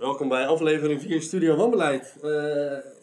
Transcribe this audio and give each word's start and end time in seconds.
Welkom 0.00 0.28
bij 0.28 0.46
aflevering 0.46 1.00
4 1.00 1.22
Studio 1.22 1.56
Wanbeleid. 1.56 2.16
Uh, 2.24 2.30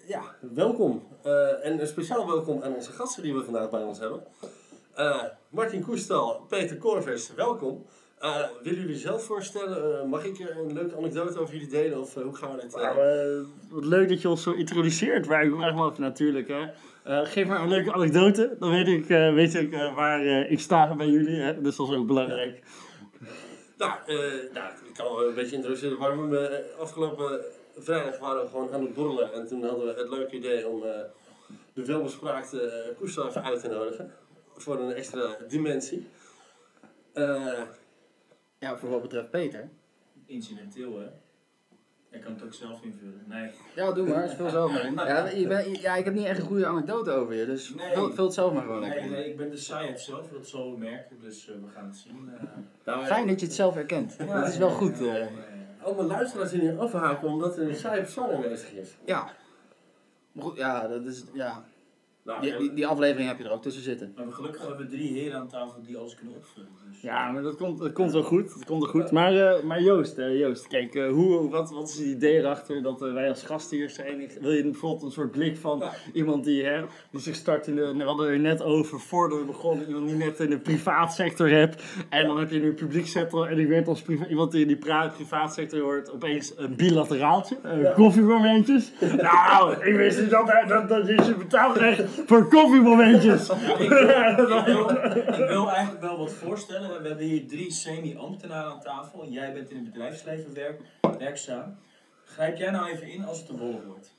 ja, 0.07 0.21
welkom. 0.53 1.03
Uh, 1.25 1.65
en 1.65 1.79
een 1.79 1.87
speciaal 1.87 2.27
welkom 2.27 2.61
aan 2.61 2.75
onze 2.75 2.91
gasten 2.91 3.23
die 3.23 3.33
we 3.33 3.43
vandaag 3.43 3.69
bij 3.69 3.83
ons 3.83 3.99
hebben. 3.99 4.23
Uh, 4.97 5.23
Martin 5.49 5.83
Koestal, 5.83 6.45
Peter 6.47 6.77
Corvers, 6.77 7.33
welkom. 7.35 7.85
willen 8.63 8.79
jullie 8.79 8.95
zelf 8.95 9.23
voorstellen? 9.23 10.09
mag 10.09 10.25
ik 10.25 10.39
een 10.39 10.73
leuke 10.73 10.95
anekdote 10.97 11.39
over 11.39 11.53
jullie 11.53 11.69
delen? 11.69 11.99
Of 11.99 12.13
hoe 12.13 12.35
gaan 12.35 12.55
we 12.55 12.61
dit? 12.61 12.75
Nou, 12.75 13.45
wat 13.69 13.85
leuk 13.85 14.09
dat 14.09 14.21
je 14.21 14.29
ons 14.29 14.43
zo 14.43 14.51
introduceert. 14.51 15.25
Waar 15.27 15.43
ik 15.43 15.61
echt 15.61 15.75
wel 15.75 15.93
natuurlijk. 15.97 16.47
Hè. 16.47 17.25
geef 17.25 17.47
maar 17.47 17.61
een 17.61 17.69
leuke 17.69 17.93
anekdote, 17.93 18.55
dan 18.59 18.69
weet 18.69 18.87
ik, 18.87 19.07
weet 19.07 19.55
ik 19.55 19.71
waar 19.95 20.25
ik 20.25 20.59
sta 20.59 20.95
bij 20.95 21.07
jullie. 21.07 21.39
Hè. 21.39 21.61
Dus 21.61 21.75
dat 21.75 21.87
is 21.87 21.95
ook 21.95 22.07
belangrijk. 22.07 22.61
Nou, 23.77 23.99
nou, 24.53 24.73
kan 24.93 25.19
een 25.19 25.33
beetje 25.33 25.55
introduceren 25.55 25.97
waarom 25.97 26.29
we 26.29 26.47
eh, 26.47 26.79
afgelopen 26.79 27.45
vrijdag 27.77 28.19
waren 28.19 28.43
we 28.43 28.49
gewoon 28.49 28.73
aan 28.73 28.81
het 28.81 28.93
borrelen. 28.93 29.33
En 29.33 29.47
toen 29.47 29.63
hadden 29.63 29.85
we 29.85 29.99
het 29.99 30.09
leuke 30.09 30.35
idee 30.35 30.67
om 30.67 30.83
uh, 30.83 30.99
de 31.73 31.85
welbespraakte 31.85 32.61
uh, 33.01 33.35
eh, 33.35 33.45
uit 33.45 33.61
te 33.61 33.67
nodigen. 33.67 34.13
Voor 34.55 34.79
een 34.79 34.93
extra 34.93 35.37
dimensie. 35.47 36.07
Uh, 37.13 37.61
ja, 38.59 38.77
voor 38.77 38.89
wat 38.89 39.01
betreft 39.01 39.29
Peter. 39.29 39.69
Incidenteel, 40.25 40.99
hè? 40.99 41.07
Ik 42.17 42.23
kan 42.23 42.33
het 42.33 42.43
ook 42.43 42.53
zelf 42.53 42.83
invullen. 42.83 43.23
Nee. 43.25 43.49
Ja, 43.75 43.91
doe 43.91 44.07
maar. 44.07 44.29
Speel 44.33 44.49
zelf 44.49 44.71
maar 44.71 44.85
in. 44.85 44.93
Ja, 44.93 45.27
je 45.29 45.47
bent, 45.47 45.81
ja, 45.81 45.95
ik 45.95 46.05
heb 46.05 46.13
niet 46.13 46.25
echt 46.25 46.39
een 46.39 46.45
goede 46.45 46.65
anekdote 46.65 47.11
over 47.11 47.33
je, 47.33 47.45
dus 47.45 47.73
nee, 47.73 47.93
vul, 47.93 48.13
vul, 48.13 48.25
het 48.25 48.33
zelf 48.33 48.53
maar 48.53 48.61
gewoon. 48.61 48.79
Nee, 48.79 49.09
nee, 49.09 49.29
ik 49.29 49.37
ben 49.37 49.49
de 49.49 49.57
saaiheid 49.57 49.99
zelf, 49.99 50.27
dat 50.29 50.47
zal 50.47 50.71
we 50.71 50.77
merken, 50.77 51.19
dus 51.21 51.49
uh, 51.49 51.55
we 51.55 51.69
gaan 51.75 51.85
het 51.85 51.97
zien. 51.97 52.29
Uh, 52.33 52.49
nou, 52.85 53.05
Fijn 53.05 53.27
dat 53.27 53.39
je 53.39 53.45
het 53.45 53.55
zelf 53.55 53.73
herkent. 53.73 54.15
Ja, 54.19 54.39
dat 54.39 54.49
is 54.49 54.57
wel 54.57 54.69
goed. 54.69 55.01
Uh. 55.01 55.25
Alle 55.81 56.03
luisteraars 56.03 56.53
in 56.53 56.59
hier 56.59 56.79
afhaken 56.79 57.27
omdat 57.27 57.57
er 57.57 57.67
een 57.67 57.75
saaie 57.75 58.01
persoon 58.01 58.35
aanwezig 58.35 58.71
is. 58.71 58.97
Ja. 59.05 59.29
Maar 60.31 60.43
goed, 60.43 60.57
ja, 60.57 60.87
dat 60.87 61.05
is, 61.05 61.23
ja. 61.33 61.63
Nou, 62.27 62.41
die, 62.41 62.57
die, 62.57 62.73
die, 62.73 62.87
aflevering 62.87 63.27
heb 63.27 63.37
je 63.37 63.43
er 63.43 63.51
ook 63.51 63.61
tussen 63.61 63.83
zitten. 63.83 64.13
Maar 64.15 64.25
gelukkig 64.29 64.61
hebben 64.61 64.77
we 64.77 64.87
drie 64.87 65.13
heren 65.13 65.39
aan 65.39 65.47
tafel 65.47 65.81
die 65.85 65.97
alles 65.97 66.15
kunnen 66.15 66.35
opvullen. 66.35 66.69
Dus. 66.89 67.01
Ja, 67.01 67.31
maar 67.31 67.41
dat 67.41 67.55
komt, 67.55 67.79
dat 67.79 67.91
komt 67.91 68.11
wel 68.11 68.23
goed. 68.23 68.53
Dat 68.53 68.65
komt 68.65 68.81
wel 68.81 68.91
goed. 68.91 69.11
Maar, 69.11 69.33
uh, 69.33 69.63
maar 69.63 69.81
Joost, 69.81 70.17
uh, 70.17 70.39
Joost, 70.39 70.67
kijk, 70.67 70.95
uh, 70.95 71.09
hoe, 71.09 71.49
wat, 71.49 71.71
wat 71.71 71.89
is 71.89 71.97
het 71.97 72.07
idee 72.07 72.37
erachter 72.37 72.83
dat 72.83 72.99
wij 72.99 73.29
als 73.29 73.43
gasten 73.43 73.77
hier 73.77 73.89
zijn? 73.89 74.29
Wil 74.41 74.51
je 74.51 74.63
bijvoorbeeld 74.63 75.03
een 75.03 75.11
soort 75.11 75.31
blik 75.31 75.57
van 75.57 75.83
iemand 76.13 76.43
die, 76.43 76.63
hè, 76.63 76.85
die 77.11 77.21
zich 77.21 77.35
start 77.35 77.67
in 77.67 77.75
de. 77.75 77.93
We 77.97 78.03
hadden 78.03 78.27
er 78.27 78.39
net 78.39 78.61
over 78.61 78.99
voordat 78.99 79.39
we 79.39 79.45
begonnen, 79.45 79.87
iemand 79.87 80.07
die 80.07 80.15
net 80.15 80.39
in 80.39 80.49
de 80.49 80.59
privaatsector 80.59 81.49
hebt. 81.49 81.83
En 82.09 82.27
dan 82.27 82.39
heb 82.39 82.51
je 82.51 82.59
nu 82.59 82.67
een 82.67 82.75
publieksector. 82.75 83.47
En 83.47 83.59
ik 83.59 83.67
weet 83.67 83.87
als 83.87 84.01
priva 84.01 84.27
iemand 84.27 84.51
die 84.51 84.61
in 84.61 84.67
die 84.67 84.77
privaatsector 85.15 85.79
hoort, 85.79 86.11
opeens 86.11 86.53
een 86.57 86.75
bilateraaltje, 86.75 87.57
koffiemomentjes. 87.95 88.91
nou, 89.17 89.85
ik 89.85 89.95
wist 89.95 90.19
niet 90.19 90.29
dat, 90.29 90.65
dat, 90.67 90.89
dat 90.89 91.07
je 91.07 91.35
betaalrecht 91.37 92.16
voor 92.25 92.47
koffiemomentjes. 92.47 93.49
ik, 93.79 93.89
wil, 93.89 94.89
ik, 94.89 95.47
wil, 95.47 95.71
eigenlijk 95.71 96.01
wel 96.01 96.17
wat 96.17 96.31
voorstellen. 96.31 97.01
We 97.01 97.07
hebben 97.07 97.25
hier 97.25 97.47
drie 97.47 97.71
semi-ambtenaren 97.71 98.71
aan 98.71 98.81
tafel. 98.81 99.27
Jij 99.27 99.53
bent 99.53 99.69
in 99.69 99.75
het 99.75 99.85
bedrijfsleven 99.85 100.53
werk, 100.53 100.81
werkzaam. 101.19 101.77
Grijp 102.25 102.57
jij 102.57 102.71
nou 102.71 102.89
even 102.89 103.07
in 103.07 103.25
als 103.25 103.37
het 103.37 103.47
te 103.47 103.57
wollen 103.57 103.85
wordt? 103.85 104.16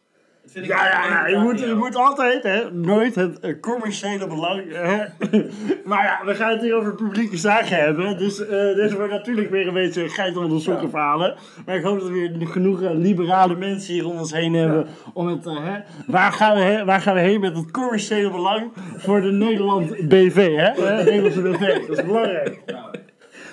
Ja, 0.53 0.89
ja, 0.89 1.09
ja, 1.09 1.27
je 1.27 1.39
moet, 1.39 1.61
je 1.61 1.75
moet 1.75 1.97
altijd, 1.97 2.43
hè, 2.43 2.71
nooit 2.73 3.15
het 3.15 3.39
uh, 3.43 3.61
commerciële 3.61 4.27
belang. 4.27 4.63
Hè. 4.73 5.05
maar 5.91 6.05
ja, 6.05 6.21
we 6.25 6.35
gaan 6.35 6.51
het 6.51 6.61
hier 6.61 6.75
over 6.75 6.95
publieke 6.95 7.37
zaken 7.37 7.77
hebben. 7.77 8.19
Dus 8.19 8.41
uh, 8.41 8.75
dit 8.75 8.93
wordt 8.93 9.13
natuurlijk 9.13 9.51
weer 9.51 9.67
een 9.67 9.75
beetje 9.75 10.09
geit 10.09 10.37
onder 10.37 10.57
de 10.57 10.63
sokken 10.63 10.91
verhalen. 10.91 11.37
Maar 11.67 11.77
ik 11.77 11.83
hoop 11.83 11.99
dat 11.99 12.09
we 12.09 12.15
weer 12.15 12.47
genoeg 12.47 12.83
uh, 12.83 12.91
liberale 12.93 13.57
mensen 13.57 13.95
hier 13.95 14.07
om 14.07 14.19
ons 14.19 14.33
heen 14.33 14.55
hebben. 14.55 14.87
Om 15.13 15.27
het, 15.27 15.45
hè, 15.45 15.81
waar, 16.07 16.33
gaan 16.33 16.57
we, 16.57 16.63
hè, 16.63 16.85
waar 16.85 17.01
gaan 17.01 17.15
we 17.15 17.21
heen 17.21 17.41
met 17.41 17.57
het 17.57 17.71
commerciële 17.71 18.31
belang 18.31 18.73
voor 18.97 19.21
de 19.21 19.31
Nederland 19.31 20.09
BV, 20.09 20.57
hè? 20.57 21.03
Nederlandse 21.05 21.41
BV, 21.41 21.87
dat 21.87 21.99
is 21.99 22.05
belangrijk. 22.05 22.61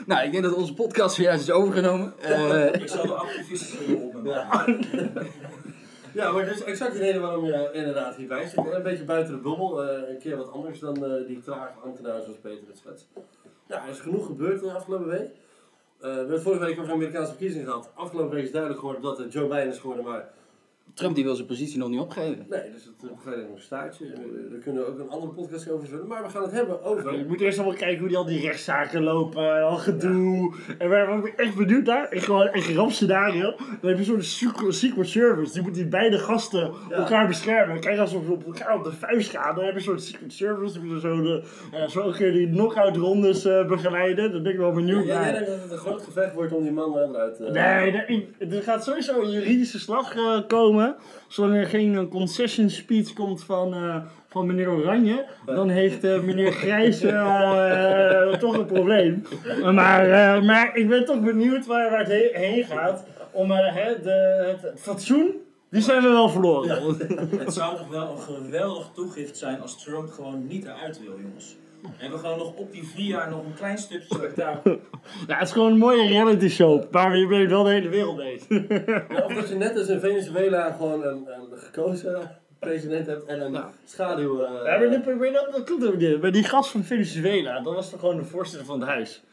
Nou, 0.06 0.26
ik 0.26 0.32
denk 0.32 0.44
dat 0.44 0.54
onze 0.54 0.74
podcast 0.74 1.18
weer 1.18 1.34
is 1.34 1.52
overgenomen. 1.52 2.14
ik 2.74 2.88
zal 2.88 3.08
de 3.08 3.14
activisten 3.14 3.78
opnemen. 3.96 4.46
Ja, 6.16 6.32
maar 6.32 6.46
dus 6.46 6.64
exact 6.64 6.94
de 6.94 7.00
reden 7.00 7.22
waarom 7.22 7.46
je 7.46 7.70
inderdaad 7.74 8.16
hierbij 8.16 8.48
zit. 8.48 8.58
Een 8.58 8.84
beetje 8.84 9.04
buiten 9.04 9.34
de 9.34 9.40
bubbel. 9.40 9.84
Uh, 9.84 10.10
een 10.10 10.18
keer 10.18 10.38
wat 10.38 10.52
anders 10.52 10.80
dan 10.80 11.04
uh, 11.04 11.28
die 11.28 11.40
trage 11.40 11.80
ambtenaren 11.84 12.24
zoals 12.24 12.38
Peter 12.38 12.68
het 12.68 12.78
schetst. 12.78 13.08
Ja, 13.68 13.84
er 13.84 13.90
is 13.90 14.00
genoeg 14.00 14.26
gebeurd 14.26 14.62
de 14.62 14.72
afgelopen 14.72 15.08
week. 15.08 15.30
Uh, 15.30 15.32
we 16.00 16.08
hebben 16.08 16.42
vorige 16.42 16.66
week 16.66 16.74
over 16.74 16.88
de 16.88 16.94
Amerikaanse 16.94 17.30
verkiezingen 17.30 17.68
gehad. 17.68 17.92
Afgelopen 17.96 18.36
week 18.36 18.44
is 18.44 18.52
duidelijk 18.52 18.80
geworden 18.80 19.02
dat 19.02 19.34
Joe 19.34 19.48
Biden 19.48 19.68
is 19.68 19.80
geworden, 19.80 20.06
maar 20.06 20.30
Trump 20.96 21.16
die 21.16 21.24
wil 21.24 21.36
zijn 21.36 21.48
positie 21.48 21.78
nog 21.78 21.90
niet 21.90 22.00
opgeven. 22.00 22.46
Nee, 22.50 22.62
dus 22.72 22.86
het 22.86 23.12
gaat 23.24 23.36
nog 23.36 23.56
een 23.56 23.62
staartje. 23.62 24.06
Daar 24.50 24.60
kunnen 24.60 24.84
we 24.84 24.90
ook 24.90 25.00
een 25.00 25.10
andere 25.10 25.32
podcast 25.32 25.70
over 25.70 25.88
zullen. 25.88 26.08
Maar 26.08 26.24
we 26.24 26.30
gaan 26.30 26.42
het 26.42 26.52
hebben 26.52 26.84
over... 26.84 27.18
Je 27.18 27.26
moet 27.28 27.42
eerst 27.42 27.58
nog 27.58 27.68
wel 27.68 27.76
kijken 27.76 28.00
hoe 28.00 28.08
die 28.08 28.18
al 28.18 28.26
die 28.26 28.42
rechtszaken 28.42 29.04
lopen. 29.04 29.64
Al 29.64 29.78
gedoe. 29.78 30.56
En 30.78 30.90
waar 30.90 31.22
ben 31.22 31.32
ik 31.32 31.40
echt 31.40 31.56
benieuwd 31.56 31.86
naar? 31.86 32.14
Ik 32.14 32.22
gewoon 32.22 32.50
een 32.52 32.76
ramp 32.76 32.92
scenario. 32.92 33.56
Dan 33.82 33.90
heb 33.90 33.98
je 33.98 34.04
zo'n 34.04 34.22
secret 34.72 35.08
service. 35.08 35.54
Die 35.54 35.62
moet 35.62 35.74
die 35.74 35.88
beide 35.88 36.18
gasten 36.18 36.72
elkaar 36.90 37.28
beschermen. 37.28 37.80
Kijk, 37.80 38.00
als 38.00 38.10
ze 38.10 38.18
op 38.18 38.46
elkaar 38.46 38.78
op 38.78 38.84
de 38.84 38.92
vuist 38.92 39.30
gaan. 39.30 39.56
Dan 39.56 39.64
heb 39.64 39.74
je 39.74 39.80
een 39.80 39.86
soort 39.86 40.04
secret 40.04 40.34
service. 40.34 40.82
Die 40.82 41.00
zo, 41.00 41.22
de, 41.22 41.44
zo 41.90 42.12
keer 42.12 42.32
die 42.32 42.50
knock-out 42.50 42.96
rondes 42.96 43.46
uh, 43.46 43.68
begeleiden. 43.68 44.32
Dan 44.32 44.44
ben 44.44 44.52
ik 44.52 44.58
wel 44.58 44.72
benieuwd 44.72 45.06
ja, 45.06 45.14
naar. 45.14 45.24
Jij 45.24 45.34
denkt 45.34 45.48
dat 45.50 45.62
het 45.62 45.72
een 45.72 45.78
groot 45.78 46.02
gevecht 46.02 46.34
wordt 46.34 46.54
om 46.54 46.64
die 46.64 46.72
man 46.72 46.98
eruit... 46.98 47.42
Uh, 47.42 47.50
nee, 47.50 47.92
nee, 47.92 48.50
er 48.50 48.64
gaat 48.64 48.84
sowieso 48.84 49.22
een 49.22 49.32
juridische 49.32 49.80
slag 49.80 50.16
komen 50.48 50.85
zolang 51.28 51.56
er 51.56 51.66
geen 51.66 52.08
concession 52.08 52.70
speech 52.70 53.14
komt 53.14 53.44
van, 53.44 53.74
uh, 53.74 53.96
van 54.28 54.46
meneer 54.46 54.70
Oranje, 54.70 55.26
dan 55.46 55.70
heeft 55.70 56.04
uh, 56.04 56.20
meneer 56.20 56.52
Grijs 56.52 57.04
uh, 57.04 58.34
toch 58.34 58.58
een 58.58 58.66
probleem. 58.66 59.26
Maar, 59.74 60.44
maar 60.44 60.76
ik 60.76 60.88
ben 60.88 61.06
toch 61.06 61.22
benieuwd 61.22 61.66
waar, 61.66 61.90
waar 61.90 62.06
het 62.06 62.32
heen 62.34 62.64
gaat. 62.64 63.06
Om 63.32 63.48
de, 63.48 64.58
het, 64.62 64.80
fatsoen 64.80 65.44
die 65.70 65.82
zijn 65.82 66.02
we 66.02 66.10
wel 66.10 66.30
verloren. 66.30 66.98
Het 67.38 67.54
zou 67.54 67.78
toch 67.78 67.88
wel 67.88 68.12
een 68.12 68.22
geweldig 68.22 68.90
toegift 68.94 69.38
zijn 69.38 69.62
als 69.62 69.84
Trump 69.84 70.12
gewoon 70.12 70.48
niet 70.48 70.66
eruit 70.66 71.00
wil, 71.00 71.20
jongens. 71.22 71.56
En 71.98 72.12
we 72.12 72.18
gewoon 72.18 72.38
nog 72.38 72.56
op 72.56 72.72
die 72.72 72.88
vier 72.88 73.06
jaar 73.06 73.30
nog 73.30 73.46
een 73.46 73.54
klein 73.54 73.78
stukje 73.78 74.16
spektakel. 74.16 74.80
Ja, 75.28 75.38
het 75.38 75.48
is 75.48 75.54
gewoon 75.54 75.72
een 75.72 75.78
mooie 75.78 76.08
reality 76.08 76.48
show. 76.48 76.84
Maar 76.92 77.18
je 77.18 77.28
bent 77.28 77.50
wel 77.50 77.64
de 77.64 77.70
hele 77.70 77.90
wereld. 77.90 78.22
Ja, 79.10 79.26
of 79.26 79.34
dat 79.34 79.50
je 79.50 79.56
net 79.56 79.78
als 79.78 79.88
in 79.88 80.00
Venezuela 80.00 80.72
gewoon 80.72 81.04
een, 81.04 81.28
een 81.28 81.58
gekozen 81.58 82.40
president 82.60 83.08
hebt 83.08 83.26
en 83.26 83.42
een 83.42 83.64
schaduw. 83.86 84.42
Uh, 84.42 84.50
ja, 84.66 84.78
maar 84.78 85.32
dat, 85.32 85.52
dat 85.52 85.64
klopt 85.64 85.86
ook 85.86 85.98
niet. 85.98 86.22
Maar 86.22 86.32
die 86.32 86.44
gast 86.44 86.70
van 86.72 86.84
Venezuela, 86.84 87.62
dat 87.62 87.74
was 87.74 87.90
toch 87.90 88.00
gewoon 88.00 88.18
de 88.18 88.24
voorzitter 88.24 88.66
van 88.66 88.80
het 88.80 88.90
huis. 88.90 89.24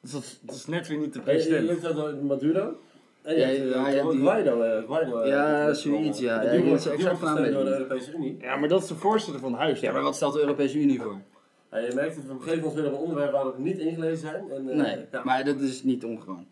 Dus 0.00 0.12
dat, 0.12 0.38
dat 0.40 0.54
is 0.54 0.66
net 0.66 0.88
weer 0.88 0.98
niet 0.98 1.12
de 1.12 1.20
president. 1.20 1.66
Lukt 1.66 1.82
dat 1.82 1.96
door 1.96 2.14
Maduro? 2.22 2.76
En 3.22 3.36
ja, 3.38 3.48
ja, 3.48 3.88
ja, 3.88 4.10
die... 4.10 4.20
Guaido, 4.20 4.82
Guaido, 4.86 5.26
ja, 5.26 5.72
zoiets, 5.72 6.18
ja. 6.18 6.38
Die 6.38 6.64
wordt 6.64 6.86
exact 6.86 7.18
van 7.18 7.34
door 7.36 7.64
de 7.64 7.70
Europese 7.78 8.12
Unie. 8.12 8.36
Ja, 8.40 8.56
maar 8.56 8.68
dat 8.68 8.82
is 8.82 8.88
de 8.88 8.94
voorzitter 8.94 9.40
van 9.40 9.52
het 9.52 9.60
huis. 9.60 9.80
Ja, 9.80 9.92
maar 9.92 10.02
wat 10.02 10.16
stelt 10.16 10.32
de 10.32 10.40
Europese 10.40 10.78
Unie 10.78 11.00
voor? 11.00 11.20
Ja, 11.74 11.80
je 11.80 11.94
merkt 11.94 12.14
dat 12.14 12.24
we 12.24 12.32
op 12.32 12.36
een 12.36 12.42
gegeven 12.42 12.64
moment 12.64 12.80
weer 12.80 12.92
een 12.92 12.98
onderwerp 12.98 13.32
waar 13.32 13.44
we 13.44 13.62
niet 13.62 13.78
ingelezen 13.78 14.18
zijn. 14.18 14.50
En, 14.50 14.68
uh, 14.68 14.74
nee, 14.74 15.06
ja. 15.12 15.22
maar 15.24 15.44
dat 15.44 15.60
is 15.60 15.82
niet 15.82 16.04
ongewoon. 16.04 16.46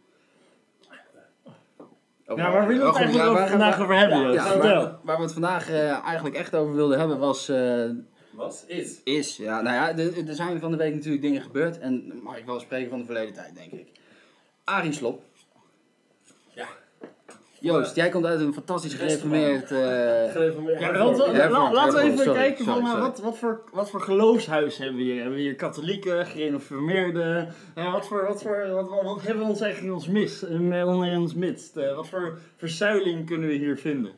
Ja, 2.26 2.52
waar 2.52 2.66
willen 2.66 2.82
we 2.82 2.88
het 2.88 2.96
eigenlijk 2.96 3.28
over 3.30 3.48
vandaag 3.48 3.80
over 3.80 3.98
hebben? 3.98 4.18
Ja, 4.18 4.32
ja, 4.32 4.58
waar, 4.58 4.98
waar, 5.02 5.16
we 5.16 5.22
het 5.22 5.32
vandaag 5.32 5.70
uh, 5.70 6.04
eigenlijk 6.04 6.36
echt 6.36 6.54
over 6.54 6.74
wilden 6.74 6.98
hebben 6.98 7.18
was... 7.18 7.50
Uh, 7.50 7.90
was? 8.30 8.64
Is? 8.66 9.02
Is, 9.04 9.36
ja. 9.36 9.60
Nou 9.60 9.74
ja, 9.74 10.04
er 10.26 10.34
zijn 10.34 10.60
van 10.60 10.70
de 10.70 10.76
week 10.76 10.94
natuurlijk 10.94 11.22
dingen 11.22 11.42
gebeurd. 11.42 11.78
En 11.78 12.20
mag 12.22 12.38
ik 12.38 12.46
wel 12.46 12.60
spreken 12.60 12.90
van 12.90 12.98
de 12.98 13.04
verleden 13.04 13.34
tijd, 13.34 13.54
denk 13.54 13.72
ik. 13.72 13.88
Arie 14.64 14.92
Slop 14.92 15.22
Joost, 17.62 17.96
jij 17.96 18.08
komt 18.08 18.24
uit 18.24 18.40
een 18.40 18.52
fantastisch 18.52 18.94
gereformeerd... 18.94 19.70
Uh... 19.70 19.78
gereformeerd. 20.32 20.80
Ja, 20.80 21.72
laten 21.72 21.94
we 21.94 22.02
even 22.02 22.32
kijken 22.32 22.64
van 22.64 22.86
uh, 22.86 23.00
wat, 23.00 23.20
wat, 23.20 23.38
voor, 23.38 23.62
wat 23.72 23.90
voor 23.90 24.00
geloofshuis 24.00 24.78
hebben 24.78 24.96
we 24.96 25.02
hier. 25.02 25.16
Hebben 25.16 25.34
we 25.34 25.40
hier 25.40 25.54
katholieken, 25.54 26.26
gereformeerden? 26.26 27.54
Ja, 27.74 27.92
wat, 27.92 28.06
voor, 28.06 28.26
wat, 28.26 28.42
voor, 28.42 28.68
wat, 28.70 28.88
wat, 29.02 29.22
hebben 29.22 29.42
we 29.42 29.48
ons 29.48 29.60
eigenlijk 29.60 29.92
in 29.92 29.98
ons, 29.98 30.08
mis, 30.08 30.42
in 30.42 31.18
ons 31.18 31.34
midst? 31.34 31.76
Uh, 31.76 31.94
wat 31.94 32.08
voor 32.08 32.38
verzuiling 32.56 33.26
kunnen 33.26 33.48
we 33.48 33.54
hier 33.54 33.78
vinden? 33.78 34.12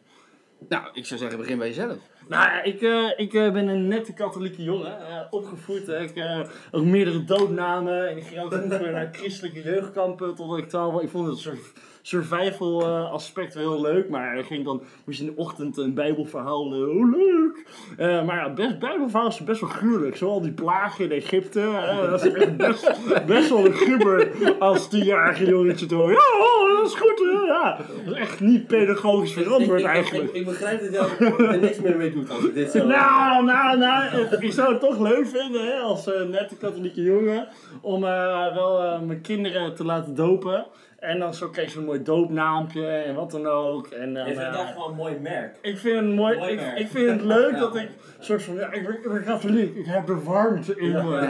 Nou, 0.68 0.88
ik 0.92 1.06
zou 1.06 1.20
zeggen, 1.20 1.38
begin 1.38 1.58
bij 1.58 1.68
jezelf. 1.68 1.96
Nou 2.28 2.44
ja, 2.44 2.62
ik, 2.62 2.80
uh, 2.80 3.10
ik 3.16 3.32
uh, 3.32 3.52
ben 3.52 3.68
een 3.68 3.88
nette 3.88 4.12
katholieke 4.12 4.62
jongen, 4.62 4.98
uh, 5.00 5.20
opgevoed. 5.30 5.88
ik 5.88 6.46
ook 6.70 6.84
meerdere 6.84 7.24
doodnamen. 7.24 8.08
En 8.08 8.16
ik 8.16 8.24
ging 8.24 8.40
ook 8.40 8.52
vroeger 8.52 8.92
naar 8.98 9.08
christelijke 9.12 9.62
jeugdkampen 9.62 10.34
totdat 10.34 10.58
ik 10.58 10.68
12 10.68 11.02
Ik 11.02 11.08
vond 11.08 11.26
het 11.26 11.36
een 11.36 11.42
soort 11.42 11.72
survival 12.06 12.82
eh, 12.82 13.12
aspect 13.12 13.54
wel 13.54 13.72
heel 13.72 13.80
leuk. 13.80 14.08
Maar 14.08 14.32
hij 14.32 14.42
ging 14.42 14.64
dan, 14.64 14.82
moest 15.04 15.18
je 15.18 15.24
in 15.24 15.34
de 15.34 15.40
ochtend 15.40 15.76
een 15.76 15.94
bijbelverhaal, 15.94 16.74
eh, 16.74 16.96
oh 16.96 17.10
leuk. 17.10 17.66
Eh, 17.96 18.24
maar 18.24 18.36
ja, 18.36 18.52
best, 18.52 18.78
bijbelverhaal 18.78 19.28
is 19.28 19.44
best 19.44 19.60
wel 19.60 19.70
gruwelijk. 19.70 20.16
Zoal 20.16 20.40
die 20.40 20.52
plagen 20.52 21.04
in 21.04 21.10
Egypte. 21.10 21.60
eh, 21.60 22.10
dat 22.10 22.24
is 22.24 22.32
echt 22.32 22.56
best, 22.56 22.92
best 23.26 23.48
wel 23.48 23.66
een 23.66 23.74
gubber 23.74 24.30
als 24.58 24.88
tienjarige 24.88 25.46
jongetje 25.46 25.86
te 25.86 25.94
horen. 25.94 26.12
Ja, 26.12 26.38
oh, 26.40 26.76
dat 26.76 26.86
is 26.86 26.94
goed. 26.94 27.22
ja. 27.46 27.76
Dat 28.04 28.14
is 28.14 28.20
echt 28.20 28.40
niet 28.40 28.66
pedagogisch 28.66 29.32
verantwoord 29.32 29.80
ik, 29.80 29.86
ik, 29.86 29.92
eigenlijk. 29.92 30.28
Ik, 30.28 30.34
ik 30.34 30.44
begrijp 30.44 30.80
dat 30.80 30.92
jij 30.92 31.28
er 31.46 31.58
niks 31.58 31.80
meer 31.80 31.96
mee 31.96 32.12
doet 32.12 32.30
als 32.30 32.52
dit 32.52 32.70
zo... 32.70 32.86
Nou, 32.86 33.44
nou, 33.44 33.78
nou, 33.78 34.26
ik 34.40 34.52
zou 34.52 34.72
het 34.72 34.80
toch 34.80 34.98
leuk 34.98 35.26
vinden 35.26 35.66
hè, 35.66 35.78
als 35.78 36.12
eh, 36.12 36.22
nette 36.22 36.56
katholieke 36.56 37.02
jongen 37.02 37.48
om 37.80 38.04
eh, 38.04 38.54
wel 38.54 38.82
eh, 38.82 39.00
mijn 39.00 39.20
kinderen 39.20 39.74
te 39.74 39.84
laten 39.84 40.14
dopen. 40.14 40.66
En 41.04 41.18
dan 41.18 41.34
zo 41.34 41.48
kreeg 41.48 41.70
ze 41.70 41.78
een 41.78 41.84
mooi 41.84 42.02
doopnaampje 42.02 42.86
en 42.86 43.14
wat 43.14 43.30
dan 43.30 43.46
ook. 43.46 43.86
En, 43.86 44.14
dan, 44.14 44.26
Je 44.26 44.34
vindt 44.34 44.56
het 44.58 44.68
eh, 44.68 44.76
wel 44.76 44.88
een 44.88 44.94
mooi 44.96 45.18
merk. 45.22 45.56
ik 45.62 45.78
vind 45.78 45.96
het 46.06 46.14
mooi, 46.14 46.38
Mooi 46.38 46.52
ik, 46.52 46.60
merk. 46.60 46.78
ik 46.78 46.88
vind 46.88 47.10
het 47.10 47.20
leuk 47.22 47.52
Ja. 47.52 47.58
dat 47.58 47.76
ik 47.76 47.88
soort 48.18 48.42
van, 48.42 48.54
ja, 48.54 48.72
ik 48.72 48.86
ben, 48.86 48.94
ik 48.94 49.02
ben 49.08 49.24
katholiek, 49.24 49.76
ik 49.76 49.86
heb 49.86 50.06
de 50.06 50.22
warmte 50.22 50.76
in 50.80 50.92
me. 50.92 51.20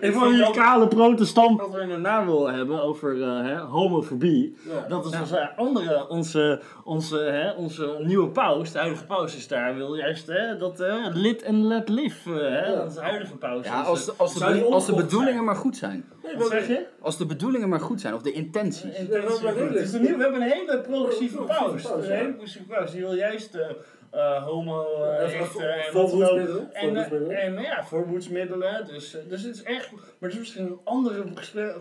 Ik- 0.00 0.12
van 0.14 0.32
die 0.32 0.50
kale 0.50 0.88
protestant 0.88 1.60
wat 1.60 1.70
we 1.72 1.86
daarna 1.86 2.24
willen 2.26 2.54
hebben 2.54 2.82
over 2.82 3.22
eh, 3.22 3.40
hè, 3.42 3.56
homofobie. 3.58 4.56
Ja. 4.68 4.88
Dat 4.88 5.04
is 5.12 5.20
onze 5.20 5.56
andere, 5.56 6.08
onze, 6.08 6.60
onze, 6.84 7.18
hè, 7.18 7.50
onze 7.50 7.96
nieuwe 8.02 8.28
paus, 8.28 8.72
de 8.72 8.78
huidige 8.78 9.06
paus 9.06 9.36
is 9.36 9.48
daar, 9.48 9.74
wil 9.74 9.94
juist 9.94 10.26
hè, 10.26 10.56
dat 10.56 10.80
eh, 10.80 10.94
lit 11.12 11.42
en 11.42 11.66
let 11.66 11.88
live, 11.88 12.30
hè, 12.32 12.74
dat 12.76 12.88
is 12.88 12.94
de 12.94 13.00
huidige 13.00 13.36
paus. 13.36 13.66
Ja, 13.66 13.80
als, 13.82 14.04
de- 14.04 14.12
als, 14.16 14.34
de, 14.34 14.64
als 14.70 14.86
de 14.86 14.94
bedoelingen 14.94 15.32
zijn? 15.34 15.44
maar 15.44 15.56
goed 15.56 15.76
zijn. 15.76 16.04
Nee, 16.30 16.38
wat 16.38 16.50
zeg 16.50 16.66
je? 16.66 16.86
Als 17.00 17.16
de 17.18 17.26
bedoelingen 17.26 17.68
maar 17.68 17.80
goed 17.80 18.00
zijn, 18.00 18.14
of 18.14 18.22
de 18.22 18.32
intenties. 18.32 18.82
Intentie 18.98 19.12
maar 19.28 19.30
goed. 19.38 19.44
redelijk. 19.44 19.74
Het 19.74 19.82
is 19.88 19.92
een 19.92 20.02
nieuw- 20.02 20.16
we 20.16 20.22
hebben 20.22 20.42
een 20.42 20.48
hele 20.50 20.80
progressieve 20.80 21.42
paus. 21.42 21.82
paus, 21.82 22.06
Een 22.06 22.12
hele 22.12 22.28
progressieve 22.28 22.66
paus. 22.66 22.90
Die 22.90 23.00
wil 23.00 23.14
juist 23.14 23.54
eh, 23.54 23.70
eh, 24.10 24.44
homo, 24.44 25.02
eh, 25.04 25.30
rechten 25.38 25.74
en 25.74 25.92
voorboedsmiddelen. 25.92 26.74
En, 26.74 26.80
Voorboedsmiddelen. 26.82 27.36
en 27.40 27.62
ja, 27.62 27.84
voorboedsmiddelen. 27.84 28.86
Dus, 28.86 29.16
dus 29.28 29.42
het 29.42 29.54
is 29.54 29.62
echt, 29.62 29.90
maar 29.92 30.00
het 30.20 30.32
is 30.32 30.38
misschien 30.38 30.64
een 30.66 30.80
andere 30.84 31.24
gesprek, 31.34 31.74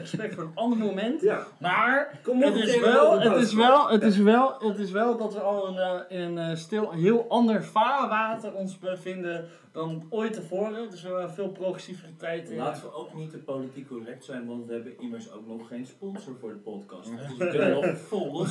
gesprek, 0.00 0.32
voor 0.32 0.42
een 0.42 0.50
ander 0.54 0.78
moment. 0.78 1.20
Ja. 1.20 1.46
Maar 1.58 2.18
Kom 2.22 2.44
op, 2.44 2.54
het 2.54 2.64
is, 2.64 2.80
wel, 2.80 3.20
het, 3.20 3.36
is 3.36 3.54
wel, 3.54 3.88
het, 3.88 4.02
is 4.02 4.18
wel, 4.18 4.54
het 4.58 4.78
is 4.78 4.90
wel 4.90 5.16
dat 5.16 5.34
we 5.34 5.40
al 5.40 5.66
in, 6.08 6.18
in 6.18 6.36
een 6.36 6.56
stil, 6.56 6.90
heel 6.92 7.26
ander 7.28 7.64
vaarwater 7.64 8.52
ons 8.54 8.78
bevinden 8.78 9.48
dan 9.74 10.06
ooit 10.10 10.32
tevoren. 10.32 10.90
Dus 10.90 11.02
we 11.02 11.08
hebben 11.08 11.30
veel 11.30 11.48
progressiviteit 11.48 12.50
in. 12.50 12.56
Laten 12.56 12.82
we 12.82 12.94
ook 12.94 13.14
niet 13.14 13.30
te 13.30 13.38
politiek 13.38 13.88
correct 13.88 14.24
zijn, 14.24 14.46
want 14.46 14.66
we 14.66 14.72
hebben 14.72 14.98
immers 14.98 15.32
ook 15.32 15.46
nog 15.46 15.68
geen 15.68 15.86
sponsor 15.86 16.34
voor 16.40 16.48
de 16.48 16.54
podcast. 16.54 17.10
Dus 17.10 17.36
we 17.38 17.48
kunnen 17.48 17.70
nog 17.70 17.86
vol. 18.08 18.46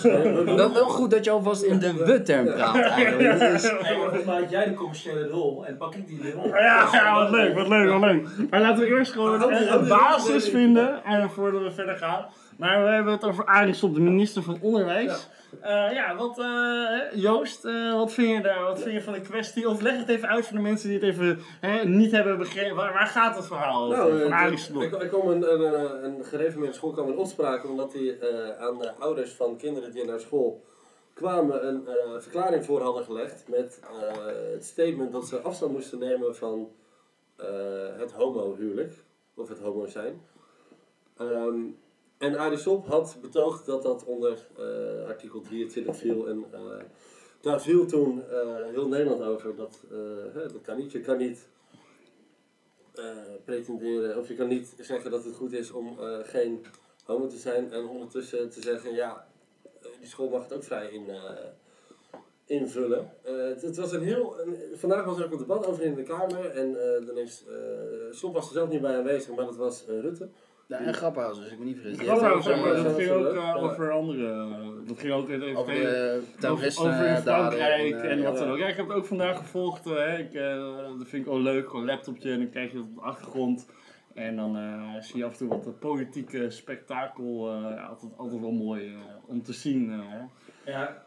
Wel, 0.56 0.74
wel 0.74 0.90
goed 0.90 1.12
dat 1.12 1.24
je 1.24 1.32
alvast 1.32 1.62
in 1.62 1.80
de 1.80 1.94
we-term 1.94 2.46
praat 2.46 2.76
eigenlijk. 2.76 3.40
Hey, 3.40 3.96
volgens 3.96 4.26
mij 4.26 4.40
had 4.40 4.50
jij 4.50 4.66
de 4.66 4.74
commerciële 4.74 5.28
rol 5.28 5.66
en 5.66 5.78
pak 5.78 5.96
ik 5.96 6.08
die 6.08 6.32
rol. 6.32 6.48
Ja, 6.48 6.90
ja, 6.92 7.20
wat 7.20 7.30
leuk, 7.30 7.56
wat 7.56 7.68
leuk, 7.68 7.90
wat 7.90 8.02
leuk. 8.02 8.50
Maar 8.50 8.62
laten 8.62 8.84
we 8.84 8.90
eerst 8.90 9.12
gewoon 9.12 9.54
een, 9.54 9.88
basis 9.88 10.50
vinden 10.50 11.04
en 11.04 11.30
voordat 11.30 11.62
we 11.62 11.72
verder 11.72 11.98
gaan. 11.98 12.26
Maar 12.58 12.84
we 12.84 12.90
hebben 12.90 13.14
het 13.14 13.26
over 13.26 13.46
Aris 13.46 13.84
op 13.84 13.94
de 13.94 14.02
minister 14.02 14.44
van 14.44 14.58
Onderwijs. 14.62 15.06
Ja, 15.06 15.18
ja 15.94 16.16
wat, 16.16 16.40
eh, 16.40 17.22
Joost, 17.22 17.66
eh, 17.66 17.94
wat, 17.94 18.14
vind 18.14 18.30
je 18.30 18.42
daar, 18.42 18.64
wat 18.64 18.82
vind 18.82 18.94
je 18.94 19.02
van 19.02 19.14
de 19.14 19.22
kwestie? 19.22 19.70
Of 19.70 19.82
leg 19.82 19.98
het 19.98 20.10
even 20.10 20.30
uit 20.30 20.46
voor 20.46 20.58
de 20.58 20.64
mensen 20.64 20.90
die 20.90 21.00
het 21.00 21.08
even 21.08 21.40
hè, 21.60 21.86
niet 21.86 22.12
hebben 22.12 22.38
begrepen. 22.38 22.76
Waar, 22.76 22.94
waar 22.94 23.08
gaat 23.08 23.36
het 23.36 23.46
verhaal 23.46 23.84
over? 23.84 24.30
Nou, 24.30 24.58
van 24.58 24.82
eh, 24.82 24.88
ik, 24.88 25.02
ik 25.02 25.10
kwam 25.10 25.28
een, 25.28 25.54
een, 25.54 25.62
een, 25.62 26.04
een 26.04 26.26
gereformeerde 26.26 26.76
school 26.76 26.92
kwam 26.92 27.08
in 27.08 27.18
opspraak 27.18 27.66
omdat 27.70 27.94
hij 27.94 28.20
eh, 28.20 28.66
aan 28.66 28.80
de 28.80 28.92
ouders 29.00 29.32
van 29.32 29.58
kinderen 29.58 29.92
die 29.92 30.06
naar 30.06 30.20
school 30.20 30.64
kwamen 31.14 31.68
een 31.68 31.88
eh, 31.88 32.20
verklaring 32.20 32.66
voor 32.66 32.82
hadden 32.82 33.04
gelegd 33.04 33.48
met 33.48 33.80
eh, 33.82 34.26
het 34.52 34.66
statement 34.66 35.12
dat 35.12 35.28
ze 35.28 35.40
afstand 35.40 35.72
moesten 35.72 36.00
nemen 36.00 36.36
van 36.36 36.72
eh, 37.36 37.98
het 37.98 38.12
homohuwelijk, 38.12 38.94
of 39.36 39.50
het 39.50 39.60
homo 39.60 39.86
zijn. 39.86 40.22
Ehm, 41.18 41.62
en 42.24 42.38
Arisop 42.38 42.88
had 42.88 43.18
betoogd 43.22 43.66
dat 43.66 43.84
dat 43.84 44.06
onder 44.06 44.48
eh, 44.58 45.08
artikel 45.08 45.42
23 45.42 45.96
viel 45.96 46.28
en 46.28 46.46
eh, 46.52 46.60
daar 47.42 47.62
viel 47.62 47.86
toen 47.86 48.30
eh, 48.30 48.66
heel 48.72 48.88
Nederland 48.88 49.22
over. 49.22 49.56
Dat, 49.56 49.80
dat 50.34 50.62
kan 50.62 50.78
niet. 50.78 50.92
Je 50.92 51.02
kan 51.02 51.18
niet 51.18 51.48
pretenderen, 53.46 54.18
of 54.18 54.28
je 54.28 54.36
kan 54.36 54.48
niet 54.48 54.74
zeggen 54.80 55.12
dat 55.12 55.24
het 55.24 55.36
goed 55.36 55.54
is 55.54 55.72
om 55.72 55.98
geen 56.24 56.66
homo 57.06 57.28
te 57.28 57.38
zijn 57.38 57.72
en 57.72 57.88
ondertussen 57.88 58.50
te 58.50 58.62
zeggen, 58.62 58.94
ja, 58.94 59.28
die 60.00 60.08
school 60.08 60.30
mag 60.30 60.44
het 60.44 60.54
ook 60.54 60.64
vrij 60.64 60.90
in, 60.90 61.06
invullen. 62.46 63.12
Het, 63.62 63.78
was 63.78 63.92
een 63.92 64.04
heel, 64.04 64.36
vandaag 64.74 65.06
was 65.06 65.18
er 65.18 65.26
ook 65.26 65.32
een 65.32 65.38
debat 65.38 65.66
over 65.66 65.84
in 65.84 65.96
de 65.96 66.04
Kamer 66.04 66.46
en 66.46 66.96
eh, 66.96 67.06
dan 67.06 67.18
is, 67.18 67.44
Soep 68.12 68.34
was 68.34 68.48
er 68.48 68.54
zelf 68.54 68.70
niet 68.70 68.82
bij 68.82 68.98
aanwezig, 68.98 69.36
maar 69.36 69.46
dat 69.46 69.56
was 69.56 69.86
Rutte. 69.88 70.30
Ja, 70.80 70.80
en 70.80 70.94
Grappenhuis, 70.94 71.38
als 71.38 71.52
ik 71.52 71.60
me 71.60 71.66
niet 71.66 71.80
vergis. 71.80 72.08
Was 72.08 72.20
ook, 72.22 72.26
ook, 72.58 72.66
eh, 72.66 72.84
dat 72.84 72.96
ging 72.96 73.10
ook 73.12 73.26
eh, 73.28 73.34
Ja. 73.36 73.54
over 73.56 73.92
andere. 73.92 74.28
eh, 74.32 74.88
Dat 74.88 75.00
ging 75.00 75.14
ook 75.14 75.30
even 75.30 75.56
over 75.58 75.74
de 75.74 75.80
over, 76.20 76.40
terroristen 76.40 76.86
over 76.92 77.06
in 77.08 77.18
Frankrijk 77.18 77.94
en, 77.94 78.10
en, 78.10 78.18
eh, 78.20 78.24
wat 78.24 78.34
ja. 78.34 78.40
dan 78.40 78.52
ook. 78.54 78.58
Ja, 78.58 78.68
ik 78.68 78.76
heb 78.76 78.88
het 78.88 78.98
ook 78.98 79.06
vandaag 79.06 79.38
gevolgd. 79.38 79.86
eh, 79.86 79.94
hè. 79.96 80.18
ik, 80.18 80.34
eh, 80.34 80.56
dat 80.98 81.08
vind 81.08 81.26
ik 81.26 81.32
wel 81.32 81.40
leuk. 81.42 81.66
Gewoon 81.68 81.82
een 81.82 81.88
laptopje 81.88 82.32
en 82.32 82.38
dan 82.38 82.50
krijg 82.50 82.72
je 82.72 82.78
dat 82.78 82.86
op 82.86 82.96
de 82.96 83.02
achtergrond. 83.02 83.68
En 84.14 84.36
dan 84.36 84.58
eh, 84.58 85.02
zie 85.02 85.18
je 85.18 85.26
af 85.26 85.32
en 85.32 85.38
toe 85.38 85.48
wat 85.48 85.66
eh, 85.68 85.72
politieke 85.80 86.50
spektakel. 86.50 87.50
eh, 87.52 87.90
altijd, 87.90 88.12
altijd 88.18 88.42
wel 88.42 88.52
mooi 88.52 88.88
eh, 88.88 88.96
om 89.26 89.44
te 89.44 89.54
zien. 89.54 89.92
eh, 89.92 90.00
hè. 90.02 90.22
Ja, 90.72 91.04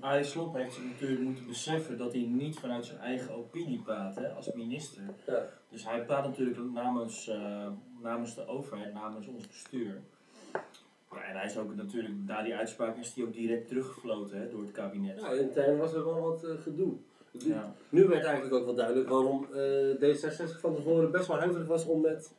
Arie 0.00 0.24
Slob 0.24 0.54
heeft 0.56 0.74
zich 0.74 0.84
natuurlijk 0.84 1.20
moeten 1.20 1.46
beseffen 1.46 1.98
dat 1.98 2.12
hij 2.12 2.22
niet 2.22 2.58
vanuit 2.58 2.84
zijn 2.86 2.98
eigen 2.98 3.34
opinie 3.36 3.82
praat 3.84 4.16
hè, 4.16 4.28
als 4.28 4.52
minister. 4.52 5.02
Ja. 5.26 5.42
Dus 5.70 5.84
hij 5.88 6.04
praat 6.04 6.24
natuurlijk 6.24 6.58
namens, 6.74 7.28
eh, 7.28 7.66
namens 8.02 8.34
de 8.34 8.46
overheid, 8.46 8.94
namens 8.94 9.26
ons 9.26 9.46
bestuur. 9.46 10.00
Ja, 11.10 11.22
en 11.22 11.36
hij 11.36 11.46
is 11.46 11.58
ook 11.58 11.74
natuurlijk, 11.74 12.14
na 12.26 12.42
die 12.42 12.54
uitspraak 12.54 12.96
is 12.96 13.14
hij 13.14 13.24
ook 13.24 13.32
direct 13.32 13.68
teruggefloten 13.68 14.40
hè, 14.40 14.48
door 14.48 14.60
het 14.60 14.72
kabinet. 14.72 15.20
Ja, 15.20 15.30
intern 15.30 15.76
was 15.78 15.92
er 15.92 16.04
wel 16.04 16.20
wat 16.20 16.44
eh, 16.44 16.50
gedoe. 16.62 16.92
Ja. 17.30 17.74
Nu 17.88 18.06
werd 18.08 18.24
eigenlijk 18.24 18.54
ook 18.54 18.64
wel 18.64 18.74
duidelijk 18.74 19.08
waarom 19.08 19.46
eh, 19.54 20.14
D66 20.14 20.60
van 20.60 20.74
tevoren 20.74 21.10
best 21.10 21.26
wel 21.26 21.38
huiverig 21.38 21.66
was 21.66 21.86
om 21.86 22.00
met 22.00 22.32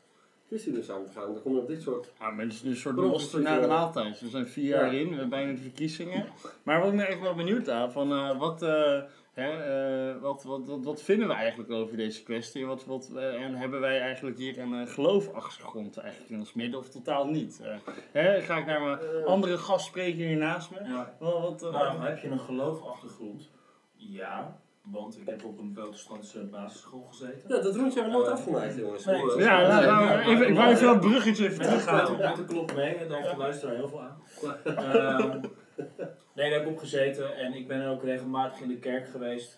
ChristenUnie 0.47 0.83
samen 0.83 1.05
te 1.05 1.11
gaan. 1.11 1.33
Dan 1.33 1.41
kom 1.41 1.53
je 1.53 1.59
op 1.59 1.67
dit 1.67 1.81
soort... 1.81 2.11
Ja, 2.19 2.31
nu 2.31 2.43
een 2.63 2.75
soort 2.75 2.95
monster 2.95 3.41
na 3.41 3.59
de 3.59 3.67
maaltijd. 3.67 4.19
We 4.19 4.29
zijn 4.29 4.47
vier 4.47 4.65
jaar 4.65 4.93
Ja. 4.93 4.99
in, 4.99 5.03
we 5.03 5.09
hebben 5.09 5.29
bijna 5.29 5.51
de 5.51 5.61
verkiezingen. 5.61 6.25
Maar 6.63 6.79
wat 6.79 6.89
ik 6.89 6.95
me 6.95 7.03
echt 7.03 7.21
wel 7.21 7.35
benieuwd 7.35 7.65
naar, 7.65 7.91
van 7.91 8.11
eh, 8.11 8.39
wat, 8.39 8.61
eh, 8.61 9.01
hè, 9.37 9.49
eh, 9.49 10.21
wat, 10.21 10.43
wat, 10.43 10.65
wat, 10.65 10.83
wat 10.83 11.01
vinden 11.01 11.27
we 11.27 11.33
eigenlijk 11.33 11.71
over 11.71 11.97
deze 11.97 12.23
kwestie? 12.23 12.65
Wat, 12.65 12.85
wat, 12.85 13.11
eh, 13.15 13.43
en 13.43 13.55
hebben 13.55 13.79
wij 13.79 13.99
eigenlijk 13.99 14.37
hier 14.37 14.59
een 14.59 14.73
uh, 14.73 14.87
geloofachtergrond 14.87 15.97
eigenlijk 15.97 16.31
in 16.31 16.39
ons 16.39 16.53
midden 16.53 16.79
of 16.79 16.89
totaal 16.89 17.27
niet? 17.27 17.61
Eh, 17.63 17.75
hè, 18.11 18.41
ga 18.41 18.57
ik 18.57 18.65
naar 18.65 18.81
mijn 18.81 19.25
andere 19.25 19.57
gastspreker 19.57 20.25
hier 20.25 20.37
naast 20.37 20.71
me? 20.71 20.77
Ja. 20.83 21.15
Wat, 21.19 21.41
wat, 21.41 21.63
eh, 21.63 21.71
Nou, 21.71 22.01
heb 22.01 22.19
je 22.19 22.27
een 22.27 22.39
geloofachtergrond? 22.39 23.49
Ja, 23.95 24.57
want 24.81 25.17
ik 25.17 25.29
heb 25.29 25.43
op 25.43 25.59
een 25.59 25.71
protestantse 25.71 26.43
basisschool 26.43 27.07
gezeten. 27.09 27.55
Ja, 27.55 27.61
dat 27.61 27.75
rondje 27.75 28.01
hebben 28.01 28.19
we 28.19 28.25
nooit 28.25 28.37
afgemaakt, 28.37 28.75
jongens. 28.75 29.05
Nee, 29.05 29.31
eh, 29.31 29.39
ja, 29.39 29.67
nou, 29.67 29.85
nou, 29.85 30.19
even, 30.19 30.47
ik 30.47 30.55
wou 30.55 30.69
even 30.69 30.85
dat 30.85 30.99
bruggetje 30.99 31.45
even 31.45 31.61
terughalen. 31.61 32.17
met, 32.17 32.35
de 32.35 32.45
klok 32.45 32.75
mee, 32.75 32.95
en 32.95 33.07
de 33.07 33.33
luisteraar 33.37 33.75
heel 33.75 33.89
veel 33.89 34.01
aan. 34.01 35.41
Nee, 36.37 36.49
daar 36.49 36.59
heb 36.59 36.67
ik 36.67 36.73
op 36.73 36.79
gezeten 36.79 37.35
en 37.37 37.53
ik 37.53 37.67
ben 37.67 37.87
ook 37.87 38.03
regelmatig 38.03 38.59
in 38.61 38.67
de 38.67 38.77
kerk 38.77 39.07
geweest. 39.07 39.57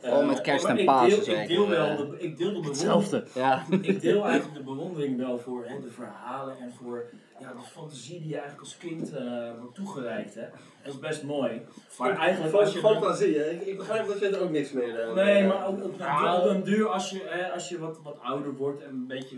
Vooral 0.00 0.20
Eh, 0.20 0.26
met 0.26 0.40
kerst 0.40 0.64
en 0.64 0.78
ik 0.78 0.86
Pasen 0.86 1.24
deel- 1.24 1.34
Ik 1.40 1.48
deel, 1.48 1.68
wel 1.68 1.86
eh. 1.88 1.96
de, 1.96 2.04
ik 2.18 2.36
deel 2.36 2.52
de 2.52 2.60
bewondering, 2.60 2.66
Hetzelfde. 2.66 3.24
Ja. 3.34 3.64
ik 3.92 4.00
deel 4.00 4.24
eigenlijk 4.24 4.58
de 4.58 4.64
bewondering 4.64 5.16
wel 5.16 5.38
voor 5.38 5.64
hè, 5.66 5.80
de 5.80 5.90
verhalen 5.90 6.58
en 6.58 6.72
voor 6.72 7.04
ja, 7.40 7.52
de 7.52 7.62
fantasie 7.72 8.18
die 8.18 8.28
je 8.28 8.34
eigenlijk 8.34 8.62
als 8.62 8.76
kind 8.76 9.16
eh, 9.16 9.50
wordt 9.60 9.74
toegereikt. 9.74 10.34
Hè. 10.34 10.44
Dat 10.84 10.92
is 10.94 10.98
best 10.98 11.22
mooi. 11.22 11.60
Maar 11.98 12.16
eigenlijk 12.18 12.54
als 12.54 12.72
je... 12.72 12.80
dan- 12.80 12.92
Fantasie, 12.92 13.38
hè? 13.38 13.50
Ik, 13.50 13.60
ik 13.62 13.76
begrijp 13.76 14.06
dat 14.06 14.18
je 14.18 14.28
er 14.28 14.40
ook 14.40 14.50
niks 14.50 14.72
meer... 14.72 15.00
eh, 15.00 15.14
Nee, 15.14 15.46
maar 15.46 15.68
op, 15.68 15.82
op, 15.84 16.00
een 16.44 16.62
duur, 16.62 16.88
als 16.88 17.10
je, 17.10 17.22
hè, 17.26 17.50
als 17.52 17.68
je 17.68 17.78
wat, 17.78 17.98
wat 18.02 18.20
ouder 18.22 18.54
wordt 18.54 18.82
en 18.82 18.88
een 18.88 19.06
beetje 19.06 19.36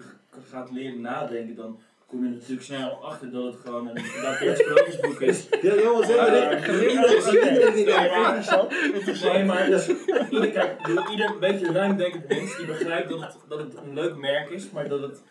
gaat 0.50 0.70
leren 0.70 1.00
nadenken, 1.00 1.54
dan 1.54 1.78
kom 2.08 2.24
je 2.24 2.30
natuurlijk 2.30 2.62
snel 2.62 3.04
achter 3.04 3.30
dat 3.30 3.44
het 3.44 3.56
gewoon 3.64 3.88
een 3.88 3.98
gedateerd 4.04 4.58
sprookjesboek 4.58 5.20
is. 5.20 5.46
Ja, 5.62 5.74
jongens. 5.74 6.08
Nee, 9.22 9.44
maar 9.44 9.66
dus, 9.66 9.88
ieder, 10.30 10.50
kijk, 10.50 10.70
ik 10.78 10.82
bedoel, 10.86 11.10
ieder 11.10 11.26
een 11.30 11.38
beetje 11.38 11.72
ruimdenkend 11.72 12.28
mens 12.28 12.56
die 12.56 12.66
begrijpt 12.66 13.08
dat 13.08 13.20
het, 13.20 13.36
dat 13.48 13.58
het 13.58 13.76
een 13.76 13.94
leuk 13.94 14.16
merk 14.16 14.50
is, 14.50 14.70
maar 14.70 14.88
dat 14.88 15.00
het 15.02 15.22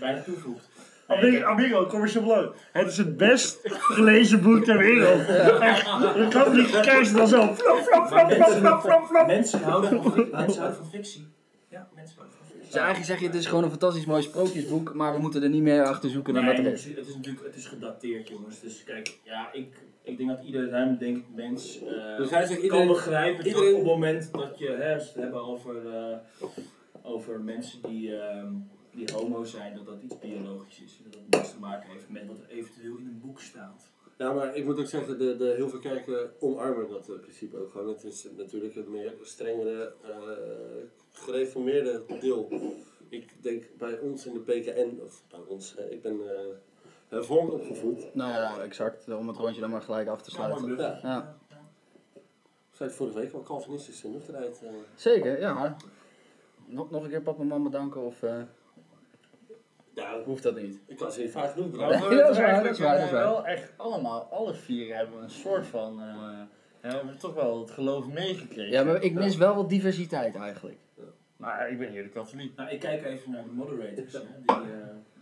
weinig 0.00 0.24
toevoegt. 0.24 0.68
Amigo, 1.06 1.44
amigo, 1.46 1.86
commercial 1.86 2.22
blow. 2.24 2.52
Het 2.72 2.88
is 2.88 2.96
het 2.96 3.16
best 3.16 3.58
gelezen 3.64 4.42
boek 4.42 4.64
ter 4.64 4.78
wereld. 4.78 5.26
Echt, 5.60 5.84
de 5.86 6.26
katholieke 6.30 6.80
kerst 6.80 7.16
dan 7.16 7.28
zo. 7.28 7.54
Flop, 7.54 7.78
flop, 7.78 8.10
Maar 8.10 8.18
flop, 8.30 8.32
flop, 8.32 8.58
flop, 8.58 8.80
flop, 8.80 9.06
flop. 9.06 9.26
Mensen 9.26 9.62
houden 9.62 10.02
van, 10.02 10.12
fic- 10.12 10.30
mensen 10.32 10.58
houden 10.60 10.76
van 10.76 10.90
fictie. 10.90 11.28
Ja, 11.70 11.88
mensen 11.94 12.16
houden 12.16 12.36
van 12.37 12.37
fictie. 12.37 12.37
Dus 12.68 12.76
eigenlijk 12.76 13.06
zeg 13.06 13.20
je, 13.20 13.26
het 13.26 13.34
is 13.34 13.46
gewoon 13.46 13.64
een 13.64 13.70
fantastisch 13.70 14.04
mooi 14.06 14.22
sprookjesboek, 14.22 14.94
maar 14.94 15.12
we 15.14 15.20
moeten 15.20 15.42
er 15.42 15.48
niet 15.48 15.62
meer 15.62 15.84
achter 15.84 16.10
zoeken 16.10 16.34
dan 16.34 16.44
Nee, 16.44 16.56
dat 16.56 16.64
er 16.64 16.70
het 16.70 16.80
is. 16.80 16.84
het 16.96 17.06
is 17.06 17.14
natuurlijk 17.14 17.46
het 17.46 17.56
is 17.56 17.66
gedateerd, 17.66 18.28
jongens. 18.28 18.60
Dus 18.60 18.84
kijk, 18.84 19.18
ja, 19.24 19.52
ik, 19.52 19.76
ik 20.02 20.16
denk 20.16 20.28
dat 20.28 20.42
ieder 20.44 20.68
ruimdenkend 20.68 21.34
mens 21.34 21.78
Dus 22.16 22.30
hij 22.30 22.46
zegt 22.46 22.66
kan 22.66 22.86
begrijpen 22.86 23.46
iedereen- 23.46 23.64
dat 23.70 23.80
op 23.80 23.86
het 23.86 23.94
moment 23.94 24.32
dat 24.32 24.58
je 24.58 24.68
hè, 24.68 24.92
het 24.92 25.14
hebben 25.14 25.42
over, 25.42 25.94
eh, 25.94 26.16
over 27.02 27.40
mensen 27.40 27.78
die, 27.82 28.16
ehm, 28.16 28.52
die 28.94 29.08
homo 29.14 29.44
zijn, 29.44 29.74
dat 29.74 29.86
dat 29.86 30.02
iets 30.02 30.18
biologisch 30.18 30.80
is. 30.84 31.00
Dat 31.02 31.12
dat 31.12 31.40
niets 31.40 31.52
te 31.52 31.58
maken 31.58 31.90
heeft 31.90 32.08
met 32.08 32.26
wat 32.26 32.38
er 32.38 32.56
eventueel 32.56 32.96
in 32.96 33.06
een 33.06 33.20
boek 33.24 33.40
staat. 33.40 33.90
Ja, 34.18 34.32
maar 34.32 34.56
ik 34.56 34.64
moet 34.64 34.78
ook 34.78 34.86
zeggen, 34.86 35.18
de, 35.18 35.36
de, 35.36 35.52
heel 35.56 35.68
veel 35.68 35.78
kerken 35.78 36.30
omarmen 36.40 36.88
dat 36.90 37.08
eh, 37.08 37.18
principe 37.20 37.56
ook 37.58 37.70
gewoon. 37.70 37.88
Het 37.88 38.04
is 38.04 38.26
natuurlijk 38.36 38.74
het 38.74 38.88
meer 38.88 39.12
strengere, 39.22 39.92
eh, 40.02 40.10
gereformeerde 41.18 42.02
deel. 42.20 42.48
Ik 43.08 43.42
denk 43.42 43.64
bij 43.78 43.98
ons 43.98 44.26
in 44.26 44.32
de 44.32 44.40
PKN, 44.40 45.00
of 45.04 45.22
bij 45.30 45.40
ons, 45.48 45.74
hè, 45.76 45.88
ik 45.88 46.02
ben 46.02 46.20
eh 46.30 46.40
hervormd 47.08 47.52
opgevoed. 47.52 48.14
Nou 48.14 48.32
ja, 48.32 48.58
exact. 48.62 49.08
Om 49.14 49.28
het 49.28 49.36
rondje 49.36 49.60
dan 49.60 49.70
maar 49.70 49.82
gelijk 49.82 50.08
af 50.08 50.22
te 50.22 50.30
sluiten. 50.30 50.76
Ja. 50.76 50.98
Ja. 51.02 51.36
Ik 52.70 52.84
zei 52.84 52.88
het 52.88 52.98
vorige 52.98 53.18
week 53.18 53.32
al, 53.32 53.42
Calvinistische 53.42 54.08
nuchterheid. 54.08 54.60
eh. 54.62 54.70
Zeker, 54.94 55.40
ja. 55.40 55.76
Nog, 56.66 56.90
nog 56.90 57.02
een 57.02 57.08
keer 57.10 57.22
papa 57.22 57.40
en 57.40 57.46
mama 57.46 57.64
bedanken 57.64 58.00
of 58.00 58.22
eh, 58.22 58.40
ja, 59.94 60.22
hoeft 60.24 60.42
dat 60.42 60.56
niet? 60.60 60.78
ik 60.86 60.96
kan 60.96 61.12
ze 61.12 61.20
niet 61.20 61.30
vaak 61.30 61.50
genoeg 61.52 61.70
we 61.70 61.78
Ja, 61.78 61.88
hebben 61.88 62.18
dat 62.18 62.30
is 62.30 62.36
waar, 62.36 62.46
eigenlijk 62.46 62.64
dat 62.64 62.72
is 62.78 62.78
waar, 62.84 62.96
dat 62.96 63.04
is 63.06 63.10
waar. 63.12 63.22
wel 63.22 63.44
echt 63.46 63.72
allemaal, 63.76 64.22
alle 64.30 64.54
vier 64.54 64.96
hebben 64.96 65.22
een 65.22 65.30
soort 65.30 65.66
van, 65.66 66.00
eh, 66.00 66.06
ja, 66.06 66.48
we 66.80 66.88
hebben 66.88 67.18
toch 67.18 67.34
wel 67.34 67.60
het 67.60 67.70
geloof 67.70 68.06
meegekregen. 68.06 68.72
Ja, 68.72 68.84
maar 68.84 69.02
ik 69.02 69.12
mis 69.14 69.36
wel 69.36 69.54
wat 69.54 69.68
diversiteit 69.68 70.34
eigenlijk. 70.36 70.78
Maar 71.38 71.70
ik 71.70 71.78
ben 71.78 71.90
hier 71.90 72.02
de 72.02 72.08
katholiek. 72.08 72.56
Nou, 72.56 72.70
ik 72.70 72.80
kijk 72.80 73.04
even 73.04 73.30
naar 73.30 73.42
de 73.44 73.50
moderators. 73.54 74.12
Hè, 74.12 74.18
die, 74.46 74.54
eh, 74.56 74.58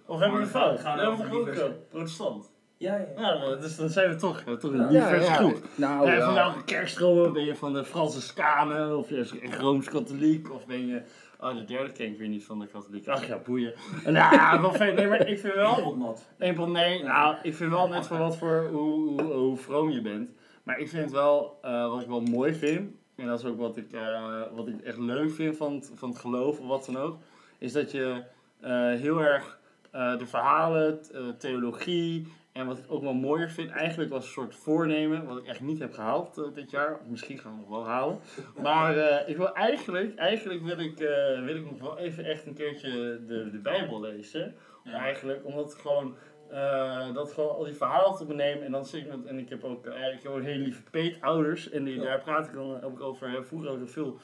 Of 0.06 0.18
hebben 0.20 0.38
we 0.38 0.44
een 0.44 0.50
fout? 0.50 0.80
Gaan 0.80 0.96
We 0.98 1.04
hebben 1.04 1.30
diverse- 1.30 1.64
eh, 1.64 1.70
protestant? 1.90 2.50
ja, 2.76 2.96
ja. 2.96 3.06
Ja, 3.16 3.38
nou, 3.38 3.60
dus 3.60 3.76
dan 3.76 3.88
zijn 3.88 4.08
we 4.10 4.16
toch, 4.16 4.40
eh, 4.46 4.52
toch 4.54 4.72
een 4.72 4.78
Ja, 4.80 4.88
diverse 4.88 5.30
ja. 5.30 5.34
groep. 5.34 5.62
Nou, 5.74 6.10
Ja, 6.10 6.24
van 6.24 6.34
welke 6.34 6.64
kerkstromen 6.64 7.32
ben 7.32 7.44
je 7.44 7.54
van 7.56 7.72
de 7.72 7.84
Franciscanen 7.84 8.98
of 8.98 9.08
je 9.08 9.16
echt 9.42 9.54
Rooms-Katholiek 9.60 10.52
of 10.52 10.66
ben 10.66 10.86
je... 10.86 11.02
Oh, 11.40 11.54
de 11.54 11.64
derde 11.64 11.92
ken 11.92 12.06
ik 12.06 12.18
weer 12.18 12.28
niet 12.28 12.44
van 12.44 12.58
de 12.58 12.66
katholiek. 12.66 13.08
Ach 13.08 13.26
ja, 13.26 13.38
boeien. 13.44 13.72
Nou, 14.06 14.60
wel 14.60 14.72
fijn. 14.72 14.94
Nee, 14.94 15.06
maar 15.06 15.26
ik 15.28 15.38
vind 15.38 15.54
wel... 15.54 15.66
Appelmat. 15.76 16.26
Nee, 16.38 16.54
van 16.54 16.72
nee, 16.72 17.02
nou, 17.02 17.36
ik 17.42 17.54
vind 17.54 17.70
wel 17.70 17.88
net 17.88 18.06
van 18.06 18.18
wat 18.18 18.36
voor 18.36 18.68
hoe, 18.72 19.08
hoe, 19.22 19.22
hoe 19.32 19.56
vroom 19.56 19.90
je 19.90 20.00
bent. 20.00 20.30
Maar 20.62 20.78
ik 20.78 20.88
vind 20.88 21.10
wel, 21.10 21.58
eh, 21.62 21.88
wat 21.90 22.00
ik 22.00 22.06
wel 22.06 22.20
mooi 22.20 22.54
vind, 22.54 22.90
en 23.16 23.26
dat 23.26 23.38
is 23.38 23.44
ook 23.44 23.58
wat 23.58 23.76
ik, 23.76 23.92
eh, 23.92 24.42
wat 24.54 24.68
ik 24.68 24.80
echt 24.80 24.98
leuk 24.98 25.30
vind 25.30 25.56
van 25.56 25.74
het, 25.74 25.90
van 25.94 26.08
het 26.08 26.18
geloof 26.18 26.60
of 26.60 26.66
wat 26.66 26.84
dan 26.84 26.96
ook, 26.96 27.18
is 27.58 27.72
dat 27.72 27.90
je 27.90 28.22
eh, 28.60 28.92
heel 28.92 29.20
erg 29.20 29.58
eh, 29.90 30.18
de 30.18 30.26
verhalen, 30.26 31.00
theologie 31.38 32.26
en 32.52 32.66
wat 32.66 32.78
ik 32.78 32.84
ook 32.88 33.02
wel 33.02 33.14
mooier 33.14 33.50
vind, 33.50 33.70
eigenlijk 33.70 34.12
als 34.12 34.24
een 34.24 34.30
soort 34.30 34.54
voornemen, 34.54 35.26
wat 35.26 35.38
ik 35.38 35.46
echt 35.46 35.60
niet 35.60 35.78
heb 35.78 35.92
gehaald 35.92 36.38
eh, 36.38 36.44
dit 36.54 36.70
jaar, 36.70 37.00
misschien 37.08 37.38
gaan 37.38 37.52
we 37.52 37.58
nog 37.60 37.68
wel 37.68 37.86
halen. 37.86 38.18
Maar 38.62 38.96
ik 39.28 39.36
wil 39.36 39.54
eigenlijk, 39.54 40.14
eigenlijk 40.18 40.62
wil 40.62 40.78
ik, 40.78 40.98
wil 41.44 41.56
ik 41.56 41.70
nog 41.70 41.80
wel 41.80 41.98
even 41.98 42.24
echt 42.24 42.46
een 42.46 42.54
keertje 42.54 42.90
de, 43.26 43.50
de 43.50 43.58
Bijbel 43.58 44.00
lezen. 44.00 44.54
Ja. 44.84 44.92
Eigenlijk, 44.92 45.44
omdat 45.44 45.72
het 45.72 45.80
gewoon, 45.80 46.14
eh, 46.50 47.14
dat 47.14 47.32
gewoon 47.32 47.54
al 47.56 47.64
die 47.64 47.74
verhalen 47.74 48.16
te 48.16 48.24
benemen. 48.24 48.64
En 48.64 48.72
dan 48.72 48.84
zit 48.86 49.00
ik 49.00 49.08
met, 49.08 49.24
en 49.26 49.38
ik 49.38 49.48
heb 49.48 49.64
ook, 49.64 49.86
eh, 49.86 49.92
heb 49.94 50.26
ook 50.26 50.42
hele 50.42 50.62
lieve 50.62 50.82
peetouders. 50.90 51.70
En 51.70 51.84
die, 51.84 52.00
daar 52.00 52.20
praat 52.20 52.46
ik 52.46 52.54
dan 52.54 52.82
ook 52.82 53.00
over, 53.00 53.44
vroeger 53.44 53.70
ook 53.70 53.88
veel 53.88 54.18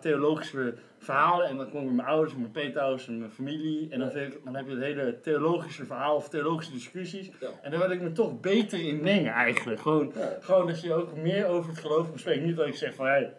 theologische 0.00 0.74
verhalen. 0.98 1.46
En 1.46 1.56
dan 1.56 1.70
kom 1.70 1.80
ik 1.80 1.86
met 1.86 1.94
mijn 1.94 2.08
ouders 2.08 2.32
en 2.32 2.40
mijn 2.40 2.52
peetouders 2.52 3.08
en 3.08 3.18
mijn 3.18 3.30
familie. 3.30 3.90
En 3.90 3.98
dan, 3.98 4.08
ik, 4.16 4.44
dan 4.44 4.54
heb 4.54 4.66
je 4.66 4.72
het 4.72 4.82
hele 4.82 5.20
theologische 5.20 5.84
verhaal 5.86 6.16
of 6.16 6.28
theologische 6.28 6.72
discussies. 6.72 7.30
Ja. 7.40 7.48
En 7.62 7.70
daar 7.70 7.80
wil 7.80 7.90
ik 7.90 8.00
me 8.00 8.12
toch 8.12 8.40
beter 8.40 8.80
in 8.80 9.02
mengen 9.02 9.32
eigenlijk. 9.32 9.80
Gewoon, 9.80 10.12
Ja. 10.14 10.36
gewoon 10.40 10.66
dat 10.66 10.80
je 10.80 10.94
ook 10.94 11.16
meer 11.16 11.46
over 11.46 11.70
het 11.70 11.78
geloof 11.78 12.12
bespreekt. 12.12 12.44
Niet 12.44 12.56
dat 12.56 12.66
ik 12.66 12.74
zeg 12.74 12.94
van, 12.94 13.06
hey, 13.06 13.32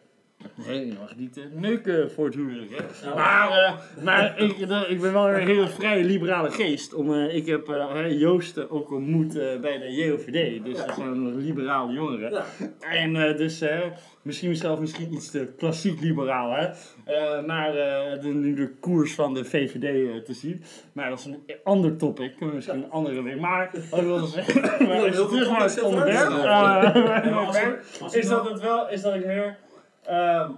nee, 0.68 0.86
je 0.88 0.94
mag 1.00 1.16
niet 1.16 1.38
eh, 1.38 1.44
neuken 1.54 2.12
voor 2.12 2.25
het 2.25 2.36
huwelijk. 2.36 2.70
Hè. 2.72 3.06
Nou, 3.06 3.16
Maar, 3.16 3.50
eh, 3.52 4.04
maar 4.04 4.40
ik, 4.42 4.68
de- 4.68 4.86
ik 4.90 5.02
ben 5.02 5.14
wel 5.14 5.30
een 5.30 5.46
hele 5.48 5.68
vrij 5.68 6.04
liberale 6.04 6.50
geest. 6.52 6.94
Om, 6.94 7.14
eh, 7.14 7.36
ik 7.36 7.46
heb 7.46 7.68
eh, 7.70 7.94
hè, 7.94 8.06
Joost 8.06 8.58
eh, 8.58 8.74
ook 8.74 8.92
ontmoet 8.92 9.38
eh, 9.38 9.60
bij 9.60 9.78
de 9.78 9.92
JOVD. 9.92 10.66
Dus 10.66 10.78
dat 10.86 10.96
zijn 10.96 11.08
een 11.08 11.38
liberale 11.38 11.94
jongeren. 11.94 12.32
Ja. 12.32 12.44
En 12.80 13.16
eh, 13.16 13.38
dus 13.38 13.62
eh, 13.62 13.80
misschien 14.22 14.50
mezelf 14.50 14.80
misschien 14.80 15.14
iets 15.14 15.32
te 15.32 15.48
klassiek 15.58 16.02
liberaal. 16.02 16.52
Hè? 16.52 16.66
Eh, 17.14 17.46
maar 17.46 17.70
eh, 17.75 18.22
de, 18.22 18.28
nu 18.28 18.54
de 18.54 18.70
koers 18.80 19.14
van 19.16 19.34
de 19.34 19.46
VVD 19.46 19.84
eh, 19.84 20.22
te 20.24 20.34
zien. 20.34 20.64
Maar 20.94 21.10
dat 21.10 21.20
is 21.20 21.25
een 21.25 21.44
ander 21.64 21.98
topic. 21.98 22.40
Misschien 22.40 22.75
een 22.84 22.92
andere 22.92 23.22
week. 23.22 23.40
Maar 23.40 23.72
wat 23.90 24.00
ik 24.00 24.06
wilde 24.06 24.28
zeggen. 24.28 24.62
maar 24.88 24.96
als 24.96 25.06
je 25.06 25.12
heel 25.12 25.12
veel 25.14 25.28
terug 25.28 25.50
naar 25.50 25.62
het 25.62 25.82
onderwerp. 25.82 26.30
eh, 26.30 26.44
Ja, 26.44 27.75
is 28.20 28.28
nou- 28.30 28.44
dat 28.44 28.52
het 28.52 28.62
wel, 28.62 28.90
is 28.90 29.02
dat 29.02 29.16
ik 29.16 29.25
meer, 29.25 29.58
ehm, 30.06 30.52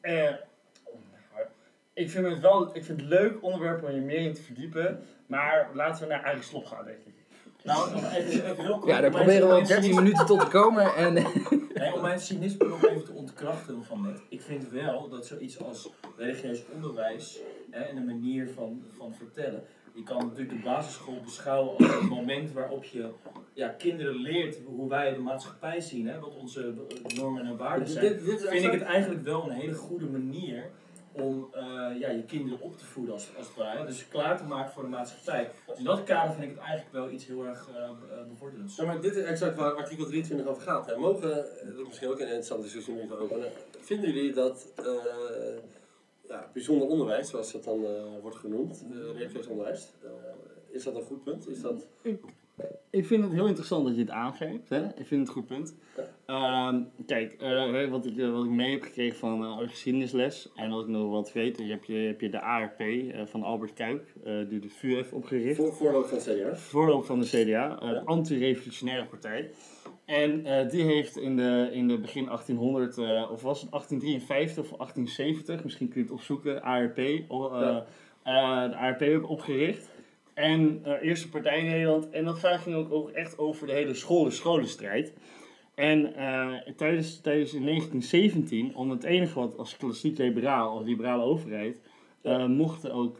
eh, 0.00 0.34
ik 1.92 2.10
vind 2.10 2.26
het 2.26 2.40
wel, 2.40 2.76
ik 2.76 2.84
vind 2.84 3.00
het 3.00 3.08
leuk 3.08 3.42
onderwerp 3.42 3.84
om 3.84 3.90
je 3.90 4.00
meer 4.00 4.18
in 4.18 4.34
te 4.34 4.42
verdiepen, 4.42 5.02
maar 5.26 5.68
laten 5.74 6.02
we 6.02 6.08
naar 6.08 6.22
eigen 6.24 6.44
slop 6.44 6.66
gaan, 6.66 6.84
denk 6.84 6.98
ik. 7.06 7.14
Nou, 7.62 7.94
even, 7.94 8.10
even 8.44 8.64
heel 8.64 8.78
kort. 8.78 8.92
Ja, 8.92 9.00
daar 9.00 9.10
proberen 9.10 9.40
we 9.40 9.44
om 9.44 9.50
al 9.50 9.56
mijn 9.56 9.66
13 9.66 9.82
cynisme- 9.82 10.02
minuten 10.02 10.26
tot 10.26 10.40
te 10.40 10.46
komen 10.46 10.94
en... 10.94 11.12
Nee, 11.74 11.94
om 11.94 12.00
mijn 12.00 12.20
cynisme 12.20 12.68
nog 12.68 12.86
even 12.86 13.04
te 13.04 13.12
ontkrachten 13.12 13.84
van 13.84 14.02
net. 14.02 14.20
Ik 14.28 14.40
vind 14.40 14.68
wel 14.68 15.08
dat 15.08 15.26
zoiets 15.26 15.62
als 15.62 15.90
religieus 16.16 16.64
onderwijs 16.74 17.38
hè, 17.70 17.80
en 17.80 17.96
een 17.96 18.04
manier 18.04 18.48
van, 18.54 18.82
van 18.96 19.14
vertellen. 19.14 19.64
Je 19.96 20.02
kan 20.02 20.16
natuurlijk 20.16 20.50
de 20.50 20.64
basisschool 20.64 21.20
beschouwen 21.24 21.76
als 21.76 21.94
een 21.94 22.08
moment 22.08 22.52
waarop 22.52 22.84
je 22.84 23.10
ja, 23.52 23.68
kinderen 23.68 24.16
leert 24.16 24.58
hoe 24.64 24.88
wij 24.88 25.14
de 25.14 25.20
maatschappij 25.20 25.80
zien, 25.80 26.08
hè, 26.08 26.20
wat 26.20 26.36
onze 26.36 26.74
normen 27.14 27.46
en 27.46 27.56
waarden 27.56 27.88
zijn. 27.88 28.04
Dit, 28.04 28.24
dit 28.24 28.42
is 28.42 28.48
vind 28.48 28.64
ik 28.64 28.72
het 28.72 28.82
eigenlijk 28.82 29.24
wel 29.24 29.44
een 29.44 29.56
hele 29.56 29.74
goede 29.74 30.06
manier 30.06 30.70
om 31.12 31.48
eh, 31.52 31.62
ja, 32.00 32.10
je 32.10 32.24
kinderen 32.26 32.60
op 32.60 32.78
te 32.78 32.84
voeden 32.84 33.14
als, 33.14 33.28
als 33.36 33.46
het 33.46 33.56
ware. 33.56 33.86
Dus 33.86 34.08
klaar 34.08 34.36
te 34.36 34.44
maken 34.44 34.72
voor 34.72 34.82
de 34.82 34.88
maatschappij. 34.88 35.50
Dus 35.66 35.78
in 35.78 35.84
dat 35.84 36.04
kader 36.04 36.34
vind 36.34 36.44
ik 36.44 36.50
het 36.50 36.58
eigenlijk 36.58 36.92
wel 36.92 37.10
iets 37.10 37.26
heel 37.26 37.44
erg 37.44 37.68
eh, 37.74 37.90
bevorderends. 38.28 38.76
Ja, 38.76 38.84
maar 38.84 39.00
dit 39.00 39.16
is 39.16 39.24
exact 39.24 39.56
waar 39.56 39.72
artikel 39.72 40.06
23 40.06 40.46
over 40.46 40.62
gaat. 40.62 40.86
Hè. 40.86 40.96
Mogen, 40.96 41.28
dat 41.64 41.78
is 41.78 41.86
misschien 41.86 42.08
ook 42.08 42.20
een 42.20 42.26
interessante 42.26 42.62
discussie 42.62 43.06
te 43.06 43.18
openen. 43.18 43.50
Vinden 43.80 44.12
jullie 44.12 44.32
dat 44.32 44.72
ja, 46.28 46.50
bijzonder 46.52 46.88
onderwijs, 46.88 47.28
zoals 47.28 47.52
dat 47.52 47.64
dan 47.64 47.84
eh, 47.84 47.90
wordt 48.22 48.36
genoemd, 48.36 48.84
religieus 49.14 49.46
onderwijs, 49.46 49.92
eh, 50.02 50.10
is 50.70 50.84
dat 50.84 50.94
een 50.94 51.02
goed 51.02 51.24
punt? 51.24 51.48
Is 51.48 51.60
dat... 51.60 51.86
Ik 52.90 53.06
vind 53.06 53.22
het 53.22 53.32
heel 53.32 53.46
interessant 53.46 53.86
dat 53.86 53.94
je 53.94 54.00
het 54.00 54.10
aangeeft. 54.10 54.68
Hè? 54.68 54.84
Ik 54.86 55.06
vind 55.06 55.20
het 55.20 55.28
een 55.28 55.34
goed 55.34 55.46
punt. 55.46 55.74
Ehm, 56.26 56.82
kijk, 57.06 57.32
eh, 57.32 57.90
wat, 57.90 58.06
ik, 58.06 58.16
eh, 58.16 58.32
wat 58.32 58.44
ik 58.44 58.50
mee 58.50 58.70
heb 58.70 58.82
gekregen 58.82 59.18
van 59.18 59.42
uh, 59.42 59.68
geschiedenisles 59.68 60.52
en 60.54 60.70
wat 60.70 60.82
ik 60.82 60.88
nog 60.88 61.10
wat 61.10 61.32
weet, 61.32 61.58
je 61.58 61.64
hebt 61.64 61.86
je, 61.86 61.94
heb 61.94 62.20
je 62.20 62.30
de 62.30 62.40
ARP 62.40 62.80
eh, 62.80 63.26
van 63.26 63.42
Albert 63.42 63.72
Kuip, 63.72 64.04
eh, 64.24 64.48
die 64.48 64.60
de 64.60 64.68
VU 64.68 64.94
heeft 64.94 65.12
opgericht. 65.12 65.56
Voor, 65.56 65.74
voorloop 65.74 66.06
van 66.06 66.18
CDA. 66.18 66.56
Voorloop 66.56 67.04
van 67.04 67.20
de 67.20 67.26
CDA, 67.26 67.78
eh, 67.80 67.88
de 67.88 68.04
anti-revolutionaire 68.04 69.06
partij. 69.06 69.50
En 70.06 70.46
eh, 70.46 70.70
die 70.70 70.82
heeft 70.82 71.16
in 71.16 71.36
de, 71.36 71.68
in 71.72 71.88
de 71.88 71.98
begin 71.98 72.24
1800, 72.24 72.98
eh, 72.98 73.30
of 73.30 73.42
was 73.42 73.60
het 73.60 73.70
1853 73.70 74.62
of 74.62 74.78
1870, 74.78 75.64
misschien 75.64 75.88
kun 75.88 76.00
je 76.00 76.06
het 76.06 76.16
opzoeken, 76.16 76.62
ARP, 76.62 76.98
eh, 76.98 77.20
de 78.22 78.76
ARP 78.76 79.24
opgericht. 79.24 79.90
En 80.34 80.82
eerste 81.00 81.28
partij 81.28 81.58
in 81.58 81.66
Nederland. 81.66 82.10
En 82.10 82.24
dat 82.24 82.38
ging 82.38 82.76
ook, 82.76 82.92
ook 82.92 83.10
echt 83.10 83.38
over 83.38 83.66
de 83.66 83.72
hele 83.72 83.94
scholen-scholenstrijd. 83.94 85.12
En 85.74 86.12
tijdens, 86.76 87.20
tijdens 87.20 87.54
in 87.54 87.64
1917, 87.64 88.74
om 88.74 88.90
het 88.90 89.04
enige 89.04 89.38
wat 89.38 89.58
als 89.58 89.76
klassiek 89.76 90.18
liberaal, 90.18 90.78
als 90.78 90.86
liberale 90.86 91.22
overheid, 91.22 91.80
mochten 92.48 92.92
ook 92.92 93.18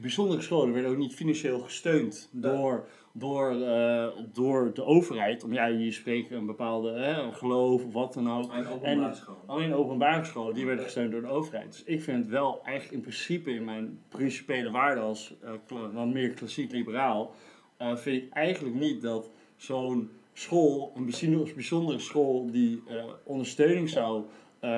bijzondere 0.00 0.42
scholen 0.42 0.72
werden 0.72 0.90
ook 0.90 0.96
niet 0.96 1.14
financieel 1.14 1.58
gesteund 1.58 2.28
door, 2.32 2.86
door, 3.16 3.62
eh, 3.62 4.08
door 4.32 4.74
de 4.74 4.84
overheid. 4.84 5.44
Om 5.44 5.52
ja, 5.52 5.66
je 5.66 5.92
spreekt 5.92 6.30
een 6.30 6.46
bepaalde 6.46 6.90
hè, 6.92 7.32
geloof 7.32 7.84
of 7.84 7.92
wat 7.92 8.14
dan 8.14 8.30
ook. 8.30 8.52
Openbare. 8.72 9.14
Alleen 9.46 9.74
openbare 9.74 10.24
scholen, 10.24 10.54
die 10.54 10.66
werden 10.66 10.84
gesteund 10.84 11.12
door 11.12 11.20
de 11.20 11.26
overheid. 11.26 11.66
Dus 11.66 11.84
ik 11.84 12.02
vind 12.02 12.18
het 12.18 12.28
wel 12.28 12.60
eigenlijk 12.64 12.96
in 12.96 13.00
principe 13.00 13.50
in 13.50 13.64
mijn 13.64 13.98
principiële 14.08 14.70
waarde 14.70 15.00
als 15.00 15.34
eh, 15.42 15.50
wat 15.92 16.06
meer 16.06 16.30
klassiek 16.30 16.72
liberaal, 16.72 17.34
eh, 17.76 17.96
vind 17.96 18.22
ik 18.22 18.32
eigenlijk 18.32 18.74
niet 18.74 19.02
dat 19.02 19.30
zo'n 19.56 20.10
school, 20.32 20.92
een 20.96 21.04
bijzondere, 21.54 21.98
school 21.98 22.50
die 22.50 22.82
ondersteuning 23.24 23.88
zou 23.88 24.24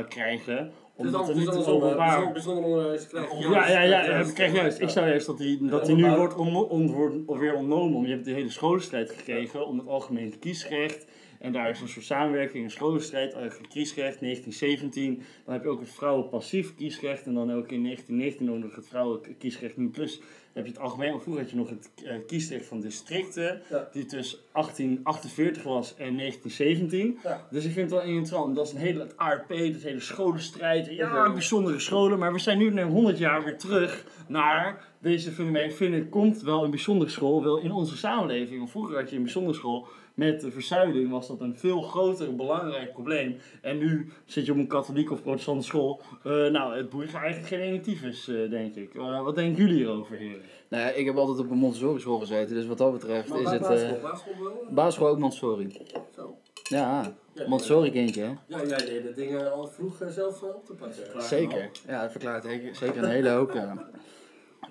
krijgen, 0.09 0.73
Dus 0.97 1.07
omdat 1.07 1.21
dan, 1.21 1.29
er 1.31 1.35
dus 1.35 1.37
niet 1.37 1.47
dan 1.47 1.55
een 1.55 1.61
is 1.61 1.67
het 1.67 1.75
openbaar... 1.75 2.33
bijzonder, 2.33 2.65
onderwijs 2.65 3.07
Ja, 3.11 3.69
ja, 3.69 3.83
ja, 3.83 4.07
juist- 4.07 4.29
ja, 4.29 4.35
krijg 4.35 4.53
juist. 4.53 4.81
Ik 4.81 4.89
zou 4.89 5.07
juist 5.09 5.27
dat 5.27 5.39
die, 5.39 5.67
dat 5.67 5.87
die 5.87 5.97
nu 5.97 6.11
wordt, 6.11 6.35
onno- 6.37 6.61
on, 6.61 6.91
wordt 6.93 7.41
weer 7.41 7.55
ontnomen. 7.55 7.93
Want 7.93 8.07
je 8.07 8.13
hebt 8.13 8.25
de 8.25 8.33
hele 8.33 8.51
scholenstrijd 8.51 9.11
gekregen 9.11 9.67
om 9.67 9.79
het 9.79 9.89
algemeen 9.89 10.39
kiesrecht. 10.39 11.07
En 11.39 11.53
daar 11.53 11.71
is 11.71 11.81
een 11.81 11.89
soort 11.89 12.05
samenwerking, 12.05 12.65
een 12.65 12.71
scholenstrijd, 12.71 13.33
eigenlijk 13.35 13.71
kiesrecht, 13.71 14.21
1917. 14.21 15.23
Dan 15.45 15.55
heb 15.55 15.63
je 15.63 15.69
ook 15.69 15.81
het 15.81 15.91
vrouwenpassief 15.91 16.75
kiesrecht. 16.75 17.27
En 17.27 17.35
dan 17.35 17.53
ook 17.53 17.71
in 17.71 17.83
1919 17.83 18.51
ook 18.51 18.59
nog 18.59 18.75
het 18.77 18.89
vrouwenkiesrecht 18.89 19.77
nu 19.77 19.89
plus. 19.89 20.21
Heb 20.57 20.65
je 20.65 20.73
het 20.73 20.81
algemeen, 20.81 21.21
vroeger 21.21 21.43
had 21.43 21.51
je 21.51 21.57
nog 21.57 21.69
het 21.69 21.91
eh, 22.05 22.15
kiesrecht 22.27 22.67
van 22.67 22.81
districten. 22.81 23.63
Ja. 23.71 23.89
Die 23.93 24.05
tussen 24.05 24.39
1848 24.53 25.63
was 25.63 25.95
en 25.97 26.17
1917. 26.17 27.19
Ja. 27.23 27.47
Dus 27.51 27.65
ik 27.65 27.73
vind 27.73 27.91
het 27.91 28.01
wel 28.01 28.09
interessant. 28.09 28.57
Dat 28.57 28.67
is 28.67 28.73
een 28.73 28.79
hele, 28.79 29.01
het 29.01 29.17
ARP, 29.17 29.49
dat 29.49 29.83
hele 29.83 30.01
scholenstrijd. 30.01 30.87
Ja, 30.87 31.33
bijzondere 31.33 31.79
scholen. 31.79 32.19
Maar 32.19 32.33
we 32.33 32.39
zijn 32.39 32.59
nu 32.59 32.71
na 32.71 32.87
100 32.87 33.19
jaar 33.19 33.45
weer 33.45 33.59
terug 33.59 34.05
naar 34.29 34.85
deze 34.99 35.31
fenomeen. 35.31 35.65
Ik 35.65 35.77
vind 35.77 35.95
het 35.95 36.09
komt 36.09 36.43
wel 36.43 36.65
een 36.65 36.71
bijzondere 36.71 37.11
school 37.11 37.43
wel 37.43 37.59
in 37.59 37.73
onze 37.73 37.97
samenleving. 37.97 38.59
Want 38.59 38.71
vroeger 38.71 38.97
had 38.97 39.11
je 39.11 39.17
een 39.17 39.23
bijzondere 39.23 39.57
school. 39.57 39.87
Met 40.15 40.41
de 40.41 40.51
verzuiling 40.51 41.11
was 41.11 41.29
dat 41.29 41.41
een 41.41 41.57
veel 41.57 41.83
groter, 41.83 42.37
belangrijk 42.37 42.93
probleem. 42.93 43.37
En 43.61 43.79
nu 43.79 44.09
zit 44.25 44.47
je 44.47 44.53
op 44.53 44.59
een 44.59 44.67
katholiek 44.67 45.11
of 45.11 45.23
protestantse 45.23 45.69
school. 45.69 46.01
Eh, 46.23 46.33
nou, 46.33 46.77
het 46.77 46.91
boeit 46.91 47.15
eigenlijk 47.15 47.47
geen 47.47 47.61
ene 47.61 47.81
tyfus, 47.81 48.29
eh, 48.29 48.51
denk 48.51 48.75
ik. 48.75 48.93
Wat 48.95 49.35
denken 49.35 49.63
jullie 49.63 49.77
hierover, 49.77 50.17
heren? 50.17 50.43
Nou 50.69 50.83
ja, 50.83 50.89
ik 50.91 51.07
heb 51.07 51.17
altijd 51.17 51.39
op 51.39 51.51
een 51.51 51.57
Montessori 51.59 52.01
school 52.01 52.19
gezeten, 52.19 52.55
dus 52.55 52.67
wat 52.67 52.79
dat 52.79 52.93
betreft 52.93 53.29
Maar 53.29 53.41
is 53.41 53.51
het... 53.51 53.61
basisschool, 53.61 53.97
eh 53.97 54.03
basisschool 54.03 54.75
basisschool 54.75 55.09
ook 55.09 55.19
Montessori. 55.19 55.77
Zo. 56.15 56.37
Ja, 56.63 57.15
Ja, 57.35 57.49
Montessori 57.49 57.91
kindje, 57.91 58.23
hè? 58.23 58.33
Ja, 58.47 58.65
jij 58.67 58.79
deed 58.87 59.03
de 59.03 59.13
dingen 59.15 59.53
al 59.53 59.67
vroeg 59.67 60.01
eh, 60.01 60.09
zelf 60.09 60.43
eh, 60.43 60.49
op 60.49 60.67
te 60.67 60.73
pakken. 60.73 61.23
Zeker. 61.23 61.71
Ja, 61.87 62.03
dat 62.03 62.11
verklaart 62.11 62.45
zeker- 62.45 62.75
zeker 62.75 63.03
een 63.03 63.11
hele 63.11 63.29
hoop. 63.31 63.53
Ja. 63.53 63.89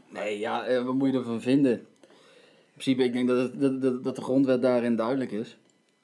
Nee, 0.10 0.40
ja, 0.40 0.66
eh, 0.66 0.84
wat 0.86 0.94
moet 0.94 1.12
je 1.12 1.18
ervan 1.18 1.42
vinden? 1.42 1.72
In 1.72 2.82
principe, 2.82 3.04
ik 3.04 3.14
denk 3.14 3.28
dat, 3.28 3.38
het, 3.38 3.60
dat, 3.62 3.82
dat, 3.82 4.04
dat 4.04 4.16
de 4.16 4.22
grondwet 4.22 4.62
daarin 4.62 4.96
duidelijk 4.96 5.32
is. 5.32 5.58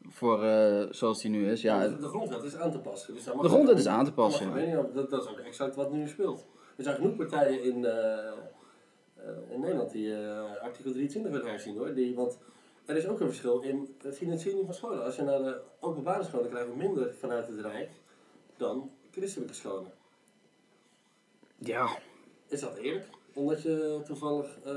Voor 0.09 0.43
eh, 0.43 0.83
zoals 0.89 1.21
die 1.21 1.31
nu 1.31 1.51
is. 1.51 1.61
Ja, 1.61 1.87
de, 1.87 1.97
de 1.97 2.07
grondwet 2.07 2.43
is 2.43 2.55
aan 2.55 2.71
te 2.71 2.79
passen. 2.79 3.13
Dus 3.13 3.23
daar 3.23 3.35
mag 3.35 3.43
de 3.43 3.49
grondwet 3.51 3.77
is 3.79 3.87
aan 3.87 4.05
te 4.05 4.13
passen. 4.13 4.67
ja. 4.67 4.85
Dat, 4.93 5.09
dat 5.09 5.23
is 5.23 5.29
ook 5.29 5.37
exact 5.39 5.75
wat 5.75 5.91
nu 5.91 6.07
speelt. 6.07 6.45
Er 6.77 6.83
zijn 6.83 6.95
genoeg 6.95 7.15
partijen 7.15 7.63
in, 7.63 7.85
in 9.49 9.59
Nederland 9.59 9.91
die 9.91 10.13
eh, 10.15 10.61
artikel 10.61 10.91
23 10.91 11.31
willen 11.31 11.47
herzien 11.49 11.77
hoor. 11.77 11.93
Die, 11.93 12.15
want 12.15 12.37
er 12.85 12.95
is 12.95 13.07
ook 13.07 13.19
een 13.19 13.27
verschil 13.27 13.59
in 13.61 13.95
de 14.01 14.11
financiering 14.13 14.65
van 14.65 14.73
scholen. 14.73 15.03
Als 15.03 15.15
je 15.15 15.21
naar 15.21 15.39
de 15.43 15.61
openbare 15.79 16.23
scholen 16.23 16.49
krijgt 16.49 16.75
minder 16.75 17.13
vanuit 17.13 17.47
het 17.47 17.59
Rijk 17.59 17.89
dan 18.57 18.91
christelijke 19.11 19.53
scholen. 19.53 19.91
Ja. 21.57 21.97
Is 22.47 22.59
dat 22.59 22.75
eerlijk? 22.77 23.05
Omdat 23.33 23.61
je 23.61 24.01
toevallig 24.05 24.57
eh, 24.63 24.71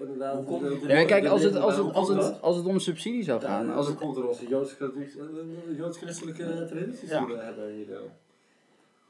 inderdaad... 0.00 0.34
Hoe 0.36 0.44
komt- 0.44 0.62
de- 0.62 0.78
de- 0.86 0.92
Ja, 0.94 1.04
kijk, 1.04 1.26
als 1.26 1.42
het, 1.42 1.56
als 1.56 1.76
het, 1.76 1.92
als 1.94 2.08
het, 2.08 2.40
als 2.42 2.56
het 2.56 2.66
om 2.66 2.78
subsidie 2.78 3.22
zou 3.22 3.40
gaan, 3.40 3.66
Ja, 3.66 3.72
als 3.74 3.86
het, 3.86 3.96
komt 3.96 4.16
er 4.16 4.28
onze 4.28 4.46
Joods-christelijke 4.48 5.74
Joods 5.76 5.98
christelijke 5.98 6.66
tradities 6.68 7.08
Ja. 7.10 7.24
die 7.26 7.34
we 7.36 7.40
hebben 7.42 7.72
hier. 7.72 7.92
eh. 7.94 8.00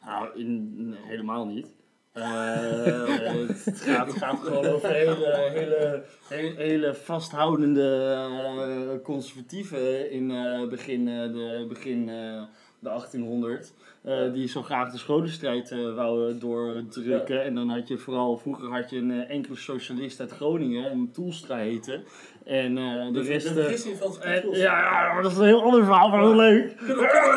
Nou, 0.07 0.39
in, 0.39 0.95
helemaal 0.97 1.47
niet. 1.47 1.67
Eh, 2.15 2.23
het 3.65 3.81
gaat, 3.81 4.13
gaat 4.13 4.39
gewoon 4.43 4.67
over 4.67 4.89
hele, 4.93 5.51
hele, 5.53 6.03
hele, 6.29 6.55
hele 6.57 6.95
vasthoudende 6.95 8.15
eh, 8.15 9.03
conservatieven 9.03 10.11
in 10.11 10.31
eh, 10.31 10.69
begin, 10.69 11.05
de, 11.05 11.65
begin 11.69 12.07
de 12.07 12.47
1800. 12.81 13.73
eh, 14.03 14.33
die 14.33 14.49
zo 14.49 14.63
graag 14.63 14.93
de 14.93 14.99
scholenstrijd 14.99 15.71
eh 15.71 15.95
wouden 15.95 16.39
doordrukken. 16.39 17.45
En 17.45 17.55
dan 17.55 17.69
had 17.69 17.89
je 17.89 17.99
vooral, 17.99 18.37
vroeger 18.39 18.69
had 18.73 18.91
je 18.91 18.97
een 18.97 19.27
enkele 19.27 19.57
socialist 19.57 20.21
uit 20.21 20.31
Groningen, 20.31 20.91
een 20.93 21.11
Toelstra 21.13 21.57
heette. 21.57 22.01
En 22.45 22.75
de 22.75 23.11
De 23.13 23.23
rest... 23.23 23.47
schools. 23.79 24.19
ja, 24.59 24.79
ja, 24.79 25.23
dat 25.23 25.31
is 25.33 25.39
een 25.39 25.45
heel 25.45 25.63
ander 25.63 25.85
verhaal, 25.85 26.09
maar 26.09 26.21
heel 26.21 26.37
leuk. 26.37 26.75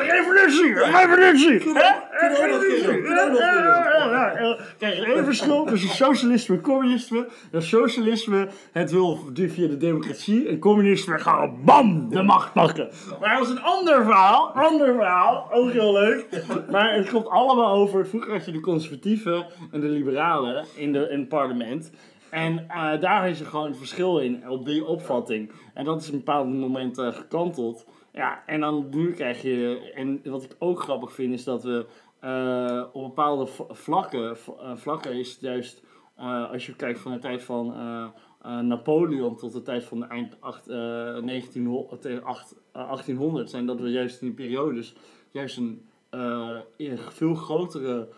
Revolutie! 0.10 0.74
Revolutie! 0.74 1.74
Kijk, 4.77 4.98
één 4.98 5.25
verschil 5.25 5.65
tussen 5.65 5.89
socialisme 5.89 6.55
en 6.55 6.62
communisme. 6.62 7.27
Dat 7.51 7.63
socialisme, 7.63 8.48
het 8.72 8.91
wil 8.91 9.19
via 9.34 9.67
de 9.67 9.77
democratie. 9.77 10.48
En 10.48 10.60
communisme 10.60 11.19
gaan 11.19 11.63
bam, 11.65 12.10
de 12.10 12.22
macht 12.22 12.53
pakken. 12.53 12.89
Maar 13.19 13.38
dat 13.38 13.48
is 13.48 13.53
een 13.53 13.62
ander 13.62 14.03
verhaal. 14.03 14.51
Ander 14.53 14.93
verhaal. 14.93 15.48
Ook 15.51 15.72
heel 15.72 15.93
leuk. 15.93 16.43
Maar 16.72 16.93
het 16.93 17.10
komt 17.10 17.27
allemaal 17.27 17.74
over. 17.74 18.07
Vroeger 18.07 18.31
had 18.31 18.46
je 18.46 18.51
de 18.51 18.60
conservatieven 18.60 19.46
en 19.72 19.79
de 19.79 19.88
liberalen 19.88 20.65
in, 20.75 20.93
de, 20.93 21.10
in 21.10 21.19
het 21.19 21.29
parlement. 21.29 21.91
En 22.29 22.69
eh, 22.69 23.00
daar 23.00 23.29
is 23.29 23.39
er 23.39 23.46
gewoon 23.46 23.67
een 23.67 23.75
verschil 23.75 24.19
in, 24.19 24.50
op 24.50 24.65
die 24.65 24.86
opvatting. 24.86 25.51
En 25.74 25.86
dat 25.86 26.01
is 26.01 26.07
op 26.07 26.13
een 26.13 26.19
bepaald 26.19 26.48
moment 26.48 26.98
eh, 26.98 27.13
gekanteld. 27.13 27.86
Ja, 28.13 28.43
en 28.46 28.60
dan 28.60 28.88
nu 28.91 29.13
krijg 29.13 29.41
je, 29.41 29.91
en 29.96 30.22
wat 30.24 30.43
ik 30.43 30.55
ook 30.60 30.79
grappig 30.79 31.13
vind, 31.13 31.34
is 31.34 31.43
dat 31.43 31.63
we 31.63 31.86
eh, 32.27 32.84
op 32.93 33.03
bepaalde 33.03 33.48
vlakken, 33.70 34.37
eh, 34.59 34.75
vlakken 34.75 35.13
is 35.13 35.31
het 35.31 35.42
juist, 35.42 35.83
eh, 36.16 36.51
als 36.51 36.66
je 36.66 36.75
kijkt 36.75 37.00
van 37.00 37.11
de 37.11 37.20
tijd 37.20 37.44
van 37.44 37.74
Napoleon 38.61 39.35
tot 39.35 39.53
de 39.53 39.61
tijd 39.61 39.83
van 39.83 40.00
de 40.00 40.05
eind 40.05 40.42
acht, 40.42 40.68
eh, 40.68 40.77
1900, 41.18 42.01
tegen 42.01 42.24
acht- 42.24 42.55
eh, 42.72 42.90
1800, 42.90 43.50
zijn 43.50 43.66
dat 43.66 43.79
we 43.79 43.90
juist 43.90 44.22
in 44.22 44.27
die 44.27 44.35
periodes 44.35 44.96
juist 45.31 45.57
een 45.57 45.85
veel 46.96 47.35
grotere, 47.35 48.09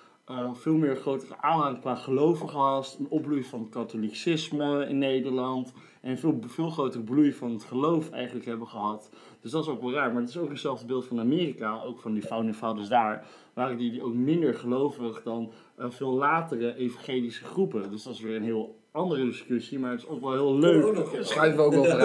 veel 0.54 0.76
meer 0.76 0.95
grotere 0.95 1.38
aanhang 1.41 1.80
qua 1.80 1.95
geloven 1.95 2.50
gehad, 2.50 2.95
een 3.00 3.10
opbloei 3.10 3.43
van 3.43 3.60
het 3.60 3.69
katholicisme 3.69 4.86
in 4.88 4.98
Nederland 4.98 5.74
en 6.02 6.17
veel, 6.17 6.39
veel 6.45 6.69
grotere 6.69 7.04
bloei 7.04 7.34
van 7.34 7.52
het 7.52 7.63
geloof 7.63 8.10
eigenlijk 8.10 8.45
hebben 8.45 8.67
gehad. 8.67 9.10
Dus 9.41 9.52
dat 9.52 9.63
is 9.63 9.69
ook 9.69 9.82
wel 9.82 9.91
raar. 9.91 10.12
Maar 10.12 10.21
het 10.21 10.30
is 10.30 10.38
ook 10.38 10.49
hetzelfde 10.49 10.86
beeld 10.86 11.06
van 11.06 11.19
Amerika, 11.19 11.82
ook 11.82 11.99
van 11.99 12.13
die 12.13 12.23
founding 12.23 12.56
fathers 12.56 12.88
daar. 12.88 13.25
Waren 13.54 13.78
die, 13.78 13.91
die 13.91 14.04
ook 14.04 14.13
minder 14.13 14.54
gelovig 14.54 15.23
dan 15.23 15.52
eh, 15.75 15.86
veel 15.89 16.13
latere 16.13 16.75
evangelische 16.75 17.43
groepen. 17.43 17.91
Dus 17.91 18.04
dat 18.04 18.13
is 18.13 18.21
weer 18.21 18.36
een 18.36 18.43
heel 18.43 18.78
andere 18.91 19.25
discussie, 19.25 19.80
maar 19.80 19.91
het 19.91 20.02
is 20.02 20.08
ook 20.08 20.21
wel 20.21 20.32
heel 20.32 20.58
leuk. 20.58 20.86
Ook 20.86 20.95
nog, 20.95 21.13
ja. 21.13 21.23
schuiven 21.23 21.58
we 21.58 21.65
ook 21.65 21.73
wel 21.73 21.84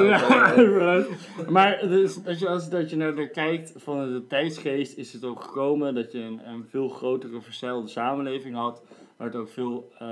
vooruit. 0.54 1.08
Ja, 1.08 1.42
eh. 1.42 1.48
maar 1.48 1.88
dus, 1.88 2.26
als, 2.26 2.38
je, 2.38 2.48
als 2.48 2.70
dat 2.70 2.90
je 2.90 2.96
naar, 2.96 3.14
naar 3.14 3.28
kijkt 3.28 3.72
van 3.76 4.12
de 4.12 4.26
tijdsgeest, 4.26 4.96
is 4.96 5.12
het 5.12 5.24
ook 5.24 5.40
gekomen 5.40 5.94
dat 5.94 6.12
je 6.12 6.18
een, 6.18 6.40
een 6.48 6.64
veel 6.68 6.88
grotere 6.88 7.40
verzeilde 7.40 7.88
samenleving 7.88 8.54
had. 8.54 8.82
Waar 9.16 9.26
het 9.26 9.36
ook, 9.36 9.48
veel, 9.48 9.90
eh, 9.98 10.08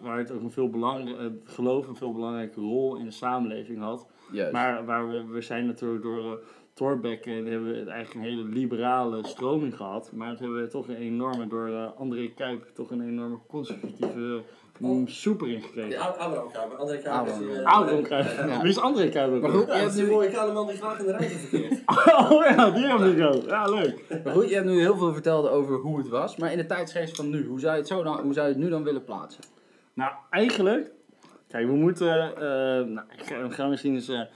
waar 0.00 0.18
het 0.18 0.30
ook 0.30 0.42
een 0.42 0.50
veel 0.50 0.70
belangrijk, 0.70 1.18
het 1.18 1.40
geloof 1.44 1.88
een 1.88 1.96
veel 1.96 2.12
belangrijke 2.12 2.60
rol 2.60 2.96
in 2.96 3.04
de 3.04 3.10
samenleving 3.10 3.78
had. 3.78 4.06
Juist. 4.32 4.52
Maar 4.52 4.84
waar 4.84 5.08
we, 5.08 5.24
we 5.26 5.40
zijn 5.40 5.66
natuurlijk 5.66 6.02
door 6.02 6.24
uh, 6.24 6.30
Thorbecke 6.74 7.30
hebben 7.30 7.64
we 7.64 7.90
eigenlijk 7.90 8.14
een 8.14 8.32
hele 8.32 8.42
liberale 8.48 9.26
stroming 9.26 9.76
gehad. 9.76 10.10
Maar 10.12 10.28
dat 10.30 10.38
hebben 10.38 10.62
we 10.62 10.68
toch 10.68 10.88
een 10.88 10.96
enorme, 10.96 11.46
door 11.46 11.68
eh, 11.68 11.86
André 11.98 12.28
Kuip, 12.36 12.70
toch 12.74 12.90
een 12.90 13.00
enorme 13.08 13.38
conservatieve 13.48 14.42
mm, 14.78 15.08
soeper 15.08 15.48
ingekregen. 15.48 15.90
Ja, 15.90 16.00
Abraham 16.06 16.50
Kuiper. 16.52 16.76
André 16.78 16.96
Kuiper 16.96 17.32
is 17.32 17.38
die... 17.38 17.52
eh, 17.52 17.64
Abraham 17.64 18.02
Kuip. 18.02 18.26
Ja. 18.26 18.60
Wie 18.60 18.70
is 18.70 18.78
André 18.78 19.08
Kuip? 19.08 19.40
Maar 19.40 19.50
goed, 19.50 19.66
Ja, 19.66 19.74
je 19.74 19.80
hebt 19.82 19.96
nu, 19.96 20.06
mooie 20.10 20.30
kale 20.30 20.52
man 20.52 20.66
die 20.66 20.76
graag 20.76 20.98
in 20.98 21.04
de 21.04 21.10
ruimte 21.12 21.38
verkeert. 21.38 21.82
Oh 22.30 22.44
ja, 22.44 22.70
die 22.70 22.84
hebben 22.86 23.14
we 23.14 23.20
zo. 23.32 23.42
Ja, 23.46 23.64
leuk. 23.64 24.22
maar 24.24 24.32
goed, 24.34 24.48
je 24.48 24.54
hebt 24.54 24.66
nu 24.66 24.78
heel 24.78 24.96
veel 24.96 25.12
verteld 25.12 25.48
over 25.48 25.76
hoe 25.76 25.98
het 25.98 26.08
was. 26.08 26.36
Maar 26.36 26.50
in 26.52 26.58
de 26.58 26.66
tijdsgeest 26.66 27.16
van 27.16 27.30
nu, 27.30 27.46
hoe 27.46 27.60
zou 27.60 27.72
je 27.72 27.78
het, 27.78 27.88
zo 27.88 28.02
dan, 28.02 28.20
hoe 28.20 28.32
zou 28.32 28.46
je 28.46 28.52
het 28.52 28.62
nu 28.62 28.68
dan 28.70 28.84
willen 28.84 29.04
plaatsen? 29.04 29.42
Nou, 29.94 30.12
eigenlijk, 30.30 30.90
kijk, 31.48 31.66
we 31.66 31.72
moeten, 31.72 32.36
eh, 32.36 32.42
nou, 32.86 33.00
ik 33.16 33.22
ga, 33.26 33.42
we 33.48 33.50
gaan 33.54 33.70
misschien 33.70 33.94
eens 33.94 34.08
eh, 34.08 34.20
eh, 34.20 34.26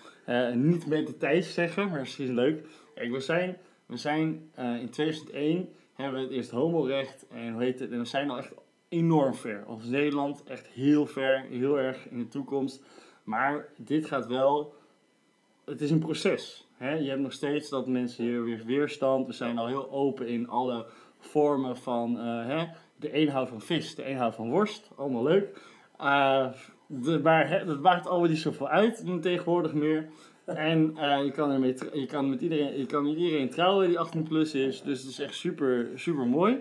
niet 0.54 0.86
met 0.86 1.06
de 1.06 1.16
tijd 1.16 1.44
zeggen, 1.44 1.88
maar 1.88 2.00
misschien 2.00 2.34
leuk. 2.34 2.66
Kijk, 2.94 3.10
we 3.10 3.20
zijn, 3.20 3.56
we 3.86 3.96
zijn 3.96 4.50
eh, 4.54 4.80
in 4.80 4.90
2001 4.90 5.68
hebben 5.94 6.18
we 6.18 6.26
het 6.26 6.34
eerst 6.34 6.50
homorecht 6.50 7.26
en 7.28 7.52
hoe 7.52 7.62
heet 7.62 7.80
het, 7.80 7.90
en 7.90 7.98
we 7.98 8.04
zijn 8.04 8.30
al 8.30 8.38
echt 8.38 8.52
enorm 8.88 9.34
ver. 9.34 9.64
Als 9.64 9.84
Nederland 9.84 10.44
echt 10.44 10.66
heel 10.66 11.06
ver, 11.06 11.40
heel 11.40 11.78
erg 11.78 12.08
in 12.08 12.18
de 12.18 12.28
toekomst. 12.28 12.82
Maar 13.24 13.68
dit 13.76 14.06
gaat 14.06 14.26
wel, 14.26 14.74
het 15.64 15.80
is 15.80 15.90
een 15.90 15.98
proces. 15.98 16.66
Hè? 16.76 16.92
Je 16.92 17.08
hebt 17.08 17.20
nog 17.20 17.32
steeds 17.32 17.68
dat 17.68 17.86
mensen 17.86 18.24
hier 18.24 18.44
weer 18.44 18.64
weerstand. 18.64 19.26
We 19.26 19.32
zijn 19.32 19.58
al 19.58 19.66
heel 19.66 19.90
open 19.90 20.28
in 20.28 20.48
alle 20.48 20.86
vormen 21.18 21.76
van, 21.76 22.18
eh, 22.18 22.46
hè? 22.46 22.66
de 22.96 23.16
een 23.16 23.28
houdt 23.28 23.50
van 23.50 23.60
vis, 23.60 23.94
de 23.94 24.08
een 24.08 24.16
houdt 24.16 24.36
van 24.36 24.50
worst. 24.50 24.90
Allemaal 24.96 25.22
leuk. 25.22 25.60
Eh, 25.98 26.52
dat 26.86 27.80
maakt 27.82 28.06
allemaal 28.06 28.28
niet 28.28 28.38
zoveel 28.38 28.68
uit 28.68 29.04
tegenwoordig 29.20 29.72
meer. 29.72 30.08
En 30.44 30.96
eh, 30.96 31.24
je, 31.24 31.30
kan 31.30 31.50
ermee, 31.50 31.74
je, 31.92 32.06
kan 32.06 32.30
met 32.30 32.40
iedereen, 32.40 32.78
je 32.78 32.86
kan 32.86 33.02
met 33.02 33.16
iedereen 33.16 33.50
trouwen 33.50 33.88
die 33.88 33.98
18 33.98 34.22
plus 34.22 34.54
is. 34.54 34.82
Dus 34.82 35.00
het 35.00 35.10
is 35.10 35.20
echt 35.20 35.34
super, 35.34 35.88
super 35.94 36.26
mooi. 36.26 36.58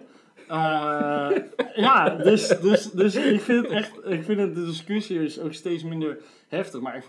Eh, 0.47 1.31
ja, 1.75 2.09
dus, 2.09 2.47
dus, 2.47 2.91
dus 2.91 3.15
ik 3.15 3.41
vind 3.41 3.67
echt, 3.67 3.91
ik 4.05 4.23
vind 4.23 4.55
de 4.55 4.65
discussie 4.65 5.23
is 5.23 5.39
ook 5.39 5.53
steeds 5.53 5.83
minder 5.83 6.17
heftig. 6.47 6.81
Maar 6.81 6.95
ik 6.95 7.03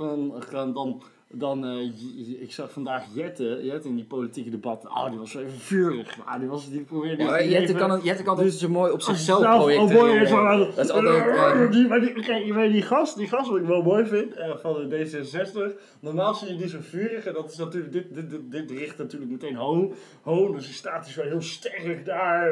dan, 0.50 0.72
dan 0.72 1.03
dan, 1.38 1.64
eh, 1.66 1.83
J- 1.83 2.37
ik 2.40 2.53
zag 2.53 2.73
vandaag 2.73 3.05
Jette, 3.14 3.61
Jette 3.62 3.88
in 3.88 3.94
die 3.94 4.05
politieke 4.05 4.51
debatten. 4.51 4.90
Oh, 4.90 5.11
die 5.11 5.18
was 5.18 5.31
zo 5.31 5.38
even 5.38 5.59
vurig. 5.59 6.16
Maar 6.27 6.38
die 6.38 6.49
was, 6.49 6.70
die 6.70 6.81
probeerde 6.81 7.25
maar 7.25 7.44
Jette 7.44 7.62
even- 7.62 7.77
kan, 7.77 7.90
het, 7.90 8.05
Jette 8.05 8.23
kan 8.23 8.37
het 8.37 8.44
Dus- 8.44 8.59
zo 8.59 8.68
mooi 8.68 8.92
op 8.92 9.03
zichzelf 9.03 9.40
Zelf- 9.42 9.55
oh, 9.61 9.66
mooi, 9.66 9.77
projecteren. 9.88 10.23
is 10.23 10.31
wel- 10.31 10.59
Dat 10.75 10.85
is 10.85 10.90
altijd... 10.90 11.27
eh, 11.37 11.70
die, 11.70 11.88
maar 11.88 12.01
die, 12.01 12.12
kijk, 12.12 12.53
weet 12.55 12.73
die 12.73 12.83
gast, 12.83 13.16
die 13.16 13.29
gast 13.29 13.49
wat 13.51 13.59
ik 13.59 13.66
wel 13.66 13.83
mooi 13.83 14.07
vind, 14.07 14.35
eh, 14.35 14.51
van 14.57 14.88
de 14.88 14.88
D66. 14.88 15.73
Normaal 16.01 16.35
zie 16.35 16.49
je 16.49 16.57
die 16.57 16.68
zo 16.68 16.79
vurig 16.81 17.25
en 17.27 17.33
dat 17.33 17.51
is 17.51 17.57
natuurlijk, 17.57 17.92
dit, 17.92 18.14
dit, 18.14 18.31
dit, 18.31 18.51
dit 18.51 18.70
richt 18.79 18.99
natuurlijk 18.99 19.31
meteen 19.31 19.57
ho, 19.57 19.92
ho. 20.23 20.53
Dus 20.53 20.64
die 20.66 20.75
staat 20.75 21.05
dus 21.05 21.14
wel 21.14 21.27
heel 21.27 21.42
sterk 21.42 22.05
daar, 22.05 22.51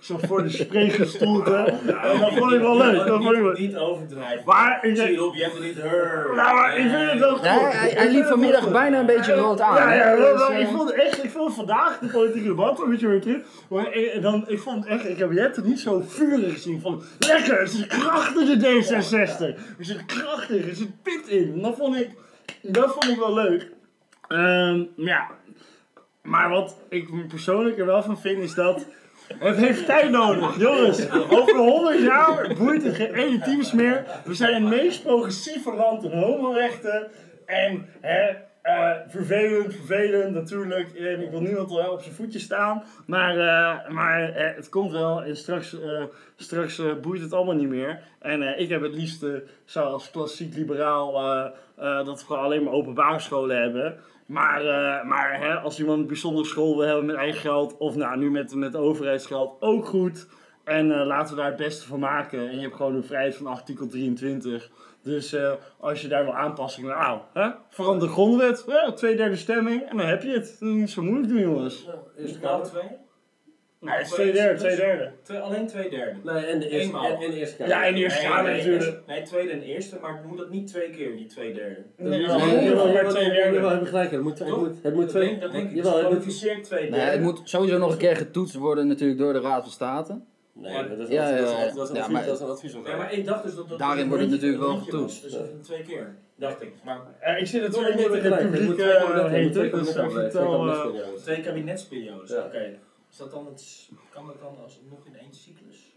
zo 0.00 0.18
voor 0.18 0.42
de 0.42 0.48
spreekgestoelte. 0.48 1.54
En 1.54 2.20
dat 2.20 2.32
vond 2.34 2.52
ik 2.52 2.60
wel 2.60 2.76
leuk, 2.76 3.06
dat 3.06 3.22
vond 3.22 3.36
ik 3.36 3.42
wel 3.42 3.50
Niet, 3.52 3.58
niet 3.58 3.76
overdrijven. 3.76 4.42
Maar 4.46 4.84
ik 4.86 4.96
zie 4.96 5.12
je 5.12 5.24
op, 5.24 5.34
je 5.34 5.42
hebt 5.42 5.54
er 5.56 5.62
niet 5.62 5.76
nou, 5.80 6.54
maar 6.54 6.76
ik 6.76 6.90
vind 6.90 7.10
het 7.10 7.18
wel 7.18 7.36
goed. 7.36 7.69
Hij, 7.72 7.90
hij 7.90 8.10
liep 8.10 8.24
vanmiddag 8.24 8.70
bijna 8.70 8.98
een 8.98 9.06
beetje 9.06 9.34
rood 9.34 9.60
aan. 9.60 9.94
Ja, 9.96 10.16
Dus, 10.16 10.24
wel, 10.24 10.50
eh, 10.50 10.60
ik 10.60 10.68
vond 10.68 10.92
echt, 10.92 11.24
ik 11.24 11.30
vond 11.30 11.54
vandaag 11.54 11.98
de 11.98 12.06
politieke 12.06 12.48
debat 12.48 12.80
een 12.80 12.90
beetje 12.90 13.08
weer 13.08 13.20
terug. 13.20 13.42
Maar 13.68 13.94
ik, 13.94 14.22
dan, 14.22 14.44
ik 14.48 14.58
vond 14.58 14.86
echt, 14.86 15.08
ik 15.08 15.18
heb 15.18 15.32
Jette 15.32 15.62
niet 15.62 15.80
zo 15.80 16.02
vurig 16.06 16.52
gezien 16.52 16.80
van, 16.80 17.02
lekker, 17.18 17.60
het 17.60 17.72
is 17.72 17.86
krachtig 17.86 18.58
de 18.58 18.82
D66. 18.82 19.40
Er 19.78 19.84
zit 19.84 20.06
krachtig, 20.06 20.68
er 20.68 20.74
zit 20.74 21.02
pit 21.02 21.26
in. 21.26 21.62
Dat 21.62 21.76
vond 21.76 21.96
ik, 21.96 22.10
dat 22.62 22.92
vond 22.92 23.08
ik 23.08 23.18
wel 23.18 23.34
leuk. 23.34 23.70
Ehm, 24.28 24.84
ja, 24.96 25.26
maar 26.22 26.50
wat 26.50 26.76
ik 26.88 27.28
persoonlijk 27.28 27.78
er 27.78 27.86
wel 27.86 28.02
van 28.02 28.20
vind 28.20 28.42
is 28.42 28.54
dat 28.54 28.86
het 29.38 29.56
heeft 29.56 29.86
tijd 29.86 30.10
nodig. 30.10 30.58
Jongens, 30.58 31.10
over 31.10 31.56
100 31.56 32.00
jaar 32.00 32.54
boeit 32.58 32.82
het 32.82 32.94
geen 32.94 33.14
ene 33.14 33.38
teams 33.38 33.72
meer. 33.72 34.04
We 34.24 34.34
zijn 34.34 34.54
het 34.54 34.62
meest 34.62 35.02
progressieve 35.02 35.74
land 35.74 36.04
in 36.04 36.18
homorechten. 36.18 37.08
En 37.50 37.86
hè, 38.00 38.36
eh, 38.62 38.90
vervelend, 39.08 39.74
vervelend 39.74 40.34
natuurlijk. 40.34 40.94
En 40.94 41.22
ik 41.22 41.30
wil 41.30 41.40
niemand 41.40 41.70
wel 41.72 41.92
op 41.92 42.02
zijn 42.02 42.14
voetje 42.14 42.38
staan. 42.38 42.82
Maar, 43.06 43.30
eh, 43.38 43.90
maar 43.90 44.32
eh, 44.32 44.56
het 44.56 44.68
komt 44.68 44.92
wel. 44.92 45.22
En 45.22 45.36
straks, 45.36 45.80
eh, 45.80 46.04
straks 46.36 46.78
eh, 46.78 46.94
boeit 47.02 47.20
het 47.20 47.32
allemaal 47.32 47.54
niet 47.54 47.68
meer. 47.68 48.00
En 48.18 48.42
eh, 48.42 48.60
ik 48.60 48.68
heb 48.68 48.82
het 48.82 48.94
liefst, 48.94 49.22
eh, 49.22 49.30
zoals 49.64 50.10
klassiek 50.10 50.54
liberaal, 50.54 51.16
eh, 51.16 51.50
eh, 51.76 52.06
dat 52.06 52.26
we 52.28 52.36
alleen 52.36 52.62
maar 52.62 52.72
openbare 52.72 53.18
scholen 53.18 53.60
hebben. 53.60 53.98
Maar, 54.26 54.60
eh, 54.60 55.04
maar 55.04 55.40
hè, 55.40 55.54
als 55.54 55.78
iemand 55.78 56.00
een 56.00 56.06
bijzondere 56.06 56.46
school 56.46 56.76
wil 56.76 56.86
hebben 56.86 57.06
met 57.06 57.16
eigen 57.16 57.40
geld, 57.40 57.76
of 57.76 57.96
nou 57.96 58.18
nu 58.18 58.30
met, 58.30 58.54
met 58.54 58.76
overheidsgeld, 58.76 59.56
ook 59.60 59.86
goed. 59.86 60.26
En 60.70 60.92
eh, 61.00 61.06
laten 61.06 61.34
we 61.34 61.40
daar 61.40 61.50
het 61.50 61.56
beste 61.56 61.86
van 61.86 61.98
maken. 61.98 62.48
En 62.48 62.54
je 62.54 62.60
hebt 62.60 62.74
gewoon 62.74 62.94
de 62.94 63.02
vrijheid 63.02 63.36
van 63.36 63.46
artikel 63.46 63.86
23. 63.86 64.70
Dus 65.02 65.32
eh, 65.32 65.52
als 65.78 66.02
je 66.02 66.08
daar 66.08 66.24
wil 66.24 66.34
aanpassingen, 66.34 66.90
nou, 66.90 67.20
hè, 67.32 67.50
verander 67.68 68.08
de 68.08 68.12
grondwet, 68.12 68.64
hè, 68.66 68.92
twee 68.92 69.16
derde 69.16 69.36
stemming, 69.36 69.82
en 69.82 69.96
dan 69.96 70.06
heb 70.06 70.22
je 70.22 70.30
het. 70.30 70.56
Niet 70.60 70.90
zo 70.90 71.02
moeilijk 71.02 71.28
doen, 71.28 71.40
jongens. 71.40 71.84
Ja, 71.86 71.92
Eerste 71.92 72.22
Is 72.22 72.30
het 72.30 72.42
nou 72.42 72.64
twee? 72.64 72.98
Nee, 73.80 73.94
het 73.94 74.06
is 74.06 74.12
twee 74.12 74.32
derde, 74.32 74.58
twee 74.58 74.76
derde. 74.76 75.12
Twee, 75.22 75.38
alleen 75.38 75.66
twee 75.66 75.90
derde. 75.90 76.16
Nee, 76.24 76.44
en 76.44 76.60
de 76.60 76.68
eerste, 76.68 76.86
Eenmaal. 76.86 77.04
en, 77.04 77.20
en 77.20 77.30
de 77.30 77.36
Eerste 77.36 77.56
Kamer. 77.56 77.72
Ja, 77.74 77.84
en 77.86 77.94
de 77.94 78.00
Eerste 78.00 78.20
Nee, 78.20 78.28
Kamer 78.30 78.50
nee, 78.50 78.56
natuurlijk. 78.56 79.06
Nee, 79.06 79.22
tweede 79.22 79.52
en 79.52 79.62
eerste, 79.62 79.98
maar 80.00 80.24
moet 80.26 80.38
dat 80.38 80.50
niet 80.50 80.66
twee 80.66 80.90
keer, 80.90 81.16
die 81.16 81.26
twee 81.26 81.54
derde. 81.54 81.84
Nee, 81.96 82.20
Ja, 82.20 82.36
Nee, 82.36 82.64
jawel, 82.64 82.92
maar 82.92 83.08
twee 83.08 83.30
derde. 83.30 83.54
jawel, 83.54 83.70
heb 83.70 83.80
je 83.80 83.86
gelijk. 83.86 84.10
Het 84.10 84.22
moet, 84.22 84.38
het 84.38 84.48
moet, 84.48 84.82
het 84.82 84.94
moet 84.94 85.02
Dat 85.02 85.10
twee... 85.10 85.38
dat 85.38 85.52
denk 85.52 85.70
ik. 85.70 85.84
Het 85.84 86.10
moet... 86.10 86.64
twee 86.64 86.80
Nee, 86.80 86.90
derde. 86.90 87.10
het 87.10 87.20
moet 87.20 87.40
sowieso 87.44 87.78
nog 87.78 87.92
een 87.92 87.98
keer 87.98 88.16
getoetst 88.16 88.54
worden 88.54 88.86
natuurlijk 88.86 89.18
door 89.18 89.32
de 89.32 89.40
Raad 89.40 89.62
van 89.62 89.72
State. 89.72 90.20
Nee, 90.60 90.72
maar 90.74 90.88
dat 90.88 90.98
is, 90.98 91.08
Ja, 91.08 91.28
ja, 91.28 91.36
ja. 91.36 91.42
dat 91.74 91.82
is 91.84 91.88
een 91.88 91.94
Ja, 91.94 92.00
advies, 92.00 92.08
maar- 92.14 92.26
dat 92.26 92.34
is 92.34 92.40
een 92.40 92.48
advies 92.50 92.72
Ja, 92.72 92.96
maar 92.96 93.12
ik 93.12 93.24
dacht 93.26 93.42
dus 93.44 93.54
dat 93.54 93.68
dat 93.68 93.78
Daarin 93.78 94.08
wordt 94.08 94.22
het 94.22 94.32
natuurlijk 94.32 94.62
wel 94.62 94.76
getoetst. 94.76 95.22
Dus 95.22 95.32
dat 95.32 95.42
is 95.60 95.66
twee 95.66 95.82
keer, 95.82 96.14
dacht 96.34 96.62
ik. 96.62 96.72
Maar 96.84 97.00
Eh, 97.20 97.40
ik 97.40 97.46
zit 97.46 97.62
natuurlijk 97.62 97.94
niet 97.96 98.06
in 98.06 98.20
gelijk. 98.20 98.42
het 98.42 98.50
publiek 98.50 98.74
twee 98.74 98.92
eh, 98.92 99.72
dus 99.72 99.88
ik 99.96 100.10
vertel... 100.10 100.68
eh, 100.68 100.78
kabinetsperiodes. 100.78 101.22
twee 101.22 101.40
kabinetsperiodes, 101.40 102.30
Ja. 102.30 102.44
oké. 102.44 102.78
Is 103.10 103.16
dat 103.16 103.30
dan 103.30 103.46
het, 103.46 103.88
kan 104.12 104.26
dat 104.26 104.40
dan 104.40 104.56
als 104.62 104.80
nog 104.90 105.06
in 105.06 105.16
één 105.18 105.34
cyclus? 105.34 105.94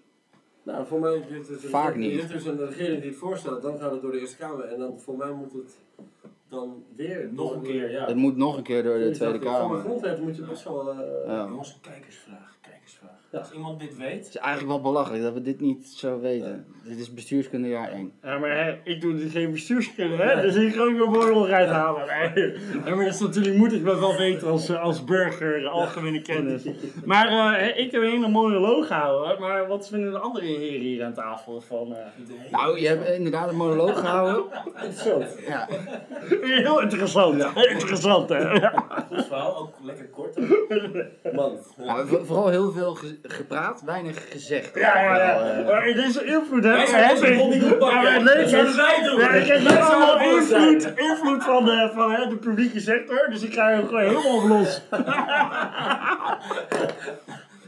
Nou, 0.64 0.86
voor 0.86 1.00
mij 1.00 1.14
is 1.14 1.48
Vaak 1.66 1.96
niet. 1.96 2.32
Is 2.34 2.46
een 2.46 2.66
regering 2.66 3.02
die 3.02 3.10
het 3.10 3.20
voorstelt, 3.20 3.62
dan 3.62 3.78
gaat 3.80 3.92
het 3.92 4.02
door 4.02 4.12
de 4.12 4.20
Eerste 4.20 4.38
Kamer. 4.38 4.66
En 4.66 4.80
dan 4.80 5.00
voor 5.00 5.18
mij 5.18 5.32
moet 5.32 5.54
het 5.54 5.78
dan 6.50 6.84
weer 6.96 7.30
Nog 7.32 7.54
een 7.56 7.62
keer, 7.62 7.92
ja. 7.92 8.06
Het 8.06 8.16
moet 8.16 8.38
nog 8.38 8.58
een 8.58 8.64
keer 8.64 8.84
door 8.84 8.98
de 8.98 9.10
Tweede 9.12 9.40
Voor 9.40 9.48
een 9.48 9.54
Kamer. 9.58 9.80
grondwet 9.80 10.22
moet 10.22 10.36
je 10.36 10.42
best 10.42 10.64
wel... 10.64 10.84
Jongens, 10.86 11.74
een 11.74 11.82
kijkersvraag, 11.82 11.82
kijkersvraag. 11.82 12.53
Ja. 13.34 13.40
Als 13.40 13.52
iemand 13.52 13.80
dit 13.80 13.98
weet, 13.98 14.18
Het 14.26 14.28
is 14.28 14.38
eigenlijk 14.38 14.68
wel 14.74 14.82
belachelijk 14.92 15.24
dat 15.24 15.34
we 15.34 15.42
dit 15.42 15.60
niet 15.62 15.88
zo 15.88 16.20
weten. 16.20 16.66
Dit 16.84 17.00
is 17.00 17.14
bestuurskunde 17.14 17.68
jaar 17.68 17.92
1. 17.92 18.12
Ja, 18.24 18.38
maar 18.38 18.58
hè, 18.66 18.76
ik 18.84 19.02
doe 19.02 19.16
dus 19.16 19.32
geen 19.32 19.52
bestuurskunde, 19.52 20.16
hè? 20.24 20.42
Dus 20.42 20.56
ik 20.56 20.74
ga 20.74 20.82
ook 20.82 20.98
weer 20.98 21.10
mooi 21.10 21.32
onderuit 21.32 21.70
halen. 21.70 22.08
Nee. 22.36 22.52
Ja, 22.86 22.96
maar 22.96 23.06
dat 23.06 23.14
is 23.14 23.20
natuurlijk, 23.20 23.58
moet 23.58 23.74
ik 23.74 23.86
dat 23.86 24.00
wel 24.00 24.18
weten 24.18 24.48
als, 24.48 24.70
eh, 24.70 24.82
als 24.82 25.04
burger, 25.04 25.60
de 25.60 25.70
algemene 25.70 26.22
kennis. 26.22 26.64
Maar 27.06 27.28
eh, 27.58 27.84
ik 27.86 27.92
heb 27.92 28.02
een 28.02 28.10
hele 28.10 28.28
mooie 28.28 28.60
loog 28.60 28.88
gehouden. 28.88 29.40
Maar 29.42 29.68
wat 29.68 29.88
vinden 29.88 30.12
de 30.12 30.18
andere 30.20 30.46
heren 30.46 30.80
hier 30.80 31.04
aan 31.04 31.14
tafel 31.14 31.62
van? 31.62 31.96
eh, 31.96 32.52
Nou, 32.52 32.80
je 32.80 32.88
hebt 32.88 33.10
inderdaad 33.10 33.50
een 33.50 33.56
monoloog 33.56 34.00
gehouden. 34.00 34.44
Interessant. 34.76 35.26
Ja. 35.48 35.68
Heel 36.42 36.82
interessant, 36.82 37.44
interessant, 37.72 38.30
hè? 38.30 38.38
Ja. 38.52 39.06
goed 39.10 39.26
verhaal, 39.26 39.58
ook 39.58 39.74
lekker 39.84 40.08
kort. 40.10 40.38
Man. 41.36 41.58
Nou, 41.78 42.08
vo- 42.08 42.24
vooral 42.24 42.50
heel 42.50 42.72
veel 42.72 42.98
gepraat, 43.24 43.82
weinig 43.86 44.32
gezegd. 44.32 44.76
Ja, 44.76 45.02
ja, 45.02 45.12
Wel, 45.18 45.46
ja. 45.46 45.52
eh, 45.60 45.66
Maar 45.68 45.88
in 45.88 45.96
deze 45.96 46.26
invloed, 46.26 46.64
hè? 46.64 46.72
Wij 46.72 46.86
zijn 46.86 47.40
onze. 47.40 47.78
Ja, 47.80 48.20
maar 48.20 48.36
het 48.36 48.52
is- 48.52 48.76
wij 48.76 49.02
doen. 49.04 49.20
Ja, 49.20 49.30
ik 49.30 49.48
heb 49.48 49.60
zouden 49.62 49.88
allemaal 49.92 50.36
invloed, 50.36 50.94
invloed 50.96 51.44
van, 51.44 51.66
de, 51.66 51.92
van 51.96 52.12
hè, 52.12 52.28
de 52.28 52.36
publieke 52.38 52.80
sector, 52.80 53.28
dus 53.30 53.42
ik 53.44 53.54
ga 53.54 53.70
er 53.72 53.84
gewoon 53.86 54.02
helemaal 54.02 54.48
los. 54.48 54.82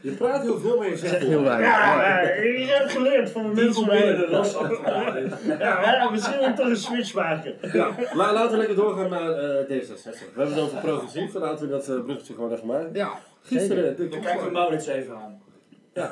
Je 0.01 0.11
praat 0.11 0.41
heel 0.41 0.59
veel, 0.59 0.77
maar 0.77 0.89
je 0.89 0.97
zegt 0.97 1.17
heel 1.17 1.43
weinig. 1.43 1.67
Ja, 1.67 2.19
ik 2.21 2.69
heb 2.69 2.89
geleerd 2.89 3.31
van 3.31 3.43
de 3.55 3.61
mensen 3.61 3.85
binnen 3.85 4.17
de 4.17 4.25
rasambtenaren. 4.25 5.31
Ja, 5.59 6.09
misschien 6.11 6.37
moet 6.39 6.47
ik 6.47 6.55
toch 6.55 6.67
een 6.67 6.75
switch 6.77 7.13
maken. 7.13 7.53
Ja, 7.73 7.89
la- 8.13 8.33
laten 8.33 8.51
we 8.51 8.57
lekker 8.57 8.75
doorgaan 8.75 9.09
naar 9.09 9.31
eh, 9.31 9.65
D66. 9.65 10.03
We 10.03 10.21
hebben 10.35 10.53
het 10.55 10.63
over 10.63 10.77
progressief, 10.77 11.33
laten 11.33 11.65
we 11.65 11.71
dat 11.71 11.87
eh, 11.89 12.03
bruggetje 12.03 12.33
gewoon 12.33 12.51
even 12.53 12.67
maken. 12.67 12.89
Ja, 12.93 13.09
Gisteren, 13.43 13.95
de 13.95 14.07
Dan 14.09 14.19
kijken 14.21 14.45
we 14.45 14.51
Maurits 14.51 14.87
even 14.87 15.15
aan. 15.15 15.41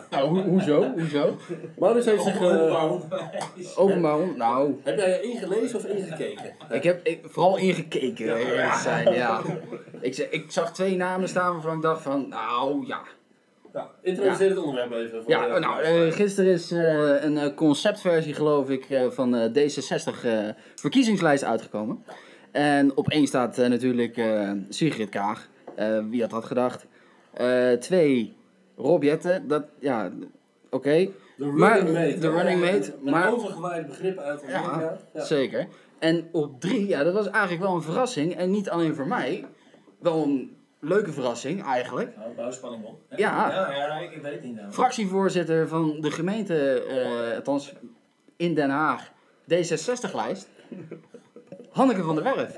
Nou, 0.10 0.28
ho- 0.28 0.42
hoezo? 0.44 0.92
Hoezo? 0.98 1.38
Maurits 1.78 2.06
heeft 2.06 2.24
zich... 2.24 2.42
eh, 2.42 2.92
Openbaar 3.82 4.18
on- 4.20 4.38
Nou, 4.38 4.76
heb 4.84 4.98
jij 4.98 5.22
ingelezen 5.22 5.78
of 5.78 5.86
ingekeken? 5.86 6.54
ik 6.70 6.84
heb 6.84 7.08
ik, 7.08 7.20
vooral 7.24 7.58
ingekeken. 7.58 8.38
eerlijk 8.38 8.74
zijn, 8.74 9.14
ja. 9.14 9.42
Ik, 10.02 10.14
ze- 10.14 10.28
ik 10.30 10.52
zag 10.52 10.74
twee 10.74 10.96
namen 10.96 11.30
staan 11.30 11.54
waarvan 11.54 11.76
ik 11.76 11.82
dacht 11.82 12.02
van, 12.02 12.28
nou 12.30 12.88
ja. 12.88 13.02
Ja, 13.74 13.90
introduceer 14.02 14.50
het 14.50 14.58
onderwerp 14.58 14.92
even. 14.92 15.22
Voor 15.24 15.32
Ja, 15.32 15.54
de- 15.54 15.60
nou, 15.60 15.82
eh, 15.82 16.12
gisteren 16.12 16.52
is 16.52 16.72
eh, 16.72 17.24
een 17.24 17.38
eh, 17.38 17.54
conceptversie, 17.56 18.34
geloof 18.34 18.70
ik, 18.70 18.86
eh, 18.90 19.10
van 19.10 19.36
eh, 19.36 19.50
D66 19.50 20.24
eh, 20.26 20.40
verkiezingslijst 20.76 21.44
uitgekomen. 21.44 22.04
En 22.52 22.98
op 22.98 23.10
één 23.10 23.28
staat 23.28 23.58
eh, 23.58 23.70
natuurlijk 23.70 24.18
eh, 24.18 24.52
Sigrid 24.70 25.10
Kaag. 25.10 25.50
Eh, 25.76 26.00
wie 26.10 26.22
had 26.22 26.30
dat 26.30 26.46
gedacht? 26.46 26.86
Eh, 27.34 27.72
twee, 27.72 28.34
Rob 28.76 29.04
Jetten. 29.04 29.48
Dat, 29.48 29.64
ja, 29.80 30.12
oké, 30.70 30.90
De 30.92 31.12
running 31.38 31.60
Maar- 31.60 31.84
mate. 31.92 32.18
de 32.18 32.30
running 32.30 32.60
mate, 32.62 32.94
Een 33.06 33.12
maar- 33.12 33.32
overgewaaid 33.34 33.88
begrip 33.88 34.18
uit 34.18 34.44
Amerika. 34.44 34.98
Ja. 35.14 35.24
zeker. 35.24 35.68
En 36.00 36.28
op 36.32 36.62
drie, 36.62 36.88
ja, 36.88 37.04
dat 37.04 37.14
was 37.14 37.30
eigenlijk 37.30 37.64
wel 37.64 37.76
een 37.76 37.82
verrassing. 37.82 38.36
En 38.36 38.52
niet 38.52 38.70
alleen 38.70 38.96
voor 38.96 39.08
mij, 39.08 39.46
wel 40.00 40.24
een 40.24 40.56
leuke 40.80 41.12
verrassing 41.12 41.64
eigenlijk. 41.64 42.18
Nou, 42.18 42.34
bouw 42.36 42.52
spanning 42.52 42.86
op. 42.86 43.00
hè? 43.10 43.18
Ja. 43.18 43.50
Ja, 43.52 43.72
ja, 43.76 43.98
ik, 44.00 44.12
ik 44.12 44.22
weet 44.22 44.34
het 44.34 44.44
niet 44.44 44.56
nou. 44.56 44.72
fractievoorzitter 44.72 45.68
van 45.68 46.02
de 46.02 46.12
gemeente, 46.12 46.84
eh, 46.84 47.36
althans 47.36 47.74
in 48.36 48.54
Den 48.54 48.70
Haag, 48.70 49.12
D66-lijst, 49.54 50.48
Hanneke 51.72 52.04
van 52.04 52.16
der 52.16 52.24
Werf. 52.24 52.58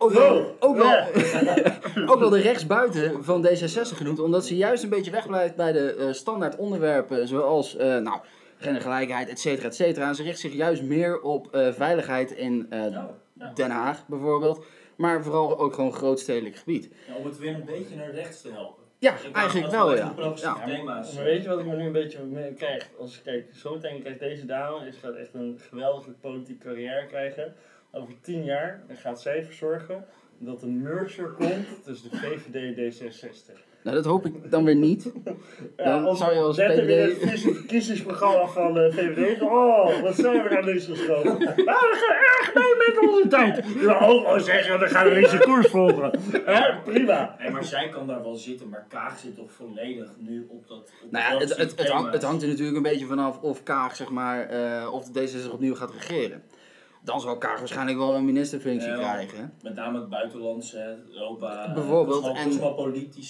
Ook 0.00 0.12
wel, 0.12 0.56
ook 0.60 0.76
wel, 0.76 1.06
ook 2.12 2.18
wel 2.18 2.30
de 2.30 2.40
rechtsbuiten 2.40 3.24
van 3.24 3.46
D66 3.46 3.96
genoemd, 3.96 4.18
omdat 4.18 4.46
ze 4.46 4.56
juist 4.56 4.82
een 4.82 4.88
beetje 4.88 5.10
wegblijft 5.10 5.56
bij 5.56 5.72
de 5.72 5.94
eh, 5.94 6.12
standaard 6.12 6.56
onderwerpen, 6.56 7.28
zoals 7.28 7.76
eh, 7.76 7.96
nou, 7.96 8.20
gendergelijkheid, 8.58 9.28
et 9.28 9.40
cetera, 9.40 9.66
et 9.66 9.74
cetera. 9.74 10.08
En 10.08 10.14
ze 10.14 10.22
richt 10.22 10.38
zich 10.38 10.52
juist 10.52 10.82
meer 10.82 11.20
op 11.20 11.54
eh, 11.54 11.72
veiligheid 11.72 12.30
in 12.30 12.66
eh, 12.70 12.90
ja. 12.90 13.52
Den 13.54 13.70
Haag 13.70 14.06
bijvoorbeeld, 14.06 14.64
maar 14.96 15.22
vooral 15.22 15.58
ook 15.58 15.74
gewoon 15.74 15.92
grootstedelijk 15.92 16.56
gebied. 16.56 16.90
Ja, 17.08 17.14
om 17.14 17.24
het 17.24 17.38
weer 17.38 17.54
een 17.54 17.64
beetje 17.64 17.96
naar 17.96 18.10
rechts 18.10 18.40
te 18.40 18.52
helpen. 18.52 18.84
Ja, 19.00 19.14
eigenlijk 19.32 19.70
wel, 19.70 19.96
ja. 19.96 20.14
ja. 20.34 20.64
thema's. 20.66 21.14
Maar 21.14 21.24
weet 21.24 21.42
je 21.42 21.48
wat 21.48 21.58
ik 21.58 21.66
me 21.66 21.76
nu 21.76 21.86
een 21.86 21.92
beetje 21.92 22.22
mee 22.22 22.52
krijg? 22.52 22.88
Als 22.98 23.16
ik 23.16 23.22
kijk, 23.24 23.48
zo 23.54 23.74
meteen 23.74 24.00
krijgt 24.00 24.20
deze 24.20 24.46
dame, 24.46 24.86
is 24.86 24.96
gaat 24.96 25.14
echt 25.14 25.34
een 25.34 25.60
geweldige 25.68 26.10
politieke 26.10 26.66
carrière 26.66 27.06
krijgen. 27.06 27.54
Over 27.92 28.14
tien 28.20 28.44
jaar 28.44 28.82
dan 28.86 28.96
gaat 28.96 29.20
zij 29.20 29.36
ervoor 29.36 29.52
zorgen 29.52 30.04
dat 30.38 30.62
een 30.62 30.82
merger 30.82 31.28
komt 31.28 31.84
tussen 31.84 32.10
de 32.10 32.16
VVD 32.16 32.54
en 32.54 32.92
D66. 32.92 33.66
Nou, 33.82 33.96
dat 33.96 34.04
hoop 34.04 34.26
ik 34.26 34.50
dan 34.50 34.64
weer 34.64 34.74
niet. 34.74 35.12
Dan 35.76 36.04
als 36.04 36.18
zou 36.18 36.34
je 36.34 36.40
als 36.40 36.56
net 36.56 36.84
weer 36.84 37.20
het 37.20 37.40
verkiezingsprogramma 37.40 38.46
van 38.46 38.74
de 38.74 38.90
VVD. 38.92 39.42
Oh, 39.42 40.00
wat 40.02 40.14
zijn 40.14 40.42
we 40.42 40.48
naar 40.48 40.64
links 40.64 40.84
geschoven. 40.84 41.30
Ah, 41.68 41.80
we 41.80 41.96
gaan 42.06 42.16
erg 42.16 42.54
mee 42.54 42.86
met 42.86 43.08
onze 43.08 43.28
tijd. 43.28 43.64
Ja, 43.80 44.06
ook 44.06 44.24
al 44.24 44.40
zeggen, 44.40 44.78
we 44.78 44.88
gaan 44.88 45.06
een 45.06 45.12
linkse 45.12 45.38
koers 45.38 45.66
volgen. 45.66 46.10
Hè, 46.44 46.80
prima. 46.84 47.36
Nee, 47.38 47.50
maar 47.50 47.64
zij 47.64 47.88
kan 47.88 48.06
daar 48.06 48.22
wel 48.22 48.34
zitten, 48.34 48.68
maar 48.68 48.86
Kaag 48.88 49.18
zit 49.18 49.36
toch 49.36 49.52
volledig 49.52 50.10
nu 50.18 50.46
op 50.50 50.68
dat. 50.68 50.92
Op 51.04 51.10
Nou 51.10 51.24
ja, 51.24 51.38
het, 51.38 51.48
het, 51.48 51.58
het, 51.58 51.76
thema. 51.76 51.94
hangt, 51.94 52.12
het 52.12 52.22
hangt 52.22 52.42
er 52.42 52.48
natuurlijk 52.48 52.76
een 52.76 52.82
beetje 52.82 53.06
vanaf 53.06 53.40
of 53.40 53.62
Kaag, 53.62 53.96
zeg 53.96 54.10
maar, 54.10 54.48
eh, 54.48 54.92
of 54.92 55.04
de 55.04 55.20
D66 55.20 55.50
opnieuw 55.52 55.74
gaat 55.74 55.90
regeren. 55.90 56.42
Dan 57.08 57.20
zal 57.20 57.38
Kaag 57.38 57.58
waarschijnlijk 57.58 57.98
wel 57.98 58.14
een 58.14 58.24
ministerfunctie 58.24 58.88
Ja. 58.90 58.96
krijgen. 58.96 59.52
Met 59.62 59.74
name 59.74 59.98
het 60.00 60.08
buitenlandse, 60.08 60.78
hè, 60.78 61.12
Europa. 61.18 61.72
Bijvoorbeeld, 61.74 62.24
En. 62.26 62.48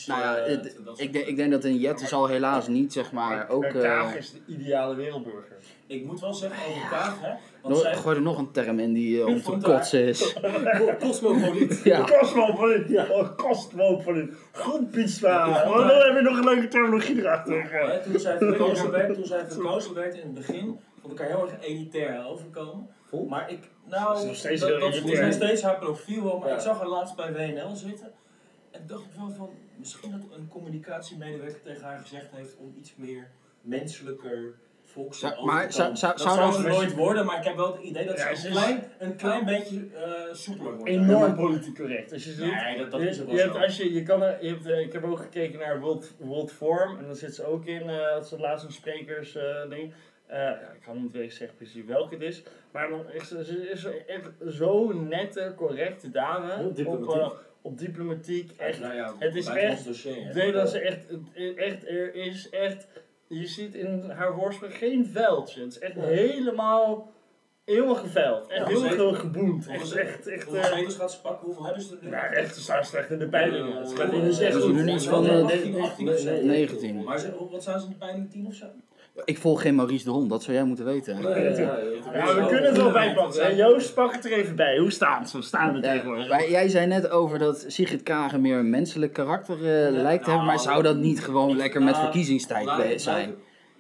Nou 0.07 0.21
ja, 0.21 0.37
eh, 0.37 0.51
het- 0.51 0.63
dat 0.63 0.73
soort 0.87 1.01
ik, 1.01 1.13
denk, 1.13 1.27
ik 1.27 1.37
denk 1.37 1.51
dat 1.51 1.65
een 1.65 1.77
Jette 1.77 2.07
zal 2.07 2.27
helaas 2.27 2.69
niet, 2.69 2.93
zeg 2.93 3.13
maar, 3.13 3.49
ook... 3.49 3.65
eh, 3.65 3.81
Kaag 3.81 4.17
is 4.17 4.33
de 4.33 4.39
ideale 4.47 4.95
wereldburger. 4.95 5.57
Ik 5.87 6.05
moet 6.05 6.21
wel 6.21 6.35
zeggen 6.35 6.67
over 6.69 6.89
Kaag, 6.91 7.21
hè. 7.21 7.29
Want 7.63 7.75
no- 7.75 7.81
zij, 7.81 7.95
gooi 7.97 8.17
er 8.17 8.23
nog 8.23 8.39
een 8.39 8.51
term 8.51 8.79
in 8.79 8.93
die 8.93 9.21
eh, 9.21 9.27
om 9.27 9.43
te 9.43 9.57
kotsen 9.63 10.03
is. 10.05 10.37
Cosmopoliet. 11.01 11.81
Ja. 11.85 12.05
Cosmopoliet. 12.05 12.89
Ja, 12.89 13.07
oh, 13.11 13.37
cosmopoliet. 13.37 14.35
Goed 14.53 14.91
pizza. 14.91 15.49
Oh, 15.49 15.77
dan 15.77 15.87
heb 15.87 16.15
je 16.17 16.21
nog 16.23 16.39
een 16.39 16.45
leuke 16.45 16.69
terminologie 16.69 17.19
erachter. 17.19 18.01
toen 18.05 18.21
zij 18.21 18.39
verkozen 18.49 18.91
werd, 18.91 19.15
toen 19.15 19.25
zij 19.27 19.45
verkozen 19.49 19.95
werd 19.95 20.15
in 20.15 20.21
het 20.21 20.35
begin, 20.35 20.79
vond 21.09 21.21
ik 21.21 21.27
haar 21.27 21.37
heel 21.37 21.49
erg 21.51 21.61
elitair 21.65 22.27
overkomen. 22.27 22.89
Maar 23.29 23.51
ik, 23.51 23.69
nou, 23.85 24.15
Ze 24.17 24.21
is 24.23 24.27
nog 24.29 24.37
steeds 24.37 24.61
dat, 24.61 24.71
heel 24.71 24.81
dat 24.81 24.95
is 24.95 25.01
elitair. 25.03 25.25
nog 25.25 25.35
steeds 25.35 25.63
haar 25.63 25.79
profiel 25.79 26.25
wel, 26.25 26.39
maar 26.39 26.49
Ja. 26.49 26.55
ik 26.55 26.61
zag 26.61 26.79
haar 26.79 26.89
laatst 26.89 27.17
bij 27.17 27.33
WNL 27.33 27.77
zitten. 27.77 28.13
En 28.71 28.83
dacht 28.87 29.05
ik 29.05 29.11
wel 29.17 29.31
van, 29.31 29.51
misschien 29.77 30.11
dat 30.11 30.21
een 30.39 30.49
communicatiemedewerker 30.49 31.63
tegen 31.63 31.83
haar 31.83 31.99
gezegd 31.99 32.27
heeft 32.31 32.57
om 32.57 32.75
iets 32.79 32.95
meer 32.97 33.31
menselijker 33.61 34.55
volks 34.85 35.19
Zou- 35.19 35.33
over 35.33 35.45
maar 35.47 35.73
zou- 35.73 35.97
zou- 35.97 36.13
dat 36.13 36.21
zou 36.21 36.37
zou 36.37 36.51
dat- 36.53 36.61
ze 36.61 36.69
nooit 36.69 36.95
worden, 36.95 37.27
maar 37.27 37.39
ik 37.39 37.45
heb 37.45 37.57
wel 37.57 37.73
het 37.73 37.83
idee 37.83 38.07
dat 38.07 38.19
Ja, 38.19 38.35
ze 38.35 38.47
een 38.47 38.53
klein, 38.53 38.85
een 38.99 39.17
klein 39.17 39.45
beetje 39.45 39.87
eh 39.95 40.35
soepeler 40.35 40.73
wordt. 40.77 40.89
Enorm 40.91 41.35
politiek 41.35 41.75
correct. 41.77 42.13
Als 42.13 42.25
je 42.25 42.31
ziet, 42.31 42.53
Nee, 42.53 42.79
dat, 42.79 42.91
dat 42.91 43.01
je, 43.01 43.09
is 43.09 43.21
ook 43.23 43.31
je 43.31 43.37
hebt, 43.41 43.57
als 43.57 43.77
je, 43.77 43.93
je 43.93 44.03
kan 44.03 44.23
er, 44.23 44.45
je 44.45 44.49
hebt, 44.51 44.67
eh, 44.67 44.81
ik 44.81 44.93
heb 44.93 45.05
ook 45.05 45.19
gekeken 45.19 45.59
naar 45.59 45.81
World, 45.81 46.13
World 46.19 46.53
Forum 46.53 46.99
en 46.99 47.05
dan 47.07 47.17
zit 47.17 47.35
ze 47.35 47.45
ook 47.47 47.65
in, 47.65 47.89
eh 47.89 48.15
als 48.15 48.31
het 48.31 48.41
laatst 48.41 48.65
een 48.65 48.73
sprekers 48.73 49.35
eh, 49.37 49.69
ding. 49.71 49.93
Eh, 50.29 50.39
ja, 50.39 50.71
ik 50.75 50.81
kan 50.85 51.03
niet 51.03 51.13
weten 51.13 51.37
zeggen 51.37 51.57
precies 51.57 51.85
welke 51.85 52.15
het 52.15 52.23
is, 52.23 52.43
maar 52.73 52.89
dan 52.89 53.11
is 53.13 53.29
ze, 53.29 53.45
ze 53.45 53.71
is 53.71 53.85
echt 54.07 54.31
zo'n 54.47 55.09
nette, 55.09 55.53
correcte 55.57 56.11
dame 56.11 56.65
op, 56.65 56.77
diplomatiek. 56.77 57.21
eh, 57.21 57.31
op 57.63 57.79
diplomatiek. 57.79 58.51
Echt, 58.57 58.81
nou 58.81 58.95
ja, 58.95 59.15
het 59.19 59.35
is 59.35 59.47
echt- 59.47 59.85
dossier, 59.85 60.53
dat 60.53 60.71
ze 60.71 60.79
echt, 60.81 61.07
echt, 61.57 61.89
er 61.89 62.15
is 62.15 62.49
echt, 62.51 62.87
je 63.27 63.47
ziet 63.47 63.75
in 63.75 64.11
haar 64.11 64.35
woordspraak 64.35 64.75
geen 64.75 65.07
vuiltje. 65.07 65.61
Het 65.61 65.71
is 65.73 65.79
echt 65.79 65.95
helemaal, 65.95 67.13
helemaal 67.65 67.95
geveild. 67.95 68.47
Echt 68.49 68.59
Ja, 68.61 68.67
heel 68.67 68.81
veel 68.91 69.15
geboend. 69.15 69.67
Echt, 69.69 69.97
echt, 69.97 70.25
Hoeveel 70.25 70.55
eh, 70.63 70.65
zetels 70.77 70.97
gaat 70.97 71.13
ze 71.13 71.21
pakken? 71.21 71.47
Hoeveel 71.47 71.65
hebben 71.65 71.83
ze 71.83 71.97
er 71.97 72.05
nu? 72.05 72.11
nou, 72.11 72.33
echt, 72.35 72.55
ze 72.55 72.61
staan 72.61 72.85
slecht 72.85 73.11
in 73.11 73.19
de 73.19 73.29
peilingen. 73.29 73.77
Het 73.77 73.93
gaat 73.99 74.13
Eh, 74.13 74.25
Ja, 74.25 74.51
ze 74.51 74.59
doen 74.61 74.89
iets 74.89 75.07
van, 75.09 75.27
eh, 75.27 75.43
18, 75.45 75.81
18 75.81 76.09
of 76.09 76.19
zo. 76.19 76.41
19. 76.43 77.05
Maar 77.05 77.19
ze, 77.19 77.49
wat 77.51 77.63
zijn 77.63 77.79
ze 77.81 77.85
in 77.87 77.91
de 77.93 77.99
peiling 77.99 78.31
10 78.31 78.47
of 78.47 78.55
zo? 78.55 78.67
Ik 79.25 79.39
volg 79.39 79.63
geen 79.63 79.75
Maurice 79.75 80.05
de 80.05 80.11
Hond, 80.11 80.31
dat 80.31 80.43
zou 80.43 80.57
jij 80.57 80.65
moeten 80.67 80.85
weten. 80.85 81.23
Nee, 81.23 81.43
ja, 81.43 81.51
ja, 81.51 81.79
Ja, 82.13 82.35
we 82.35 82.47
kunnen 82.47 82.65
het 82.65 82.77
wel 82.77 82.91
bijpakken. 82.91 83.43
hè. 83.43 83.49
Joost, 83.49 83.95
pak 83.95 84.13
het 84.13 84.25
er 84.25 84.33
even 84.33 84.57
bij. 84.57 84.79
Hoe 84.79 84.91
staan 84.91 85.27
ze? 85.29 85.37
Hoe 85.37 85.45
staan 85.45 85.75
we 85.75 85.81
tegenwoordig? 85.81 86.49
jij 86.51 86.69
zei 86.69 86.87
net 86.87 87.11
over 87.11 87.39
dat 87.39 87.65
Sigrid 87.67 88.03
Kagen 88.03 88.41
meer 88.41 88.59
een 88.59 88.71
menselijk 88.71 89.13
karakter 89.13 89.55
eh, 89.57 89.93
lijkt 90.03 90.25
te 90.25 90.31
hebben, 90.31 90.47
maar 90.49 90.61
zou 90.61 90.83
dat 90.83 90.97
niet 90.97 91.21
gewoon 91.25 91.57
lekker 91.57 91.83
met 91.83 91.93
Nou, 91.93 92.05
verkiezingstijd 92.05 92.69
eh, 92.69 92.99
zijn? 92.99 93.35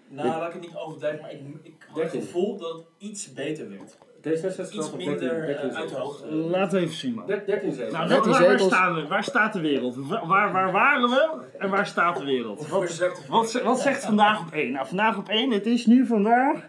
Nou, 0.09 0.29
laat 0.29 0.47
ik 0.47 0.53
het 0.53 0.63
niet 0.63 0.77
overdrijven, 0.77 1.21
maar 1.21 1.33
ik, 1.33 1.41
ik 1.63 1.75
had 1.89 2.03
het 2.03 2.13
13. 2.13 2.21
gevoel 2.21 2.57
dat 2.57 2.73
het 2.75 2.85
iets 2.99 3.33
beter 3.33 3.69
werd. 3.71 3.99
D66 4.29 4.73
Iets 4.75 4.93
minder 4.97 5.57
uit 5.75 5.89
de 5.89 5.95
hoogte. 5.95 6.27
Laten 6.35 6.79
we 6.79 6.85
even 6.85 6.97
zien, 6.97 7.15
man. 7.15 7.27
13 7.27 7.73
zetels. 7.73 7.93
Nou, 7.93 8.09
Dertien 8.09 8.31
waar, 8.33 8.59
staan 8.61 8.95
we? 8.95 9.07
waar 9.07 9.25
staat 9.25 9.53
de 9.53 9.61
wereld? 9.61 9.97
Wa- 9.97 10.27
Waar, 10.27 10.53
waar 10.53 10.73
waren 10.73 11.09
we 11.09 11.29
en 11.59 11.71
waar 11.71 11.87
staat 11.87 12.17
de 12.19 12.25
wereld? 12.25 12.69
Wat, 12.69 12.99
wat, 13.29 13.51
ze- 13.51 13.63
wat 13.65 13.81
zegt 13.81 14.05
vandaag 14.05 14.41
op 14.41 14.53
1? 14.53 14.73
Nou, 14.73 14.87
vandaag 14.87 15.17
op 15.19 15.29
1, 15.29 15.51
het 15.51 15.67
is 15.67 15.87
nu 15.87 16.07
vandaag 16.07 16.67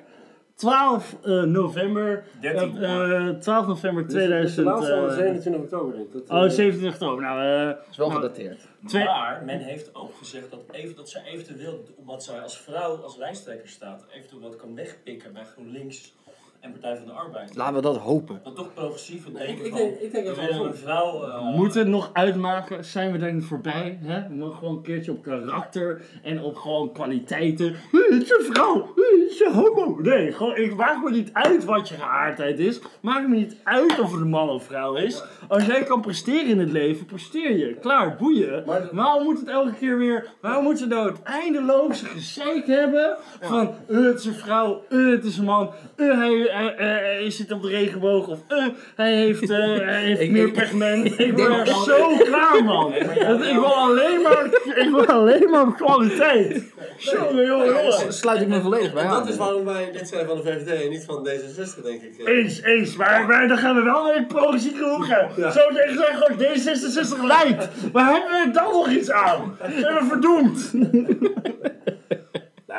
12 0.55 1.15
eh, 1.23 1.43
november. 1.43 2.23
13. 2.41 2.77
eh, 2.77 3.27
eh, 3.29 3.35
12 3.35 3.67
november 3.67 4.03
Dit 4.07 4.11
is 4.15 4.19
de 4.21 4.25
2000. 4.25 4.65
laatste 4.65 4.95
van 4.95 5.09
eh, 5.09 5.15
27 5.15 5.61
oktober. 5.61 5.93
denk 5.95 6.05
ik. 6.07 6.13
Dat, 6.13 6.29
oh, 6.37 6.43
eh, 6.45 6.49
27 6.51 7.01
oktober. 7.01 7.23
Nou, 7.23 7.41
eh, 7.61 7.67
Dat 7.75 7.87
is 7.91 7.97
wel 7.97 8.09
Nou, 8.09 8.21
gedateerd. 8.21 8.67
twee, 8.87 9.03
Maar 9.03 9.41
men 9.45 9.59
heeft 9.59 9.95
ook 9.95 10.15
gezegd 10.17 10.51
dat, 10.51 10.59
even, 10.71 10.95
dat 10.95 11.09
zij 11.09 11.21
eventueel, 11.25 11.83
omdat 11.95 12.23
zij 12.23 12.39
als 12.41 12.57
vrouw, 12.61 12.95
als 12.95 13.17
lijsttrekker 13.17 13.69
staat, 13.69 14.05
eventueel 14.17 14.41
wat 14.41 14.55
kan 14.55 14.75
wegpikken 14.75 15.33
bij 15.33 15.43
GroenLinks 15.43 16.13
en 16.59 16.71
Partij 16.71 16.97
van 16.97 17.05
de 17.05 17.11
Arbeid. 17.11 17.55
Laten 17.55 17.75
we 17.75 17.81
dat 17.81 17.97
hopen. 17.97 18.39
Dat 18.43 18.55
toch 18.55 18.73
progressieve 18.73 19.29
ik, 19.29 19.35
denken 19.37 19.65
ik, 19.65 19.73
denk, 19.75 19.99
ik 19.99 20.11
denk 20.11 20.27
we 20.27 20.35
dat 20.35 20.49
wel 20.49 20.65
een 20.65 20.75
vrouw... 20.75 21.23
eh, 21.23 21.55
moeten 21.55 21.79
het 21.79 21.89
nog 21.89 22.09
uitmaken? 22.13 22.85
Zijn 22.85 23.11
we 23.11 23.17
daar 23.17 23.33
niet 23.33 23.43
voorbij? 23.45 23.99
Hè? 24.01 24.27
We 24.27 24.33
mogen 24.35 24.57
gewoon 24.57 24.75
een 24.75 24.81
keertje 24.81 25.11
op 25.11 25.23
karakter 25.23 26.01
en 26.23 26.41
op 26.41 26.55
gewoon 26.55 26.91
kwaliteiten. 26.91 27.75
Het 27.91 28.23
is 28.23 28.29
een 28.31 28.53
vrouw, 28.53 28.93
het 28.95 29.31
is 29.31 29.39
een 29.45 29.53
homo. 29.53 29.97
Nee, 30.01 30.31
gewoon, 30.31 30.55
ik 30.55 30.75
maak 30.75 31.03
me 31.03 31.11
niet 31.11 31.29
uit 31.33 31.65
wat 31.65 31.89
je 31.89 31.95
geaardheid 31.95 32.59
is. 32.59 32.79
Maakt 33.01 33.27
me 33.27 33.35
niet 33.35 33.55
uit 33.63 33.99
of 33.99 34.11
het 34.11 34.21
een 34.21 34.29
man 34.29 34.49
of 34.49 34.63
vrouw 34.63 34.95
is. 34.95 35.23
Als 35.47 35.65
jij 35.65 35.83
kan 35.83 36.01
presteren 36.01 36.47
in 36.47 36.59
het 36.59 36.71
leven, 36.71 37.05
presteer 37.05 37.57
je. 37.57 37.73
Klaar, 37.73 38.15
boeien. 38.15 38.63
Maar- 38.65 38.89
waarom 38.91 39.23
moet 39.23 39.39
het 39.39 39.47
elke 39.49 39.73
keer 39.73 39.97
weer, 39.97 40.27
waarom 40.41 40.63
moet 40.63 40.79
je 40.79 40.85
nou 40.85 41.09
het 41.09 41.23
eindeloze 41.23 42.05
gezeik 42.05 42.67
hebben 42.67 43.17
van 43.41 43.73
eh, 43.87 44.03
het 44.03 44.19
is 44.19 44.25
een 44.25 44.33
vrouw, 44.33 44.83
eh, 44.89 45.09
het 45.09 45.25
is 45.25 45.37
een 45.37 45.45
man, 45.45 45.69
eh, 45.95 46.17
hij, 46.17 46.48
hij, 46.51 46.73
hij- 46.77 47.15
hij 47.21 47.31
zit 47.31 47.51
op 47.51 47.61
de 47.61 47.67
regenboog 47.67 48.27
of 48.27 48.39
eh, 48.47 48.65
hij 48.95 49.13
heeft, 49.15 49.49
eh, 49.49 49.57
hij 49.91 50.01
heeft 50.03 50.21
Ik- 50.21 50.31
meer 50.31 50.45
ik- 50.51 50.53
pigment. 50.53 51.05
Ik 51.05 51.17
denk 51.17 51.35
ben 51.35 51.51
er 51.59 51.67
zo 51.67 52.17
klaar 52.17 52.63
man. 52.63 52.93
Dat- 53.27 53.45
ik 53.45 53.53
wil 53.53 53.73
alleen 53.75 54.21
maar, 54.21 54.45
ik 54.75 54.87
wil 54.89 55.05
alleen 55.05 55.49
maar 55.49 55.73
kwaliteit. 55.75 56.63
Jongen, 56.97 57.45
jongen, 57.45 57.65
jongen. 57.65 58.13
sluit 58.13 58.41
ik 58.41 58.47
me 58.47 58.61
volledig 58.61 58.93
bij 58.93 59.03
aan. 59.03 59.09
dat 59.19 59.29
is 59.29 59.37
waarom 59.37 59.65
wij 59.65 59.89
dit 59.91 60.07
zijn 60.07 60.25
van 60.27 60.35
de 60.37 60.43
VVD 60.43 60.83
en 60.83 60.89
niet 60.89 61.03
van 61.05 61.27
D66, 61.27 61.83
denk 61.83 62.01
ik. 62.01 62.27
Eens, 62.27 62.61
eens, 62.61 62.95
maar, 62.95 63.25
maar 63.27 63.47
dan 63.47 63.57
gaan 63.57 63.75
we 63.75 63.81
wel 63.81 64.03
naar 64.03 64.15
het 64.15 64.27
progressieve 64.27 64.83
hoeken. 64.83 65.29
Zo 65.51 65.59
tegen 65.73 65.93
zeggen 65.97 66.15
gewoon 66.17 66.37
D66 66.37 67.25
lijkt. 67.25 67.67
Maar 67.93 68.11
hebben 68.11 68.29
we 68.31 68.43
er 68.47 68.53
dan 68.53 68.71
nog 68.73 68.89
iets 68.89 69.11
aan? 69.11 69.57
Zijn 69.79 69.95
we 69.95 70.05
verdoemd? 70.09 70.71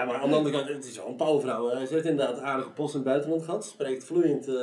Nou, 0.00 0.12
maar 0.12 0.22
aan 0.22 0.30
de 0.30 0.36
andere 0.36 0.56
kant, 0.56 0.68
het 0.68 0.84
is 0.84 0.96
wel 0.96 1.08
een 1.08 1.16
pauwvrouw. 1.16 1.70
Ze 1.70 1.92
heeft 1.92 2.04
inderdaad 2.04 2.40
aardige 2.40 2.70
post 2.70 2.94
in 2.94 3.00
het 3.00 3.08
buitenland 3.08 3.42
gehad. 3.42 3.64
Spreekt 3.64 4.04
vloeiend 4.04 4.48
eh, 4.48 4.54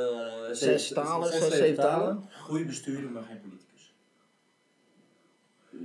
Zes 0.52 0.88
talen, 0.88 1.32
zes, 1.32 1.56
zeven 1.56 1.82
talen. 1.82 2.28
Goede 2.40 2.64
bestuurder, 2.64 3.10
maar 3.10 3.22
geen 3.22 3.40
politicus. 3.40 3.57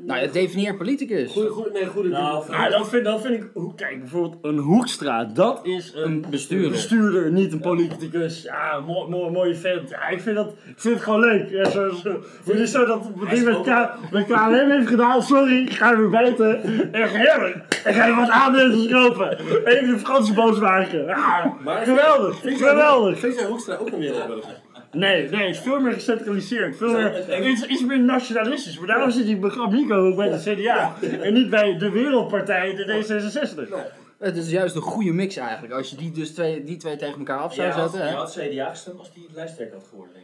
Nou 0.05 0.19
ja, 0.21 0.27
definieer 0.27 0.75
politicus. 0.75 1.31
Goeie, 1.31 1.49
goeie, 1.49 1.71
nee, 1.71 1.85
goede 1.85 2.09
Nou, 2.09 2.43
Ja, 2.51 2.69
dat 2.69 2.89
vind, 2.89 3.03
dat 3.05 3.21
vind 3.21 3.33
ik. 3.43 3.49
hoe- 3.53 3.75
Kijk, 3.75 3.99
bijvoorbeeld 3.99 4.37
een 4.41 4.57
Hoekstra, 4.57 5.23
dat 5.25 5.59
is 5.65 5.91
een 5.95 6.03
Een 6.11 6.25
bestuurder. 6.29 6.71
bestuurder, 6.71 7.31
niet 7.31 7.51
een 7.53 7.59
politicus. 7.59 8.41
Ja, 8.41 8.79
mooi, 8.87 9.09
mooi, 9.09 9.31
mooie 9.31 9.55
vent. 9.55 9.89
Ja, 9.89 10.07
ik 10.07 10.21
vind, 10.21 10.35
dat, 10.35 10.47
ik 10.65 10.73
vind 10.75 10.93
het 10.93 11.03
gewoon 11.03 11.19
leuk. 11.19 11.49
Ja, 11.49 11.69
zo, 11.69 11.89
zo. 11.89 12.19
Het 12.45 12.55
is 12.55 12.71
zo 12.71 12.85
dat 12.85 13.11
is 13.31 13.43
met, 13.43 13.61
K, 13.61 13.89
met 14.11 14.25
KLM 14.25 14.69
heeft 14.69 14.87
gedaan. 14.87 15.21
Sorry, 15.23 15.61
ik 15.61 15.73
ga 15.73 15.97
weer 15.97 16.09
buiten. 16.09 16.63
Echt 16.93 17.13
heerlijk. 17.15 17.55
Ik 17.85 17.93
ga 17.93 18.15
wat 18.15 18.29
aandelen 18.29 18.89
kopen. 18.91 19.37
Even 19.65 19.87
de 19.93 19.99
Franse 19.99 20.33
boos 20.33 20.59
maken. 20.59 21.05
Ja, 21.05 21.53
Maar 21.63 21.85
geweldig, 21.85 22.39
Vind 22.39 22.59
jij- 22.59 22.69
geweldig. 22.69 23.19
Vind 23.19 23.35
jij 23.35 23.45
Hoekstra 23.45 23.75
ook 23.75 23.91
een 23.91 23.99
wereldburger? 23.99 24.61
Nee, 24.93 25.29
nee, 25.29 25.47
het 25.47 25.55
is 25.55 25.61
veel 25.61 25.79
meer 25.79 25.93
gecentraliseerd. 25.93 26.77
Veel 26.77 26.91
meer, 26.91 27.49
iets, 27.49 27.65
iets 27.65 27.83
meer 27.83 27.99
nationalistisch. 27.99 28.77
Maar 28.77 28.87
daarom 28.87 29.11
zit 29.11 29.25
die 29.25 29.37
begrip 29.37 29.71
Nico 29.71 29.95
ook 29.95 30.15
bij 30.15 30.29
de 30.29 30.55
CDA. 30.55 30.95
En 31.21 31.33
niet 31.33 31.49
bij 31.49 31.77
de 31.77 31.89
Wereldpartij, 31.89 32.75
de 32.75 32.85
D66. 32.85 33.73
Het 34.19 34.37
is 34.37 34.49
juist 34.49 34.75
een 34.75 34.81
goede 34.81 35.11
mix 35.11 35.35
eigenlijk. 35.35 35.73
Als 35.73 35.89
je 35.89 35.95
die, 35.95 36.11
dus 36.11 36.33
twee, 36.33 36.63
die 36.63 36.77
twee 36.77 36.95
tegen 36.95 37.17
elkaar 37.17 37.39
af 37.39 37.53
zou 37.53 37.71
zetten. 37.71 38.07
je 38.09 38.15
had 38.15 38.37
CDA 38.39 38.69
gestemd 38.69 38.99
als 38.99 39.13
die 39.13 39.27
lijsttrekker 39.33 39.77
had 39.77 39.87
geworden, 39.89 40.15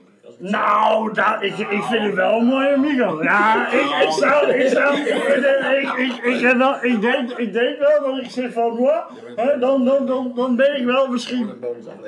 Nou, 0.42 1.12
nou 1.14 1.46
ik, 1.46 1.58
ik 1.58 1.84
vind 1.84 2.04
het 2.04 2.14
wel 2.14 2.40
een 2.40 2.46
mooie 2.46 2.74
amigo. 2.74 3.24
Ja, 3.24 3.72
ik, 3.72 3.82
ik 3.82 4.12
zou, 4.12 4.52
ik 4.52 4.68
zou, 4.70 4.98
ik, 4.98 5.08
ik, 5.08 6.16
ik, 6.24 6.84
ik, 6.84 7.02
denk, 7.02 7.32
ik 7.32 7.54
denk 7.54 7.80
wel 7.80 8.12
dat 8.12 8.24
ik 8.24 8.30
zeg 8.30 8.54
van, 8.54 8.90
hè, 9.36 9.60
dan, 9.60 9.86
dan, 9.86 10.06
dan, 10.06 10.32
dan 10.36 10.56
ben 10.56 10.80
ik 10.80 10.86
wel 10.86 11.08
misschien, 11.08 11.50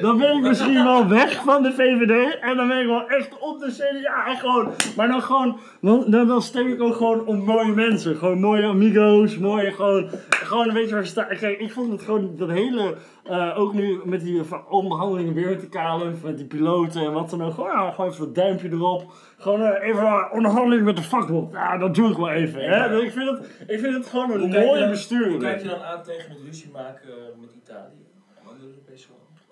dan 0.01 0.17
ben 0.17 0.35
ik 0.35 0.41
misschien 0.41 0.83
wel 0.83 1.07
weg 1.07 1.43
van 1.43 1.63
de 1.63 1.71
VVD 1.71 2.39
en 2.39 2.57
dan 2.57 2.67
ben 2.67 2.79
ik 2.79 2.87
wel 2.87 3.07
echt 3.07 3.39
op 3.39 3.59
de 3.59 3.71
CDA. 3.71 4.35
Gewoon, 4.35 4.71
maar 4.95 5.07
dan 5.07 5.21
gewoon, 5.21 5.59
dan, 5.81 6.27
dan, 6.27 6.41
stem 6.41 6.67
ik 6.67 6.81
ook 6.81 6.95
gewoon 6.95 7.25
op 7.25 7.45
mooie 7.45 7.73
mensen. 7.73 8.15
Gewoon 8.15 8.39
mooie 8.39 8.65
amigo's, 8.65 9.37
mooie 9.37 9.71
gewoon, 9.71 10.09
gewoon 10.29 10.67
een 10.67 10.73
beetje 10.73 10.95
waar 10.95 11.05
staan. 11.05 11.27
Kijk, 11.27 11.59
ik 11.59 11.71
vond 11.71 11.91
het 11.91 12.01
gewoon, 12.01 12.33
dat 12.37 12.49
hele, 12.49 12.95
eh, 13.23 13.59
ook 13.59 13.73
nu 13.73 14.01
met 14.05 14.21
die 14.21 14.41
onderhandelingen 14.69 15.33
weer 15.33 15.49
met 15.49 15.61
de 15.61 15.69
KLM, 15.69 16.15
met 16.23 16.37
die 16.37 16.45
piloten 16.45 17.01
en 17.01 17.13
wat 17.13 17.29
dan 17.29 17.43
ook. 17.43 17.53
Gewoon, 17.53 17.69
ja, 17.71 17.91
gewoon 17.91 18.09
even 18.11 18.25
dat 18.25 18.35
duimpje 18.35 18.69
erop. 18.69 19.11
Gewoon 19.37 19.61
eh, 19.61 19.87
even 19.89 20.05
een 20.05 20.31
onderhandeling 20.31 20.85
met 20.85 20.95
de 20.95 21.03
vakbond. 21.03 21.51
Ja, 21.51 21.77
dat 21.77 21.95
doe 21.95 22.09
ik 22.11 22.17
wel 22.17 22.29
even. 22.29 22.61
Hè? 22.63 22.99
Ik, 23.01 23.11
vind 23.11 23.29
het, 23.29 23.39
ik 23.67 23.79
vind 23.79 23.93
het 23.95 24.07
gewoon 24.07 24.31
een 24.31 24.49
mooie 24.49 24.89
bestuur. 24.89 25.29
Hoe 25.29 25.39
kijk 25.39 25.61
je 25.61 25.67
dan 25.67 25.81
aan 25.81 26.03
tegen 26.03 26.29
het 26.31 26.39
ruzie 26.45 26.71
maken 26.71 27.09
met 27.41 27.49
Italië? 27.63 28.05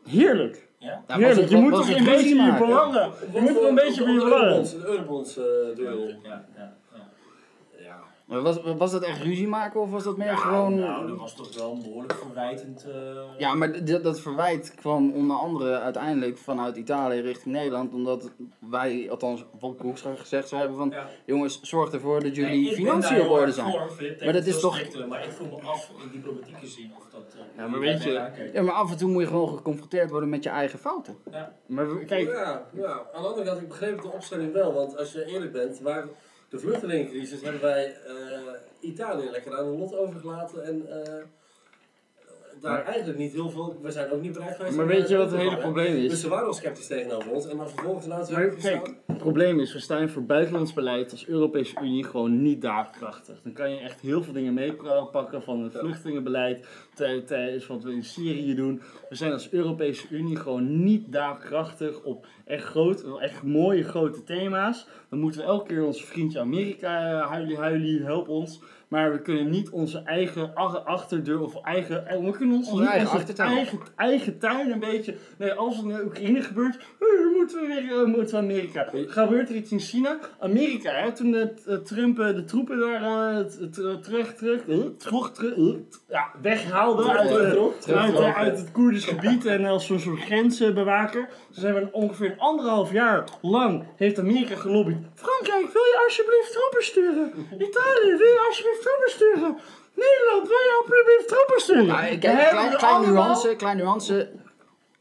Heerlijk. 0.10 0.68
Ja? 0.78 1.04
Heerlijk. 1.08 1.40
het- 1.40 1.50
Je 1.50 1.58
moet 1.58 1.72
toch 1.74 1.88
het 1.88 1.98
een 1.98 2.04
beetje 2.04 2.36
je 2.36 2.56
belangen. 2.58 3.12
Je 3.34 3.42
moet 3.42 3.54
toch 3.54 3.68
een 3.68 3.76
beetje 3.76 4.02
voor 4.04 4.14
je 4.14 4.20
belangen. 4.20 4.64
De 4.64 4.82
Eurobonds 4.86 5.38
eh, 5.38 5.44
duel. 5.76 6.08
Ja, 6.24 6.46
ja, 6.56 6.78
Was, 8.30 8.60
was 8.78 8.92
dat 8.92 9.04
echt 9.04 9.22
ruzie 9.22 9.48
maken 9.48 9.80
of 9.82 9.92
was 9.92 10.04
dat 10.04 10.18
meer 10.18 10.38
gewoon... 10.38 10.76
Nou, 10.80 11.08
dat 11.08 11.18
was 11.18 11.36
toch 11.36 11.56
wel 11.58 11.78
behoorlijk 11.78 12.14
verwijtend. 12.14 12.86
eh, 12.90 12.94
Ja, 13.38 13.54
maar 13.54 13.72
d- 13.72 14.04
dat 14.04 14.20
verwijt 14.20 14.74
kwam 14.76 15.12
onder 15.14 15.38
andere 15.38 15.80
uiteindelijk 15.80 16.38
vanuit 16.38 16.76
Italië 16.78 17.20
richting 17.20 17.56
Nederland. 17.56 17.94
Omdat 17.94 18.32
wij, 18.70 19.08
althans 19.10 19.46
Bob 19.60 19.82
Hoekstra 19.82 20.16
gezegd 20.16 20.48
zou 20.48 20.62
hebben 20.62 20.78
van... 20.80 20.90
Ja. 20.90 21.08
Jongens, 21.26 21.62
zorg 21.62 21.92
ervoor 21.94 22.24
dat 22.24 22.36
jullie 22.36 22.64
Nee, 22.66 22.74
financiën 22.74 23.22
op 23.22 23.30
orde 23.30 23.52
zijn. 23.52 23.72
voor, 23.72 23.90
Maar 24.24 24.34
dat 24.34 24.46
is 24.46 24.60
toch- 24.60 24.76
strikter, 24.76 25.08
Maar 25.08 25.24
ik 25.24 25.32
voel 25.32 25.48
me 25.48 25.68
af 25.68 25.92
in 26.04 26.10
diplomatieke 26.12 26.68
zin 26.68 26.92
of 26.98 27.08
dat... 27.12 27.36
eh, 27.36 27.58
Ja, 27.58 27.68
maar 27.68 27.80
weet 27.80 28.04
je-. 28.04 28.50
Ja, 28.54 28.62
maar 28.62 28.74
af 28.76 28.92
en 28.92 28.98
toe 28.98 29.10
moet 29.10 29.22
je 29.22 29.28
gewoon 29.28 29.50
geconfronteerd 29.58 30.10
worden 30.10 30.30
met 30.30 30.44
je 30.44 30.50
eigen 30.50 30.80
fouten. 30.80 31.18
Maar 31.66 31.96
we- 31.98 32.06
kijk, 32.06 32.28
Ja, 32.28 32.66
ja, 32.74 32.92
aan 33.14 33.22
de 33.22 33.28
andere 33.28 33.46
kant, 33.46 33.62
ik 33.62 33.68
begreep 33.68 34.02
de 34.02 34.12
opstelling 34.12 34.54
wel, 34.54 34.74
want 34.74 34.98
als 34.98 35.12
je 35.12 35.26
eerlijk 35.26 35.52
bent, 35.52 35.80
waar 35.80 36.08
de 36.50 36.60
vluchtelingencrisis 36.60 37.42
hebben 37.42 37.62
wij 37.62 37.96
eh, 38.02 38.54
Italië 38.80 39.30
lekker 39.30 39.58
aan 39.58 39.66
hun 39.66 39.78
lot 39.78 39.96
overgelaten 39.96 40.64
en 40.64 41.04
eh, 41.04 41.24
daar 42.62 42.84
eigenlijk 42.86 43.18
niet 43.18 43.34
heel 43.34 43.50
veel, 43.50 43.78
we 43.82 43.92
zijn 43.92 44.12
ook 44.12 44.22
niet 44.22 44.34
bereid 44.34 44.56
geweest. 44.56 44.76
maar 44.76 44.88
weet 44.88 45.10
je 45.10 45.18
wat 45.18 45.32
het 45.32 45.40
hele 45.40 45.58
probleem 45.58 46.02
Dus 46.02 46.12
is? 46.12 46.22
ze 46.22 46.30
waren 46.30 46.48
al 46.48 46.54
sceptisch 46.54 46.88
tegenover 46.88 47.32
ons 47.32 47.48
en 47.48 47.58
dan 47.58 47.70
vervolgens 47.70 48.06
laten 48.06 48.38
even 48.46 48.58
kijk, 48.58 48.94
het 49.08 49.18
probleem 49.18 49.60
is, 49.60 49.74
we 49.74 49.80
staan 49.80 50.10
voor 50.10 50.24
buitenlands 50.26 50.74
beleid 50.74 51.12
als 51.12 51.28
Europese 51.28 51.76
Unie 51.82 52.04
gewoon 52.04 52.42
niet 52.42 52.62
daadkrachtig. 52.62 53.42
Dan 53.44 53.54
kan 53.54 53.72
je 53.72 53.80
echt 53.80 54.00
heel 54.02 54.24
veel 54.24 54.34
dingen 54.34 54.54
meepakken 54.54 55.42
van 55.44 55.64
het 55.64 55.78
vluchtelingenbeleid 55.78 56.68
tij- 56.94 57.22
tijdens 57.22 57.68
wat 57.68 57.84
we 57.84 57.92
in 57.92 58.04
Syrië 58.04 58.56
doen. 58.56 58.82
We 59.10 59.16
zijn 59.16 59.32
als 59.32 59.52
Europese 59.52 60.08
Unie 60.10 60.36
gewoon 60.36 60.84
niet 60.84 61.12
daadkrachtig 61.12 62.02
op 62.04 62.26
echt, 62.46 62.64
groot, 62.66 63.06
echt 63.20 63.44
mooie 63.44 63.84
grote 63.84 64.24
thema's. 64.24 64.88
Dan 65.10 65.20
moeten 65.20 65.42
we 65.42 65.46
elke 65.48 65.68
keer 65.68 65.84
onze 65.86 66.06
vriendje 66.06 66.40
Amerika, 66.40 67.10
eh, 67.22 67.28
huilie 67.30 67.58
huilie, 67.58 68.04
help 68.04 68.28
ons. 68.28 68.62
Maar 68.90 69.12
we 69.12 69.22
kunnen 69.22 69.50
niet 69.50 69.70
onze 69.70 70.02
eigen 70.06 70.52
ach- 70.56 70.86
achterdeur 70.86 71.42
of 71.42 71.62
eigen. 71.62 72.08
eh, 72.08 72.20
We 72.24 72.32
kunnen 72.32 72.56
ons 72.56 72.70
Onze 72.70 72.82
niet 72.82 72.90
eigen 72.92 73.08
onze 73.08 73.20
achtertuin. 73.20 73.52
eigen, 73.58 73.80
eigen 73.96 74.40
tuin 74.40 74.72
een 74.72 74.80
beetje. 74.80 75.16
Nee, 75.38 75.52
als 75.54 75.78
het 75.78 75.86
in 75.86 76.02
Oekraïne 76.06 76.42
gebeurt, 76.42 76.78
moeten 77.38 77.62
we 77.62 77.68
weer 77.68 78.00
eh, 78.00 78.06
moeten 78.06 78.36
we 78.36 78.42
Amerika. 78.42 78.90
Gebeurt 79.08 79.50
er 79.50 79.56
iets 79.56 79.72
in 79.72 79.80
China? 79.80 80.20
Amerika, 80.40 80.92
hè? 80.92 81.12
toen 81.12 81.32
de, 81.32 81.54
eh, 81.68 81.76
Trump 81.76 82.18
de 82.18 82.44
troepen 82.44 82.80
daar 82.80 83.46
terug, 84.02 84.34
terug, 84.36 84.62
terug, 84.98 85.32
terug, 85.32 85.56
ja, 86.10 86.32
weghaalde 86.42 87.10
uit, 87.12 87.30
uit, 87.88 88.18
uit 88.36 88.58
het 88.60 88.72
Koerdisch 88.72 89.06
gebied 89.06 89.46
en 89.46 89.66
als 89.66 89.86
zo'n 89.86 90.00
soort 90.00 90.20
grensbewaker. 90.20 91.30
Ze 91.52 91.60
zijn 91.60 91.74
we 91.74 91.88
ongeveer 91.92 92.32
een 92.32 92.40
anderhalf 92.40 92.92
jaar 92.92 93.24
lang 93.42 93.84
heeft 93.96 94.20
Amerika 94.20 94.56
gelobbyd. 94.56 94.98
Frankrijk, 95.16 95.74
wil 95.74 95.84
je 95.84 96.02
alsjeblieft 96.06 96.52
troepen 96.52 96.84
sturen? 96.84 97.32
Italië, 97.70 98.18
wil 98.18 98.28
je 98.28 98.46
alsjeblieft 98.48 98.79
troepen 98.82 99.10
sturen? 99.10 99.58
Nederland, 99.94 100.48
wil 100.48 100.58
je 100.58 100.78
alsjeblieft 100.78 101.28
troepen 101.28 101.62
sturen? 101.62 101.86
Ja, 101.86 102.02
kijk, 102.02 102.24
hebben 102.24 102.78
klein, 102.78 102.78
klein 102.78 103.02
nuance, 103.02 103.56
klein 103.56 103.78
nuance. 103.78 104.32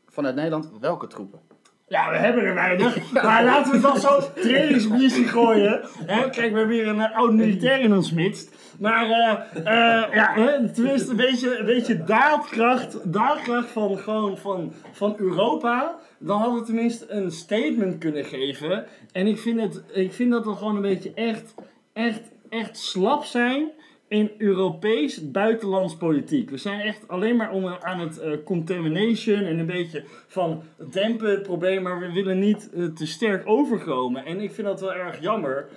Vanuit 0.08 0.34
Nederland, 0.34 0.70
welke 0.80 1.06
troepen? 1.06 1.40
Ja, 1.88 2.10
we 2.10 2.16
hebben 2.16 2.44
er 2.44 2.54
weinig. 2.54 3.12
Maar 3.12 3.44
laten 3.44 3.72
we 3.72 3.80
dan 3.80 4.00
zo 4.00 4.20
trainingsmissie 4.34 5.28
gooien. 5.28 5.80
Hè? 6.06 6.30
Kijk, 6.30 6.52
we 6.52 6.58
hebben 6.58 6.76
hier 6.76 6.88
een 6.88 7.00
eh, 7.00 7.16
oud 7.16 7.32
militair 7.32 7.80
in 7.80 7.94
ons 7.94 8.12
midst. 8.12 8.54
Maar 8.78 9.04
eh, 9.04 9.30
eh, 9.56 10.14
ja, 10.14 10.32
hè, 10.34 10.68
tenminste 10.72 11.10
een 11.10 11.16
beetje, 11.16 11.58
een 11.58 11.66
beetje 11.66 12.04
daadkracht, 12.04 13.12
daadkracht 13.12 13.70
van, 13.70 13.98
gewoon 13.98 14.38
van, 14.38 14.72
van 14.92 15.14
Europa. 15.18 15.96
Dan 16.18 16.40
hadden 16.40 16.60
we 16.60 16.66
tenminste 16.66 17.10
een 17.10 17.30
statement 17.30 17.98
kunnen 17.98 18.24
geven. 18.24 18.86
En 19.12 19.26
ik 19.26 19.38
vind, 19.38 19.60
het, 19.60 19.82
ik 19.92 20.12
vind 20.12 20.30
dat 20.30 20.44
we 20.44 20.54
gewoon 20.54 20.76
een 20.76 20.82
beetje 20.82 21.12
echt, 21.14 21.54
echt, 21.92 22.20
echt 22.50 22.76
slap 22.76 23.24
zijn 23.24 23.70
in 24.08 24.30
Europees 24.38 25.30
buitenlands 25.30 25.96
politiek. 25.96 26.50
We 26.50 26.56
zijn 26.56 26.80
echt 26.80 27.08
alleen 27.08 27.36
maar 27.36 27.52
om, 27.52 27.66
aan 27.66 28.00
het 28.00 28.18
eh, 28.18 28.32
contamination 28.44 29.38
en 29.38 29.58
een 29.58 29.66
beetje 29.66 30.04
van 30.26 30.62
dempen 30.90 31.30
het 31.30 31.42
probleem, 31.42 31.82
maar 31.82 31.98
we 31.98 32.12
willen 32.12 32.38
niet 32.38 32.70
eh, 32.74 32.84
te 32.84 33.06
sterk 33.06 33.48
overkomen. 33.48 34.24
En 34.24 34.40
ik 34.40 34.52
vind 34.52 34.66
dat 34.66 34.80
wel 34.80 34.94
erg 34.94 35.20
jammer. 35.20 35.68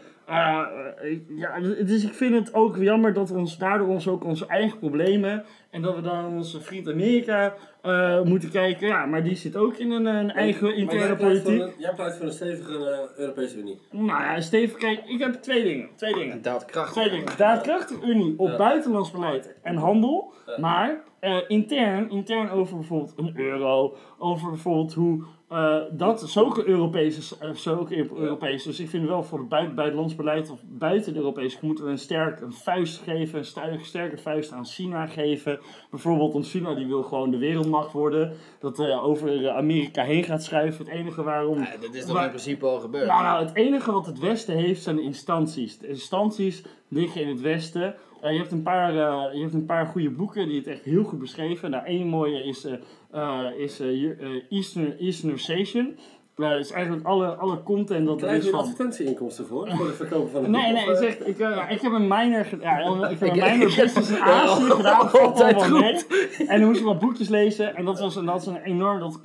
Ik- 1.01 1.23
ja, 1.35 1.59
dus 1.59 2.03
ik 2.05 2.13
vind 2.13 2.33
het 2.35 2.53
ook 2.53 2.77
jammer 2.77 3.13
dat 3.13 3.29
we 3.29 3.37
ons 3.37 3.57
daardoor 3.57 3.87
ons 3.87 4.07
ook 4.07 4.23
onze 4.23 4.45
eigen 4.47 4.79
problemen 4.79 5.43
en 5.69 5.81
dat 5.81 5.95
we 5.95 6.01
dan 6.01 6.25
onze 6.25 6.61
vriend 6.61 6.89
Amerika 6.89 7.53
eh, 7.81 8.21
moeten 8.21 8.49
kijken. 8.51 8.87
Ja, 8.87 9.05
maar 9.05 9.23
die 9.23 9.35
zit 9.35 9.55
ook 9.55 9.77
in 9.77 9.91
een, 9.91 10.05
een 10.05 10.31
eigen 10.31 10.75
interne 10.75 11.15
politiek. 11.15 11.61
een- 11.61 11.71
Jij 11.77 11.93
pleit 11.95 12.15
voor 12.17 12.25
een 12.25 12.31
stevige 12.31 12.77
eh, 12.89 13.19
Europese 13.19 13.57
Unie. 13.57 13.79
Nou 13.91 14.07
ja, 14.07 14.41
Steven, 14.41 14.79
kijk, 14.79 15.01
ik 15.05 15.19
heb 15.19 15.33
twee 15.33 15.63
dingen. 15.63 15.89
Twee 15.95 16.13
dingen. 16.13 16.41
Daadkracht. 16.41 16.91
Twee 16.93 17.09
dingen. 17.09 17.37
Daadkrachtige 17.37 18.05
Unie 18.05 18.33
op 18.37 18.47
Ja. 18.49 18.57
buitenlands 18.57 19.11
beleid 19.11 19.55
en 19.63 19.75
handel. 19.75 20.33
Ja. 20.45 20.59
Maar 20.59 21.01
intern, 21.47 22.09
intern 22.09 22.49
over 22.49 22.75
bijvoorbeeld 22.77 23.13
een 23.17 23.33
euro. 23.35 23.95
Over 24.17 24.49
bijvoorbeeld 24.49 24.93
hoe 24.93 25.23
eh, 25.51 25.77
dat 25.91 26.29
zulke 26.29 26.67
Europese, 26.67 27.35
eh, 27.39 27.49
zulke 27.53 28.09
Europese. 28.15 28.67
Dus 28.67 28.79
ik 28.79 28.89
vind 28.89 29.07
wel 29.07 29.23
voor 29.23 29.39
het 29.39 29.49
buiten, 29.49 29.75
buitenlands 29.75 30.15
beleid 30.15 30.49
of 30.49 30.59
buiten 30.63 31.11
het 31.11 31.21
Europese 31.21 31.57
moeten 31.61 31.85
we 31.85 31.91
een 31.91 31.97
sterk 31.97 32.41
een 32.41 32.53
vuist 32.53 33.01
geven. 33.01 33.39
Een 33.39 33.45
sterke, 33.45 33.85
sterke 33.85 34.17
vuist 34.17 34.51
aan 34.51 34.65
China 34.65 35.07
geven. 35.07 35.59
Bijvoorbeeld 35.89 36.33
om 36.33 36.43
China 36.43 36.73
die 36.73 36.87
wil 36.87 37.03
gewoon 37.03 37.31
de 37.31 37.37
wereldmacht 37.37 37.91
worden. 37.91 38.33
Dat 38.59 38.79
eh, 38.79 39.05
over 39.05 39.45
eh, 39.45 39.55
Amerika 39.55 40.03
heen 40.03 40.23
gaat 40.23 40.43
schuiven. 40.43 40.85
Het 40.85 40.93
enige 40.93 41.23
waarom. 41.23 41.59
Ja, 41.59 41.77
dat 41.81 41.93
is 41.93 42.05
toch 42.05 42.23
in 42.23 42.29
principe 42.29 42.65
al 42.65 42.79
gebeurd. 42.79 43.07
Nou, 43.07 43.23
nou, 43.23 43.45
het 43.45 43.55
enige 43.55 43.91
wat 43.91 44.05
het 44.05 44.19
Westen 44.19 44.55
heeft 44.55 44.83
zijn 44.83 44.99
instanties. 44.99 45.77
De 45.77 45.87
instanties 45.87 46.63
liggen 46.87 47.21
in 47.21 47.27
het 47.27 47.41
Westen. 47.41 47.95
Eh, 48.21 48.31
je, 48.31 48.37
hebt 48.37 48.51
een 48.51 48.63
paar, 48.63 48.89
eh, 48.89 49.33
je 49.33 49.41
hebt 49.41 49.53
een 49.53 49.65
paar 49.65 49.85
goede 49.85 50.09
boeken 50.09 50.47
die 50.47 50.57
het 50.57 50.67
echt 50.67 50.83
heel 50.83 51.03
goed 51.03 51.19
beschreven. 51.19 51.69
Nou, 51.71 51.85
één 51.85 52.07
mooie 52.07 52.43
is, 52.43 52.65
eh 52.65 52.73
eh, 52.73 52.73
is 53.57 53.79
eh, 53.79 54.03
eh, 54.09 54.43
Eastern, 54.49 54.97
Eastern 54.99 55.39
Station. 55.39 55.95
Eh, 56.35 56.49
dat 56.49 56.59
is 56.59 56.71
eigenlijk 56.71 57.05
alle, 57.05 57.27
alle 57.27 57.63
content 57.63 58.05
dat 58.07 58.21
er 58.21 58.29
is 58.33 58.49
van... 58.49 58.59
advertentieinkomsten 58.59 59.45
voor? 59.45 59.69
Voor 59.71 59.85
het 59.85 59.95
verkopen 59.95 60.31
van 60.31 60.41
het 60.41 60.51
Nee, 60.51 60.71
nee, 60.73 60.85
eh, 60.97 61.27
ik, 61.27 61.39
eh, 61.39 61.49
ja, 61.49 61.67
ik 61.67 61.81
heb 61.81 61.91
een 61.91 62.07
minor, 62.07 62.45
ja, 62.61 62.77
ik 63.09 63.19
heb 63.19 63.21
een 63.21 63.35
Ik- 63.35 63.43
minor 63.51 63.67
ik- 63.69 63.75
business 63.75 64.09
in 64.09 64.21
Azië 64.41 64.63
gedaan, 64.69 65.11
Altijd 65.11 65.69
mee. 65.69 66.05
En 66.47 66.59
dan 66.59 66.67
moest 66.67 66.79
ik 66.79 66.85
wat 66.85 66.99
boekjes 66.99 67.29
lezen 67.29 67.75
en 67.75 67.85
dat 67.85 67.99
was, 67.99 68.15
een- 68.15 68.25
dat 68.25 68.33
was 68.33 68.47
een 68.55 68.61
enorm, 68.63 68.99
dat 68.99 69.19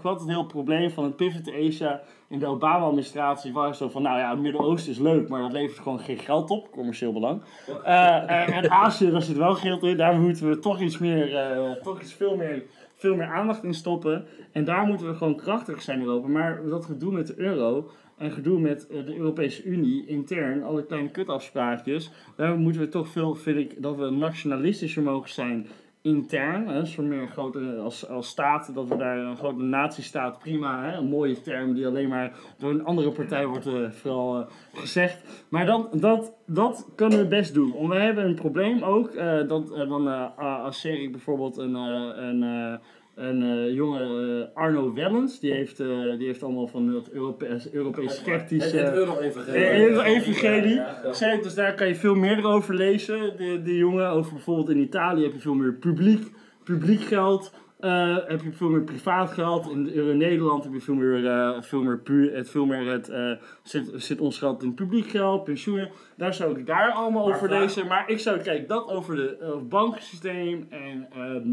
kwam 0.00 0.16
het 0.16 0.26
heel 0.26 0.44
probleem 0.46 0.90
van 0.90 1.04
het 1.04 1.16
pivot 1.16 1.44
to 1.44 1.52
Asia 1.66 2.00
in 2.28 2.38
de 2.38 2.46
Obama-administratie. 2.46 3.52
Was 3.52 3.78
zo 3.78 3.88
van, 3.88 4.02
nou 4.02 4.18
ja, 4.18 4.30
het 4.30 4.38
Midden-Oosten 4.40 4.92
is 4.92 4.98
leuk, 4.98 5.28
maar 5.28 5.40
dat 5.42 5.52
levert 5.52 5.78
gewoon 5.78 6.00
geen 6.00 6.18
geld 6.18 6.50
op, 6.50 6.70
commercieel 6.70 7.12
belang. 7.12 7.42
Eh, 7.84 8.16
eh, 8.16 8.56
en 8.56 8.70
Azië, 8.70 9.10
daar 9.10 9.22
zit 9.22 9.36
wel 9.36 9.54
geld 9.54 9.82
in, 9.82 9.96
daar 9.96 10.14
moeten 10.20 10.48
we 10.48 10.58
toch 10.58 10.80
iets 10.80 10.98
meer, 10.98 11.36
eh, 11.36 11.70
toch 11.82 12.00
iets 12.00 12.14
veel 12.14 12.36
meer, 12.36 12.62
veel 12.98 13.16
meer 13.16 13.26
aandacht 13.26 13.64
in 13.64 13.74
stoppen. 13.74 14.24
En 14.52 14.64
daar 14.64 14.86
moeten 14.86 15.06
we 15.06 15.14
gewoon 15.14 15.36
krachtig 15.36 15.82
zijn 15.82 15.98
in 16.00 16.04
Europa. 16.04 16.28
Maar 16.28 16.60
dat 16.68 16.84
gedoe 16.84 17.12
met 17.12 17.26
de 17.26 17.34
euro 17.36 17.90
en 18.16 18.30
gedoe 18.30 18.60
met 18.60 18.86
eh, 18.86 19.06
de 19.06 19.16
Europese 19.16 19.64
Unie 19.64 20.06
intern, 20.06 20.62
alle 20.62 20.86
kleine 20.86 21.10
kutafspraakjes, 21.10 22.10
daar 22.36 22.56
moeten 22.56 22.80
we 22.80 22.88
toch 22.88 23.08
veel, 23.08 23.34
vind 23.34 23.58
ik, 23.58 23.82
dat 23.82 23.96
we 23.96 24.10
nationalistischer 24.10 25.02
mogen 25.02 25.30
zijn 25.30 25.66
intern. 26.08 26.68
Hè, 26.68 27.02
meer 27.02 27.20
een 27.20 27.28
grote, 27.28 27.76
als, 27.82 28.08
als 28.08 28.28
staat, 28.28 28.74
dat 28.74 28.88
we 28.88 28.96
daar 28.96 29.18
een 29.18 29.36
grote 29.36 29.62
natiestaat, 29.62 30.38
prima, 30.38 30.84
hè, 30.84 30.96
een 30.96 31.08
mooie 31.08 31.40
term 31.40 31.74
die 31.74 31.86
alleen 31.86 32.08
maar 32.08 32.32
door 32.58 32.70
een 32.70 32.84
andere 32.84 33.10
partij 33.10 33.46
wordt 33.46 33.66
eh, 33.66 33.90
vooral 33.90 34.40
eh, 34.40 34.46
gezegd. 34.74 35.46
Maar 35.48 35.66
dat, 35.66 36.00
dat, 36.00 36.32
dat 36.46 36.88
kunnen 36.94 37.18
we 37.18 37.26
best 37.26 37.54
doen. 37.54 37.72
Want 37.72 37.88
we 37.88 37.98
hebben 37.98 38.24
een 38.24 38.34
probleem 38.34 38.82
ook, 38.82 39.08
eh, 39.08 39.48
dat 39.48 39.68
dan 39.68 40.36
als 40.36 40.80
serie 40.80 41.10
bijvoorbeeld 41.10 41.56
een, 41.56 41.74
een, 41.74 42.80
een 43.18 43.42
eh, 43.42 43.74
jonge 43.74 44.48
eh, 44.52 44.56
Arno 44.56 44.92
Wellens, 44.92 45.40
die 45.40 45.52
heeft, 45.52 45.80
eh, 45.80 45.88
die 46.18 46.26
heeft 46.26 46.42
allemaal 46.42 46.66
van 46.66 46.94
het 46.94 47.10
Europees, 47.10 47.70
Europees 47.70 48.04
Het, 48.04 48.16
sceptisch... 48.16 48.72
het 48.72 48.92
euro-evangelie. 48.92 49.88
Euro-evangelie. 49.88 50.74
Ja, 50.74 51.00
ja. 51.04 51.12
Zei, 51.12 51.42
dus 51.42 51.54
daar 51.54 51.74
kan 51.74 51.88
je 51.88 51.94
veel 51.94 52.14
meer 52.14 52.44
over 52.44 52.74
lezen. 52.74 53.36
De, 53.36 53.62
de 53.62 53.76
jongen, 53.76 54.10
over 54.10 54.32
bijvoorbeeld 54.32 54.70
in 54.70 54.78
Italië 54.78 55.22
heb 55.22 55.32
je 55.32 55.38
veel 55.38 55.54
meer 55.54 55.72
publiek, 55.72 56.26
publiek 56.64 57.00
geld. 57.00 57.52
Eh, 57.78 58.16
heb 58.26 58.42
je 58.42 58.52
veel 58.52 58.68
meer 58.68 58.82
privaat 58.82 59.30
geld. 59.30 59.70
In, 59.70 59.92
in 59.94 60.16
Nederland 60.16 60.64
heb 60.64 60.72
je 60.72 60.80
veel 60.80 60.94
meer, 60.94 61.26
eh, 61.26 61.62
veel 61.62 61.82
meer, 61.82 61.98
puur, 61.98 62.34
het, 62.34 62.50
veel 62.50 62.66
meer 62.66 62.92
het, 62.92 63.08
eh, 63.08 63.32
zit, 63.62 63.90
zit 63.94 64.20
ons 64.20 64.38
geld 64.38 64.62
in 64.62 64.74
publiek 64.74 65.06
geld, 65.08 65.44
pensioenen. 65.44 65.90
Daar 66.16 66.34
zou 66.34 66.58
ik 66.58 66.66
daar 66.66 66.90
allemaal 66.90 67.26
Maar 67.26 67.34
over 67.34 67.48
vraag- 67.48 67.60
lezen. 67.60 67.86
Maar 67.86 68.10
ik 68.10 68.18
zou, 68.18 68.38
kijk, 68.38 68.68
dat 68.68 68.88
over 68.88 69.18
het 69.18 69.68
bankensysteem 69.68 70.66
en 70.70 71.06
ehm, 71.12 71.48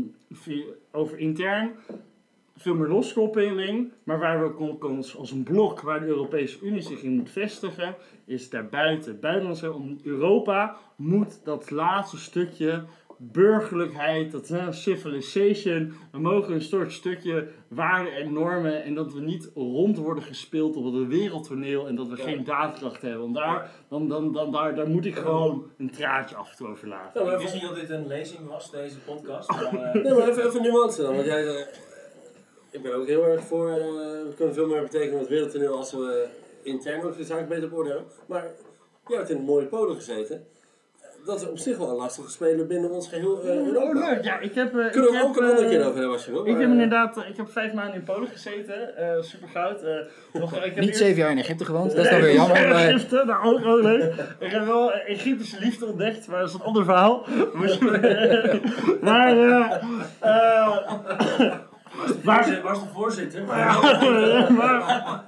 over 0.91 1.17
intern. 1.17 1.71
veel 2.57 2.75
meer 2.75 2.87
loskoppeling, 2.87 3.91
maar 4.03 4.19
waar 4.19 4.39
we 4.39 4.59
ook 4.59 4.83
als, 4.83 5.31
een 5.31 5.43
blok 5.43 5.81
waar 5.81 5.99
de 5.99 6.05
Europese 6.05 6.59
Unie 6.61 6.81
zich 6.81 7.01
in 7.01 7.15
moet 7.15 7.29
vestigen, 7.29 7.95
is 8.25 8.49
daarbuiten. 8.49 9.19
Buitenlandse 9.19 9.73
Europa 10.03 10.75
moet 10.95 11.41
dat 11.43 11.71
laatste 11.71 12.17
stukje 12.17 12.83
burgerlijkheid, 13.17 14.31
dat 14.31 14.49
uh, 14.49 14.71
civilization. 14.71 15.93
We 16.11 16.19
mogen 16.19 16.53
een 16.53 16.61
soort 16.61 16.91
stukje 16.91 17.47
waarden 17.67 18.13
en 18.13 18.33
normen 18.33 18.83
en 18.83 18.93
dat 18.93 19.13
we 19.13 19.21
niet 19.21 19.51
rond 19.55 19.97
worden 19.97 20.23
gespeeld 20.23 20.75
op 20.75 20.93
het 20.93 21.07
wereldtoneel 21.07 21.87
en 21.87 21.95
dat 21.95 22.07
we 22.07 22.15
geen 22.15 22.43
daadkracht 22.43 23.01
hebben. 23.01 23.21
Want 23.21 23.35
daar, 23.35 23.71
dan, 23.89 24.07
dan, 24.07 24.33
dan, 24.33 24.51
daar, 24.51 24.75
daar 24.75 24.87
moet 24.87 25.05
ik 25.05 25.15
gewoon 25.15 25.71
een 25.77 25.91
traatje 25.91 26.35
af 26.35 26.49
en 26.49 26.57
toe 26.57 26.67
over 26.67 26.87
laten. 26.87 27.25
Ja, 27.25 27.31
ik 27.31 27.39
wist 27.39 27.53
niet 27.53 27.63
dat 27.63 27.75
dit 27.75 27.89
een 27.89 28.07
lezing 28.07 28.47
was, 28.47 28.71
deze 28.71 28.99
podcast. 28.99 29.49
Maar, 29.49 29.73
uh... 29.73 29.93
Nee, 30.03 30.13
maar 30.13 30.29
even, 30.29 30.45
even 30.45 30.61
nuance 30.61 31.01
dan. 31.01 31.13
Want 31.15 31.25
jij, 31.25 31.43
uh, 31.43 31.65
ik 32.69 32.81
ben 32.81 32.95
ook 32.95 33.07
heel 33.07 33.25
erg 33.25 33.41
voor, 33.41 33.69
uh, 33.69 33.77
we 33.77 34.33
kunnen 34.35 34.53
veel 34.53 34.67
meer 34.67 34.81
betekenen 34.81 35.13
op 35.13 35.19
het 35.19 35.29
wereldtoneel 35.29 35.77
als 35.77 35.91
we 35.91 36.27
intern 36.63 37.03
ook 37.03 37.17
de 37.17 37.23
zaak 37.23 37.47
beter 37.47 37.65
op 37.65 37.77
orde 37.77 37.89
hebben. 37.89 38.07
Maar 38.25 38.51
jij 39.07 39.17
hebt 39.17 39.29
in 39.29 39.37
een 39.37 39.43
mooie 39.43 39.65
polen 39.65 39.95
gezeten 39.95 40.45
dat 41.25 41.41
is 41.41 41.47
op 41.47 41.57
zich 41.57 41.77
wel 41.77 41.89
een 41.89 41.95
lastige 41.95 42.29
speler 42.29 42.67
binnen 42.67 42.91
ons 42.91 43.07
geheel 43.07 43.39
uh, 43.43 43.65
Europa. 43.65 43.99
Oh, 43.99 44.09
leuk. 44.09 44.23
Ja, 44.23 44.39
ik 44.39 44.55
heb, 44.55 44.73
uh, 44.73 44.91
Kunnen 44.91 45.13
ik 45.13 45.19
we 45.19 45.23
ook 45.23 45.35
heb, 45.35 45.43
een 45.43 45.49
andere 45.49 45.63
uh, 45.63 45.69
keer 45.69 45.79
over 45.79 45.93
hebben 45.93 46.11
als 46.11 46.25
je 46.25 46.31
wil. 46.31 46.45
Ik 46.47 46.57
heb 46.57 46.69
inderdaad, 46.69 47.17
ik 47.17 47.37
heb 47.37 47.51
vijf 47.51 47.73
maanden 47.73 47.95
in 47.95 48.03
Polen 48.03 48.27
gezeten, 48.27 48.93
uh, 48.99 49.21
super 49.21 49.47
goud. 49.47 49.81
nog, 50.33 50.55
ik 50.55 50.75
heb 50.75 50.83
Niet 50.83 50.97
zeven 50.97 51.17
jaar 51.17 51.31
in 51.31 51.37
Egypte 51.37 51.65
gewoond, 51.65 51.95
dat 51.95 52.05
is 52.05 52.11
dan 52.11 52.21
weer 52.21 52.33
jammer. 52.33 52.67
Maar... 52.67 52.87
Egypte, 52.87 53.23
nou 53.25 53.45
ook, 53.45 53.65
ook 53.65 53.81
leuk. 53.81 54.13
ik 54.39 54.51
heb 54.51 54.65
wel 54.65 54.91
Egyptische 54.91 55.59
liefde 55.59 55.85
ontdekt, 55.85 56.27
maar 56.27 56.39
dat 56.39 56.49
is 56.49 56.55
een 56.55 56.61
ander 56.61 56.83
verhaal. 56.83 57.25
maar, 59.01 59.35
Waar 62.23 62.51
is, 62.51 62.61
waar 62.61 62.73
is 62.73 62.79
de 62.79 62.85
voorzitter? 62.93 63.43
Maar, 63.43 63.81
maar, 64.51 65.23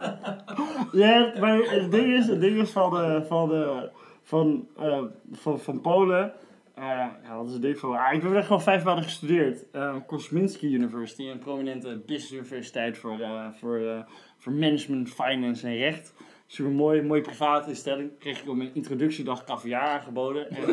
hebt, 0.92 1.40
maar 1.40 1.58
het 1.58 1.92
ding 1.92 2.14
is, 2.14 2.28
het 2.28 2.42
ding 2.42 2.62
is 2.62 2.70
van 2.70 2.90
de, 2.90 3.24
van 3.28 3.50
de, 3.50 3.90
van, 4.28 4.68
uh, 4.80 5.04
van, 5.32 5.60
van 5.60 5.82
Polen. 5.82 6.34
Uh, 6.80 6.84
ja, 7.24 7.38
wat 7.38 7.50
is 7.50 7.60
ding 7.60 7.80
van? 7.80 7.98
Ah, 7.98 8.14
ik 8.14 8.22
heb 8.22 8.32
er 8.32 8.44
gewoon 8.44 8.62
vijf 8.62 8.84
maanden 8.84 9.04
gestudeerd. 9.04 9.66
Uh, 9.74 9.96
Kosminski 10.08 10.74
University, 10.74 11.24
een 11.24 11.40
prominente 11.40 12.02
business 12.06 12.32
universiteit 12.32 12.98
voor, 12.98 13.20
voor, 13.60 14.06
voor 14.38 14.52
management, 14.52 15.10
finance 15.10 15.68
en 15.68 15.76
recht. 15.76 16.14
Super 16.50 16.72
mooi, 16.72 17.02
mooie 17.02 17.22
private 17.22 17.70
instelling. 17.70 18.12
Kreeg 18.20 18.42
ik 18.42 18.50
op 18.50 18.56
mijn 18.56 18.70
introductiedag 18.74 19.44
caviar 19.44 19.82
aangeboden. 19.82 20.50
En 20.50 20.66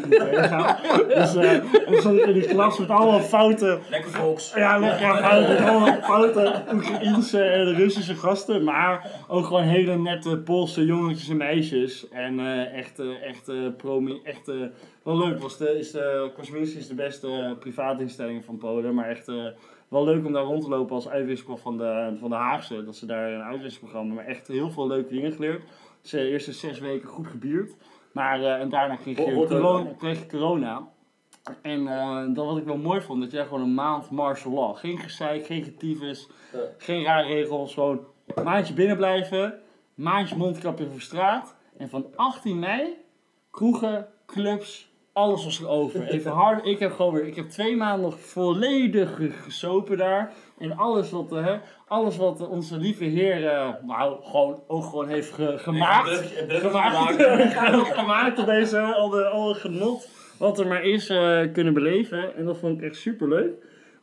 dus 1.08 1.34
uh, 1.34 2.00
zat 2.00 2.14
ik 2.14 2.26
in 2.26 2.32
die 2.32 2.46
klas 2.48 2.78
met 2.78 2.88
allemaal 2.88 3.20
fouten. 3.20 3.80
Lekker 3.90 4.10
volks. 4.10 4.52
Ja, 4.54 4.78
lekker 4.78 5.16
fouten. 5.16 5.64
Allemaal 5.64 6.02
fouten 6.02 6.64
Oekraïense 6.74 7.42
en 7.42 7.74
Russische 7.74 8.14
gasten. 8.14 8.64
Maar 8.64 9.10
ook 9.28 9.44
gewoon 9.46 9.62
hele 9.62 9.96
nette 9.96 10.38
Poolse 10.38 10.84
jongetjes 10.84 11.28
en 11.28 11.36
meisjes. 11.36 12.08
En 12.08 12.38
uh, 12.38 12.74
echt, 12.74 12.98
echt, 13.22 13.76
promi, 13.76 14.20
echt 14.24 14.46
wel 15.02 15.18
leuk. 15.18 15.40
Was 15.40 15.58
de, 15.58 15.78
is 15.78 15.90
de, 15.90 16.30
Kosminski 16.34 16.78
is 16.78 16.88
de 16.88 16.94
beste 16.94 17.56
private 17.60 18.02
instelling 18.02 18.44
van 18.44 18.58
Polen. 18.58 18.94
Maar 18.94 19.08
echt 19.08 19.32
wel 19.94 20.04
leuk 20.04 20.26
om 20.26 20.32
daar 20.32 20.44
rond 20.44 20.62
te 20.62 20.68
lopen 20.68 20.94
als 20.94 21.08
uitwisseling 21.08 21.60
van 21.60 21.78
de, 21.78 22.16
van 22.20 22.30
de 22.30 22.36
Haagse. 22.36 22.84
Dat 22.84 22.96
ze 22.96 23.06
daar 23.06 23.32
een 23.32 23.42
uitwisselprogramma, 23.42 24.14
maar 24.14 24.24
echt 24.24 24.48
heel 24.48 24.70
veel 24.70 24.86
leuke 24.86 25.12
dingen 25.14 25.32
geleerd. 25.32 25.62
Ze 26.00 26.28
eerste 26.28 26.52
zes 26.52 26.78
weken 26.78 27.08
goed 27.08 27.26
gebierd. 27.26 27.76
Maar, 28.12 28.40
uh, 28.40 28.60
en 28.60 28.68
daarna 28.68 28.96
kreeg 28.96 29.18
je 29.18 29.46
corona. 29.46 29.90
Kreeg 29.98 30.18
je 30.18 30.26
corona. 30.26 30.88
En 31.62 31.80
uh, 31.80 32.34
dat 32.34 32.46
wat 32.46 32.56
ik 32.56 32.64
wel 32.64 32.76
mooi 32.76 33.00
vond, 33.00 33.22
dat 33.22 33.30
jij 33.30 33.44
gewoon 33.44 33.62
een 33.62 33.74
maand 33.74 34.10
martial 34.10 34.52
law. 34.52 34.76
Geen 34.76 34.98
gezeik, 34.98 35.46
geen 35.46 35.64
getyfus, 35.64 36.28
ja. 36.52 36.58
geen 36.78 37.04
rare 37.04 37.26
regels. 37.26 37.74
Gewoon 37.74 38.00
een 38.26 38.44
maandje 38.44 38.74
binnen 38.74 38.96
blijven, 38.96 39.60
maandje 39.94 40.36
mondkapje 40.36 40.90
voor 40.90 41.00
straat. 41.00 41.56
En 41.76 41.88
van 41.88 42.06
18 42.16 42.58
mei, 42.58 42.96
kroegen, 43.50 44.08
clubs, 44.26 44.93
alles 45.14 45.44
was 45.44 45.60
er 45.60 45.68
over. 45.68 46.06
Even 46.14 46.30
hard. 46.30 46.66
Ik 46.66 46.78
heb 46.78 46.92
gewoon 46.92 47.14
weer, 47.14 47.26
ik 47.26 47.36
heb 47.36 47.48
twee 47.48 47.76
maanden 47.76 48.10
nog 48.10 48.20
volledig 48.20 49.20
gesopen 49.42 49.96
daar. 49.96 50.32
En 50.58 50.76
alles 50.76 51.10
wat, 51.10 51.32
uh, 51.32 51.52
alles 51.86 52.16
wat 52.16 52.48
onze 52.48 52.78
lieve 52.78 53.04
heer, 53.04 53.42
uh, 53.42 53.68
nou, 53.86 54.24
gewoon, 54.24 54.62
ook 54.66 54.84
gewoon 54.84 55.08
heeft 55.08 55.32
ge 55.32 55.54
gemaakt. 55.56 56.34
Gemaakt, 56.48 57.22
gemaakt 57.98 58.36
tot 58.36 58.46
deze, 58.46 58.80
al, 58.80 59.08
de, 59.08 59.24
al 59.24 59.48
het 59.48 59.58
genot 59.58 60.08
wat 60.38 60.58
er 60.58 60.66
maar 60.66 60.84
is, 60.84 61.10
uh, 61.10 61.40
kunnen 61.52 61.74
beleven. 61.74 62.36
En 62.36 62.44
dat 62.44 62.58
vond 62.58 62.78
ik 62.78 62.84
echt 62.88 62.96
super 62.96 63.28
leuk. 63.28 63.52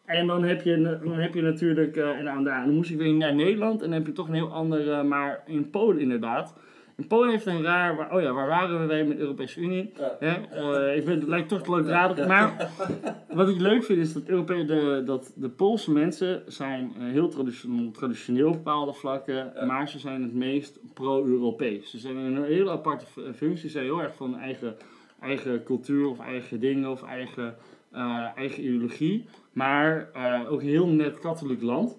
En 0.06 0.28
dan 0.28 0.44
heb 0.44 0.62
je, 0.62 1.00
dan 1.04 1.20
heb 1.20 1.34
je 1.34 1.42
natuurlijk, 1.42 1.98
en 1.98 2.26
dan, 2.26 2.44
dan 2.44 2.74
moest 2.74 2.92
ik 2.92 2.98
weer 2.98 3.14
naar 3.14 3.36
Nederland. 3.36 3.82
En 3.82 3.90
dan 3.90 3.98
heb 3.98 4.08
je 4.08 4.14
toch 4.14 4.28
een 4.28 4.34
heel 4.34 4.54
ander, 4.54 5.06
maar 5.06 5.44
in 5.46 5.70
Polen 5.70 6.00
inderdaad. 6.00 6.54
En 7.02 7.08
Polen 7.08 7.30
heeft 7.30 7.46
een 7.46 7.64
raar, 7.64 8.14
oh 8.14 8.22
ja, 8.22 8.32
waar 8.34 8.48
waren 8.48 8.80
we 8.80 8.96
met 8.96 9.08
de 9.08 9.18
Europese 9.18 9.60
Unie? 9.60 9.94
Ja. 10.20 10.40
Uh, 10.56 10.96
ik 10.96 11.04
vind, 11.04 11.20
het 11.22 11.30
lijkt 11.30 11.50
toch 11.50 11.68
leuk 11.68 11.86
Maar 12.28 12.72
wat 13.34 13.50
ik 13.50 13.60
leuk 13.60 13.84
vind 13.84 14.00
is 14.00 14.14
dat, 14.14 14.48
de, 14.48 15.02
dat 15.06 15.32
de 15.36 15.50
Poolse 15.50 15.92
mensen 15.92 16.44
zijn 16.48 16.94
heel 16.98 17.30
traditioneel, 17.30 17.92
traditioneel 17.92 18.48
op 18.48 18.54
bepaalde 18.54 18.94
vlakken, 18.94 19.52
ja. 19.56 19.66
maar 19.66 19.90
ze 19.90 20.00
zijn 20.00 20.22
het 20.22 20.34
meest 20.34 20.80
pro-Europees. 20.94 21.90
Ze 21.90 21.98
zijn 21.98 22.16
een 22.16 22.44
hele 22.44 22.72
aparte 22.72 23.06
functie, 23.36 23.58
ze 23.58 23.70
zijn 23.70 23.84
heel 23.84 24.02
erg 24.02 24.16
van 24.16 24.38
eigen, 24.38 24.76
eigen 25.20 25.64
cultuur 25.64 26.08
of 26.08 26.20
eigen 26.20 26.60
dingen 26.60 26.90
of 26.92 27.04
eigen, 27.04 27.56
uh, 27.94 28.28
eigen 28.36 28.64
ideologie. 28.64 29.26
Maar 29.52 30.10
uh, 30.16 30.52
ook 30.52 30.62
een 30.62 30.68
heel 30.68 30.88
net 30.88 31.20
katholiek 31.20 31.62
land. 31.62 31.98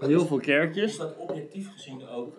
Heel 0.00 0.26
veel 0.26 0.38
kerkjes. 0.38 0.90
Is 0.90 0.98
dat 0.98 1.16
objectief 1.16 1.72
gezien 1.72 2.08
ook 2.08 2.36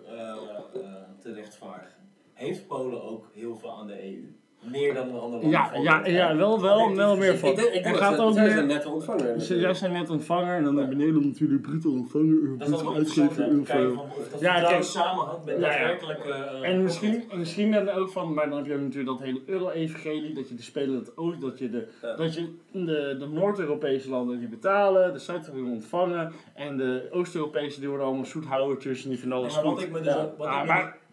te 1.24 1.32
rechtvaardigen? 1.32 2.02
heeft 2.34 2.66
Polen 2.66 3.02
ook 3.02 3.30
heel 3.34 3.56
veel 3.56 3.78
aan 3.78 3.86
de 3.86 4.04
EU. 4.04 4.32
Meer 4.70 4.94
dan 4.94 5.08
een 5.08 5.14
andere 5.20 5.42
landen. 5.42 5.50
Ja, 5.50 5.70
ja, 5.82 6.06
ja, 6.06 6.36
wel, 6.36 6.60
wel, 6.60 6.94
wel 6.96 7.16
meer 7.16 7.38
van. 7.38 7.50
Ik 7.50 7.86
gaat 7.86 8.16
dat 8.16 8.26
ook 8.26 8.32
zij 8.32 8.42
meer- 8.42 8.52
zijn 8.52 8.66
net 8.66 8.86
ontvanger. 8.86 9.34
Dus 9.34 9.48
jij 9.48 9.74
zijn 9.74 9.92
net 9.92 10.10
ontvanger 10.10 10.56
en 10.56 10.64
dan 10.64 10.74
naar 10.74 10.88
beneden 10.88 11.26
natuurlijk 11.26 11.62
bruto 11.62 11.90
ontvanger, 11.90 12.58
Dat 12.58 12.68
is 12.68 12.74
bruto 12.74 12.94
uitgever, 12.94 13.34
van 13.34 13.56
dat 13.56 13.66
Ja, 13.66 14.04
vertrouwen 14.30 14.68
kijk. 14.68 14.82
samenhangt 14.82 15.44
met 15.44 15.58
Ja, 15.60 15.72
ja. 15.72 15.78
daadwerkelijke... 15.78 16.32
eh, 16.32 16.70
En 16.70 16.82
misschien, 16.82 17.24
en 17.30 17.38
misschien 17.38 17.70
dan 17.70 17.88
ook 17.88 18.08
van, 18.10 18.34
maar 18.34 18.48
dan 18.48 18.58
heb 18.58 18.66
je 18.66 18.76
natuurlijk 18.76 19.06
dat 19.18 19.20
hele 19.26 19.40
euro-evangelie, 19.46 20.34
dat 20.34 20.48
je 20.48 20.54
de 20.54 20.62
spelen 20.62 21.04
dat 21.04 21.16
ook, 21.16 21.40
dat 21.40 21.58
je 21.58 21.70
de, 21.70 21.88
Ja. 22.02 22.16
dat 22.16 22.34
je 22.34 22.54
de, 22.72 23.16
de 23.18 23.26
Noord-Europese 23.32 24.10
landen 24.10 24.38
die 24.38 24.48
betalen, 24.48 25.12
de 25.12 25.18
Zuid-Europese 25.18 25.72
ontvangen 25.74 26.32
en 26.54 26.76
de 26.76 27.08
Oost-Europese 27.10 27.80
die 27.80 27.88
worden 27.88 28.06
allemaal 28.06 28.24
zoethoudertjes 28.24 29.02
en 29.04 29.08
die 29.08 29.18
vinden 29.18 29.38
alles 29.38 29.54
maar 29.54 29.64
wat 29.64 29.72
goed. 29.72 29.82
ik 29.82 29.90
me 29.90 30.00
dus 30.00 30.14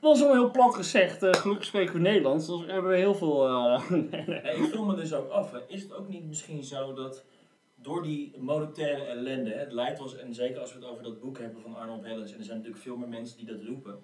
Dat 0.01 0.15
is 0.15 0.21
wel 0.21 0.31
heel 0.33 0.51
plat 0.51 0.75
gezegd, 0.75 1.23
eh, 1.23 1.33
gelukkig 1.33 1.65
spreken 1.65 1.93
we 1.93 1.99
Nederlands, 1.99 2.47
dus 2.47 2.65
hebben 2.65 2.91
we 2.91 2.97
heel 2.97 3.15
veel... 3.15 3.47
Nee, 3.89 4.55
ik 4.55 4.69
vroeg 4.71 4.87
me 4.87 4.95
dus 4.95 5.13
ook 5.13 5.29
af, 5.29 5.53
is 5.67 5.81
het 5.81 5.93
ook 5.93 6.07
niet 6.07 6.25
misschien 6.27 6.63
zo 6.63 6.93
dat 6.93 7.23
door 7.75 8.03
die 8.03 8.33
monetaire 8.39 9.03
ellende, 9.03 9.51
het 9.51 9.71
lijkt 9.71 9.99
ons, 9.99 10.17
en 10.17 10.33
zeker 10.33 10.59
als 10.59 10.73
we 10.73 10.79
het 10.79 10.87
over 10.87 11.03
dat 11.03 11.19
boek 11.19 11.39
hebben 11.39 11.61
van 11.61 11.75
Arnold 11.75 12.03
Hellens, 12.03 12.31
en 12.31 12.37
er 12.37 12.43
zijn 12.43 12.57
natuurlijk 12.57 12.83
veel 12.83 12.95
meer 12.97 13.07
mensen 13.07 13.37
die 13.37 13.45
dat 13.45 13.63
roepen, 13.67 13.99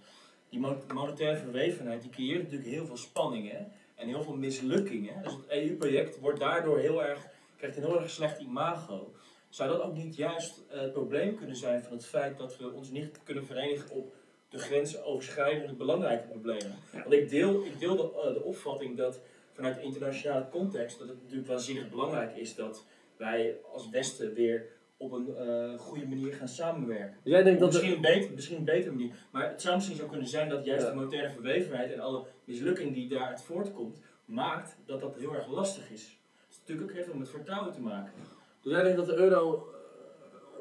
die 0.50 0.60
mo- 0.60 0.82
monetaire 0.94 1.38
verwevenheid, 1.38 2.02
die 2.02 2.12
creëert 2.12 2.44
natuurlijk 2.44 2.70
heel 2.70 2.86
veel 2.86 2.98
spanningen 2.98 3.72
en 3.96 4.08
heel 4.08 4.24
veel 4.24 4.36
mislukkingen. 4.36 5.24
Dus 5.24 5.34
het 5.34 5.46
EU-project 5.48 6.20
wordt 6.20 6.40
daardoor 6.40 6.78
heel 6.80 7.04
erg, 7.04 7.28
krijgt 7.58 7.78
een 7.78 7.84
heel 7.84 8.00
erg 8.02 8.10
slecht 8.10 8.40
imago. 8.40 9.14
Zou 9.50 9.70
dat 9.70 9.82
ook 9.82 9.94
niet 9.96 10.16
juist 10.16 10.64
het 10.68 10.94
probleem 10.94 11.36
kunnen 11.36 11.56
zijn 11.56 11.84
van 11.84 11.92
het 11.94 12.06
feit 12.06 12.38
dat 12.38 12.58
we 12.58 12.72
ons 12.72 12.90
niet 12.90 13.20
kunnen 13.24 13.46
verenigen 13.46 13.90
op 13.92 14.14
de 14.50 14.58
grensoverschrijdende 14.58 15.74
belangrijke 15.74 16.28
problemen? 16.28 16.76
Want 16.92 17.14
ik 17.14 17.30
deel, 17.30 17.64
ik 17.66 17.80
deel 17.80 17.96
de, 17.96 18.04
eh, 18.04 18.34
de 18.34 18.44
opvatting 18.44 18.98
dat 18.98 19.20
vanuit 19.54 19.76
de 19.76 19.82
internationale 19.82 20.50
context 20.50 21.00
dat 21.00 21.08
het 21.08 21.22
natuurlijk 21.22 21.48
waanzinnig 21.48 21.90
belangrijk 21.90 22.36
is 22.36 22.56
dat 22.56 22.86
wij 23.18 23.56
als 23.74 23.90
Westen 23.90 24.34
weer 24.34 24.66
op 24.98 25.12
een 25.12 25.36
eh, 25.36 25.80
goede 25.80 26.08
manier 26.08 26.34
gaan 26.34 26.48
samenwerken. 26.48 27.18
Jij 27.24 27.44
denkt 27.44 27.60
dat 27.60 27.72
misschien, 27.72 27.94
een 27.94 28.02
beter, 28.02 28.32
misschien 28.32 28.58
een 28.58 28.64
betere 28.66 28.92
manier, 28.92 29.16
maar 29.32 29.50
het 29.50 29.62
zou 29.62 29.76
misschien 29.76 29.98
zo 29.98 30.08
kunnen 30.08 30.28
zijn 30.28 30.50
dat 30.50 30.66
juist 30.66 30.84
Ja. 30.84 30.90
de 30.90 30.96
monetaire 30.96 31.30
verwevenheid 31.30 31.92
en 31.92 32.00
alle 32.00 32.26
mislukking 32.44 32.94
die 32.94 33.08
daaruit 33.10 33.42
voortkomt, 33.42 34.00
maakt 34.26 34.78
dat 34.86 35.00
dat 35.00 35.16
heel 35.16 35.34
erg 35.36 35.48
lastig 35.48 35.92
is. 35.92 36.02
Het 36.46 36.50
is 36.50 36.58
natuurlijk 36.60 36.90
ook 36.90 36.96
heeft 36.96 37.10
ook 37.10 37.16
met 37.16 37.30
vertrouwen 37.30 37.74
te 37.74 37.82
maken. 37.82 38.12
Dus 38.62 38.72
jij 38.72 38.84
denkt 38.84 38.98
dat 38.98 39.06
de 39.06 39.16
euro 39.16 39.68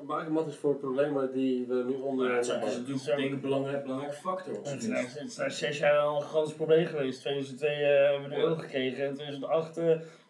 een 0.00 0.06
bakermat 0.06 0.46
is 0.46 0.56
voor 0.56 0.74
problemen 0.74 1.32
die 1.32 1.66
we 1.66 1.84
nu 1.86 1.94
onder... 1.94 2.28
Maar 2.28 2.36
het 2.36 2.46
is 2.46 2.96
natuurlijk 3.06 3.32
een 3.32 3.40
belangrijk, 3.40 3.82
belangrijke 3.82 4.16
factor. 4.16 4.54
Het 4.62 5.36
nou 5.36 5.50
zes 5.50 5.78
jaar 5.78 5.98
al 5.98 6.16
een 6.16 6.22
groot 6.22 6.56
probleem 6.56 6.86
geweest. 6.86 7.20
2002 7.20 7.70
eh, 7.70 8.10
hebben 8.10 8.28
we 8.28 8.34
de 8.34 8.42
euro 8.42 8.54
gekregen. 8.54 9.06
In 9.06 9.14
2008 9.14 9.80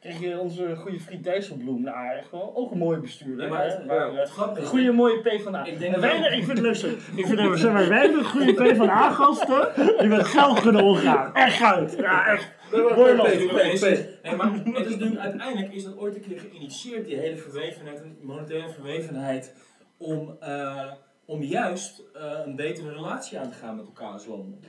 kreeg 0.07 0.20
je 0.30 0.38
onze 0.38 0.76
goede 0.76 1.00
vriend 1.00 1.24
Dijsselbloem. 1.24 1.82
Nou, 1.82 2.16
echt 2.16 2.30
wel 2.30 2.52
ook 2.54 2.70
een 2.70 2.78
mooie 2.78 2.98
bestuurder. 2.98 3.48
Maar 3.48 3.64
het- 3.64 3.78
hè? 3.78 3.84
Maar, 3.84 4.11
het 4.12 4.59
een 4.59 4.64
goede 4.64 4.92
mooie 4.92 5.20
PvdA. 5.20 5.64
Ik 5.64 5.78
denk 5.78 5.96
wij, 5.96 6.16
ik 6.36 6.44
vind 6.44 6.59
het 6.59 6.82
leuk. 6.82 6.92
Ik 7.16 7.26
vind 7.26 7.40
het 7.40 7.59
zeg 7.59 7.72
maar, 7.72 7.88
wij 7.88 7.98
hebben 8.00 8.24
goede 8.24 8.52
PvdA-gasten 8.54 9.68
die 9.98 10.09
met 10.09 10.26
geld 10.26 10.61
kunnen 10.61 10.82
omgaan. 10.82 11.34
Echt 11.34 11.57
goud. 11.57 11.96
Ja, 11.98 12.26
echt. 12.26 12.54
Nee, 12.72 12.82
maar 12.82 12.96
Mooi 12.96 13.14
maar 13.14 13.26
het 13.30 14.86
is 14.86 14.90
natuurlijk, 14.92 15.20
uiteindelijk 15.20 15.72
is 15.72 15.84
dat 15.84 15.98
ooit 15.98 16.14
een 16.14 16.20
keer 16.20 16.38
geïnitieerd, 16.40 17.04
die 17.07 17.16
hele 17.16 17.36
verwevenheid, 17.36 18.00
een 18.00 18.18
monetaire 18.22 18.68
verwevenheid, 18.68 19.54
om, 19.98 20.36
eh, 20.40 20.92
om 21.26 21.42
juist 21.42 22.02
eh, 22.14 22.22
een 22.44 22.57
betere 22.57 22.92
relatie 22.92 23.38
aan 23.38 23.50
te 23.50 23.57
gaan 23.57 23.76
met 23.76 23.86
elkaar 23.86 24.12
als 24.12 24.26
landen. 24.26 24.61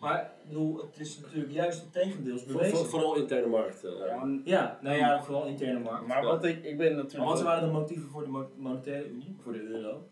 Maar 0.00 0.20
ik 0.42 0.48
bedoel, 0.48 0.76
het 0.76 1.00
is 1.00 1.20
natuurlijk 1.20 1.52
juist 1.52 1.80
het 1.80 1.92
tegendeels 1.92 2.42
Voor-. 2.48 2.64
Vooral 2.86 3.16
interne 3.16 3.46
markt. 3.46 3.80
Ja, 3.82 4.28
Ja, 4.44 4.78
nou 4.82 4.96
ja, 4.96 5.22
vooral 5.22 5.46
interne 5.46 5.78
markt. 5.78 6.06
maar 6.06 6.24
wat 6.24 6.44
ik, 6.44 6.64
ik 6.64 6.78
ben 6.78 6.96
natuurlijk... 6.96 7.24
Maar 7.24 7.26
wat 7.34 7.42
waren 7.42 7.68
de 7.68 7.72
motieven 7.74 8.08
voor 8.08 8.22
de 8.22 8.28
mo- 8.28 8.50
monetaire 8.56 9.08
unie, 9.10 9.36
voor 9.42 9.52
de 9.52 9.62
euro? 9.62 10.08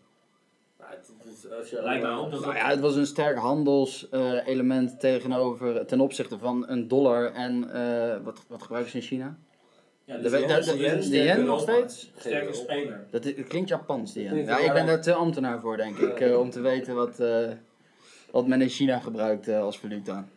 Nou, 0.79 0.91
het- 0.91 1.11
het 1.17 1.31
is- 1.33 1.51
als 1.51 1.69
je- 1.69 1.81
Lijkt 1.83 2.03
mij 2.03 2.13
op 2.15 2.31
dat 2.31 2.41
Nou 2.41 2.55
ja, 2.55 2.67
het 2.69 2.79
was 2.79 2.95
een 2.95 3.05
sterk 3.05 3.37
handelselement 3.37 4.99
tegenover, 4.99 5.85
ten 5.85 5.99
opzichte 5.99 6.37
van 6.37 6.67
een 6.69 6.87
dollar 6.87 7.31
en 7.33 7.69
eh, 7.73 8.17
wat, 8.23 8.43
wat 8.47 8.61
gebruiken 8.61 8.91
ze 8.91 8.97
in 8.97 9.03
China? 9.03 9.37
Ja, 10.03 10.15
De- 10.17 10.21
dus 10.21 10.31
de- 10.31 10.37
de- 11.09 11.17
yen 11.17 11.35
de 11.35 11.43
nog 11.43 11.59
steeds? 11.61 12.11
Sterke 12.17 12.53
speler. 12.53 13.05
Dat, 13.11 13.25
is- 13.25 13.35
het 13.35 13.47
klinkt 13.47 13.69
Japans, 13.69 14.13
die 14.13 14.23
yen. 14.23 14.45
Ja, 14.45 14.57
ik 14.57 14.73
ben 14.73 14.85
daar 14.85 15.01
te 15.01 15.13
ambtenaar 15.13 15.59
voor, 15.61 15.77
denk 15.77 15.97
ik, 15.97 16.19
eh, 16.19 16.39
om 16.39 16.49
te 16.49 16.61
weten 16.61 16.95
wat, 16.95 17.19
eh, 17.19 17.47
wat 18.35 18.47
men 18.47 18.61
in 18.61 18.69
China 18.69 18.99
gebruikt 18.99 19.47
eh, 19.47 19.61
als 19.61 19.79
valuta. 19.79 20.27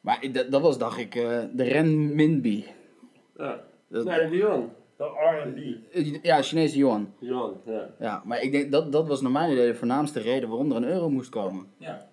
Maar 0.00 0.28
dat, 0.32 0.50
dat 0.50 0.60
was, 0.62 0.78
dacht 0.78 0.98
ik, 0.98 1.14
eh, 1.14 1.42
de 1.52 1.62
renminbi. 1.62 2.64
Ja. 3.36 3.64
Dat- 3.88 4.04
Nee, 4.04 4.28
de 4.30 4.36
yuan. 4.36 4.72
De 4.96 5.04
R&B. 5.04 5.94
Eh, 5.94 6.22
Ja, 6.22 6.42
Chinese 6.42 6.76
yuan. 6.78 7.12
Yuan, 7.18 7.60
ja. 7.64 7.90
Ja, 7.98 8.22
maar 8.24 8.42
ik 8.42 8.52
denk 8.52 8.72
dat 8.72 8.92
dat 8.92 9.06
was 9.08 9.20
naar 9.20 9.30
mijn 9.30 9.52
idee 9.52 9.66
de 9.66 9.74
voornaamste 9.74 10.20
reden 10.20 10.48
waarom 10.48 10.70
er 10.70 10.76
een 10.76 10.84
euro 10.84 11.10
moest 11.10 11.28
komen. 11.30 11.66
Ja. 11.78 12.08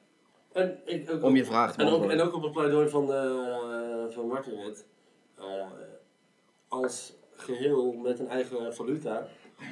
En, 0.53 0.77
ik, 0.85 1.11
ook, 1.11 1.23
Om 1.23 1.35
je 1.35 1.45
vraag 1.45 1.73
te 1.73 1.79
en, 1.81 1.83
ook, 1.85 1.89
beantwoorden. 1.91 2.19
en 2.19 2.27
ook 2.27 2.35
op 2.35 2.43
het 2.43 2.51
pleidooi 2.51 2.89
van, 2.89 3.13
eh 3.13 4.05
van 4.09 4.27
Martin 4.27 4.55
net. 4.57 4.85
eh, 5.37 5.45
als 6.67 7.13
geheel 7.35 7.93
met 7.93 8.19
een 8.19 8.27
eigen 8.27 8.73
valuta, 8.75 9.27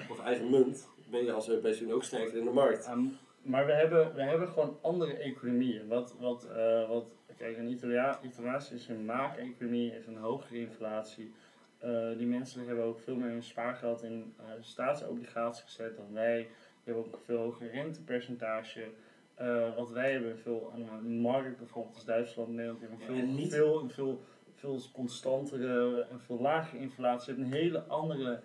of 0.10 0.20
eigen 0.20 0.50
munt, 0.50 0.88
ben 1.12 1.24
je 1.24 1.32
als 1.32 1.50
Europese 1.50 1.82
Unie 1.84 1.94
ook 1.94 2.04
sterker 2.04 2.38
in 2.38 2.46
de 2.46 2.52
markt. 2.52 2.86
Ehm, 2.86 3.04
maar 3.42 3.66
we 3.66 3.72
hebben, 3.72 4.14
we 4.16 4.22
hebben 4.22 4.48
gewoon 4.48 4.78
andere 4.82 5.14
economieën. 5.18 5.88
Wat, 5.88 6.16
wat, 6.20 6.48
eh, 6.56 6.88
wat, 6.90 7.06
kijk, 7.38 7.58
een 7.58 7.70
Italia, 7.70 8.20
Italiaanse 8.24 8.74
is 8.74 8.88
een 8.88 9.06
maakeconomie, 9.06 9.92
heeft 9.92 10.08
een 10.08 10.18
hogere 10.18 10.60
inflatie. 10.60 11.34
Eh, 11.78 12.18
die 12.18 12.28
mensen 12.28 12.66
hebben 12.68 12.86
ook 12.86 13.00
veel 13.00 13.16
meer 13.16 13.30
hun 13.30 13.44
spaargeld 13.44 14.04
in 14.04 14.34
eh, 14.38 14.46
staatsobligaties 14.60 15.64
gezet 15.64 15.98
dan 15.98 16.14
wij. 16.14 16.38
Die 16.38 16.94
hebben 16.94 17.06
ook 17.06 17.14
een 17.14 17.26
veel 17.26 17.38
hoger 17.38 17.72
rentepercentage. 17.72 18.84
Wat 19.76 19.92
wij 19.92 20.12
hebben, 20.12 20.38
veel 20.40 20.72
aan 20.74 21.04
de 21.04 21.10
markt, 21.10 21.58
bijvoorbeeld 21.58 21.96
als 21.96 22.06
Duitsland, 22.06 22.50
Nederland, 22.50 22.80
hebben 22.82 23.00
veel, 23.00 23.16
niet- 23.16 23.54
veel, 23.54 23.90
veel, 23.90 24.22
veel 24.56 24.80
constantere 24.94 26.02
en 26.12 26.20
veel 26.22 26.40
lagere 26.42 26.82
inflatie. 26.82 27.34
Je 27.34 27.40
hebt 27.40 27.54
een 27.54 27.60
hele 27.60 27.80
andere, 27.82 28.40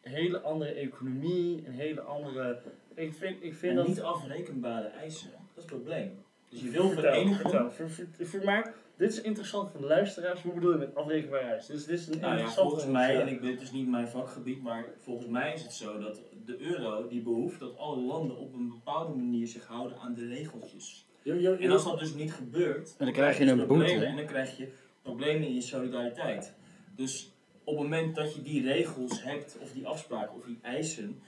hele 0.00 0.40
andere 0.40 0.72
economie, 0.72 1.66
een 1.66 1.72
hele 1.72 2.00
andere... 2.00 2.58
Ik 2.94 3.14
vind, 3.14 3.36
ik 3.42 3.54
vind 3.54 3.70
En 3.72 3.76
dat... 3.76 3.88
niet 3.88 4.00
afrekenbare 4.00 4.86
eisen. 4.88 5.30
Dat 5.30 5.40
is 5.64 5.70
het 5.70 5.80
probleem. 5.80 6.10
Dus 6.48 6.60
je 6.60 6.68
wil 6.70 6.88
Vertel, 6.90 7.12
verenigen. 7.12 7.70
vertel. 7.72 8.44
Mij, 8.44 8.72
dit 8.96 9.12
is 9.12 9.20
interessant 9.20 9.70
voor 9.70 9.80
de 9.80 9.86
luisteraars. 9.86 10.42
Hoe 10.42 10.52
bedoel 10.54 10.72
je 10.72 10.78
met 10.78 10.94
afrekenbaar 10.94 11.42
reis? 11.42 11.66
Dus 11.66 11.84
dit 11.84 11.98
is 11.98 12.06
een 12.08 12.20
Nou 12.20 12.38
ja, 12.38 12.48
volgens 12.48 12.86
mij, 12.86 13.20
en 13.20 13.28
ik 13.28 13.40
weet 13.40 13.52
het 13.52 13.62
is 13.62 13.70
niet 13.72 13.88
mijn 13.88 14.08
vakgebied, 14.08 14.62
maar 14.62 14.84
volgens 14.98 15.26
mij 15.28 15.52
is 15.52 15.62
het 15.62 15.72
zo 15.72 15.98
dat 15.98 16.20
de 16.46 16.58
euro 16.60 17.08
die 17.08 17.22
behoeft 17.22 17.60
dat 17.60 17.76
alle 17.78 18.00
landen 18.00 18.36
op 18.36 18.54
een 18.54 18.68
bepaalde 18.68 19.14
manier 19.14 19.46
zich 19.46 19.66
houden 19.66 19.98
aan 19.98 20.14
de 20.14 20.26
regeltjes. 20.26 21.06
Je- 21.22 21.40
je- 21.40 21.56
En 21.56 21.70
als 21.70 21.84
dat 21.84 21.98
dus 21.98 22.14
niet 22.14 22.32
gebeurt, 22.32 22.94
En 22.98 23.04
dan 23.04 23.14
krijg 23.14 23.38
je 23.38 23.44
dus 23.44 23.52
een 23.60 23.66
boete. 23.66 23.92
En 24.04 24.16
dan 24.16 24.26
krijg 24.26 24.56
je 24.56 24.68
problemen 25.02 25.48
in 25.48 25.54
je 25.54 25.60
solidariteit. 25.60 26.54
Dus 26.96 27.32
op 27.64 27.74
het 27.74 27.82
moment 27.82 28.16
dat 28.16 28.34
je 28.34 28.42
die 28.42 28.62
regels 28.62 29.22
hebt, 29.22 29.58
of 29.60 29.72
die 29.72 29.86
afspraken, 29.86 30.34
of 30.36 30.44
die 30.44 30.58
eisen, 30.62 31.20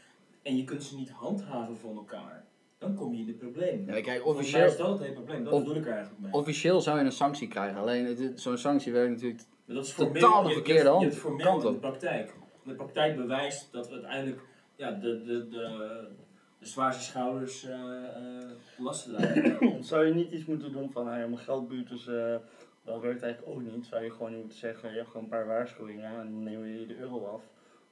en 0.44 0.56
je 0.56 0.64
kunt 0.64 0.82
ze 0.82 0.96
niet 0.96 1.10
handhaven 1.10 1.76
van 1.76 1.96
elkaar, 1.96 2.44
dan 2.78 2.94
kom 2.94 3.12
je 3.14 3.20
in 3.20 3.26
de 3.26 3.32
problemen. 3.32 3.86
Ja, 3.86 3.92
kijk, 3.92 4.06
mij 4.06 4.14
is 4.16 4.22
officieel, 4.22 4.76
dat 4.76 4.88
het 4.88 5.00
hele 5.00 5.12
probleem, 5.12 5.44
dat 5.44 5.52
of- 5.52 5.58
bedoel 5.62 5.76
ik 5.76 5.86
er 5.86 5.92
eigenlijk 5.92 6.20
mee. 6.22 6.32
officieel 6.32 6.80
zou 6.80 6.98
je 6.98 7.04
een 7.04 7.12
sanctie 7.12 7.48
krijgen. 7.48 7.78
Alleen 7.80 8.32
zo'n 8.38 8.58
sanctie 8.58 8.92
werkt 8.92 9.10
natuurlijk. 9.12 9.42
Maar 9.66 9.76
dat 9.76 9.84
is 9.84 9.94
Totaal 9.94 10.12
formeel, 10.20 10.42
de 10.42 10.48
je- 10.48 10.54
verkeerde 10.54 10.78
je, 10.80 10.84
je, 10.84 10.90
hand- 10.90 11.02
hebt 11.04 11.16
formeel 11.16 11.46
kant 11.46 11.64
in 11.64 11.72
de 11.72 11.78
praktijk. 11.78 12.34
De 12.64 12.74
praktijk 12.74 13.16
bewijst 13.16 13.72
dat 13.72 13.88
we 13.88 13.92
uiteindelijk 13.94 14.40
ja, 14.76 14.90
de, 14.90 15.22
de, 15.24 15.48
de, 15.48 16.08
de 16.58 16.66
zwaarste 16.66 17.02
schouders 17.02 17.64
eh 17.64 17.72
eh, 18.04 18.50
lasten 18.78 19.12
dragen. 19.16 19.84
Zou 19.84 20.06
je 20.06 20.14
niet 20.14 20.30
iets 20.32 20.44
moeten 20.44 20.72
doen 20.72 20.90
van, 20.92 21.06
hey, 21.08 21.18
mijn 21.28 21.38
geldbuurters, 21.38 22.06
eh 22.06 22.36
dat 22.84 23.00
werkt 23.00 23.22
eigenlijk 23.22 23.54
ook 23.56 23.62
niet. 23.74 23.86
Zou 23.86 24.04
je 24.04 24.10
gewoon 24.10 24.30
niet 24.30 24.40
moeten 24.40 24.58
zeggen, 24.58 24.90
je 24.90 24.96
hebt 24.96 25.08
gewoon 25.08 25.22
een 25.22 25.28
paar 25.28 25.46
waarschuwingen 25.46 26.04
en 26.04 26.14
dan 26.16 26.42
nemen 26.42 26.62
we 26.62 26.80
je 26.80 26.86
de 26.86 26.96
euro 26.96 27.24
af. 27.26 27.42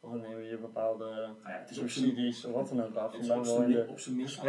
We 0.03 0.46
je 0.48 0.59
bepaalde 0.59 1.05
Nou 1.05 1.36
ja, 1.44 1.64
zijn 1.66 1.74
subsidies 1.74 2.44
of 2.44 2.53
wat 2.53 2.68
dan 2.68 2.82
ook 2.84 2.94
af. 2.94 3.14
op 3.88 3.98
zijn 3.98 4.16
minst 4.16 4.42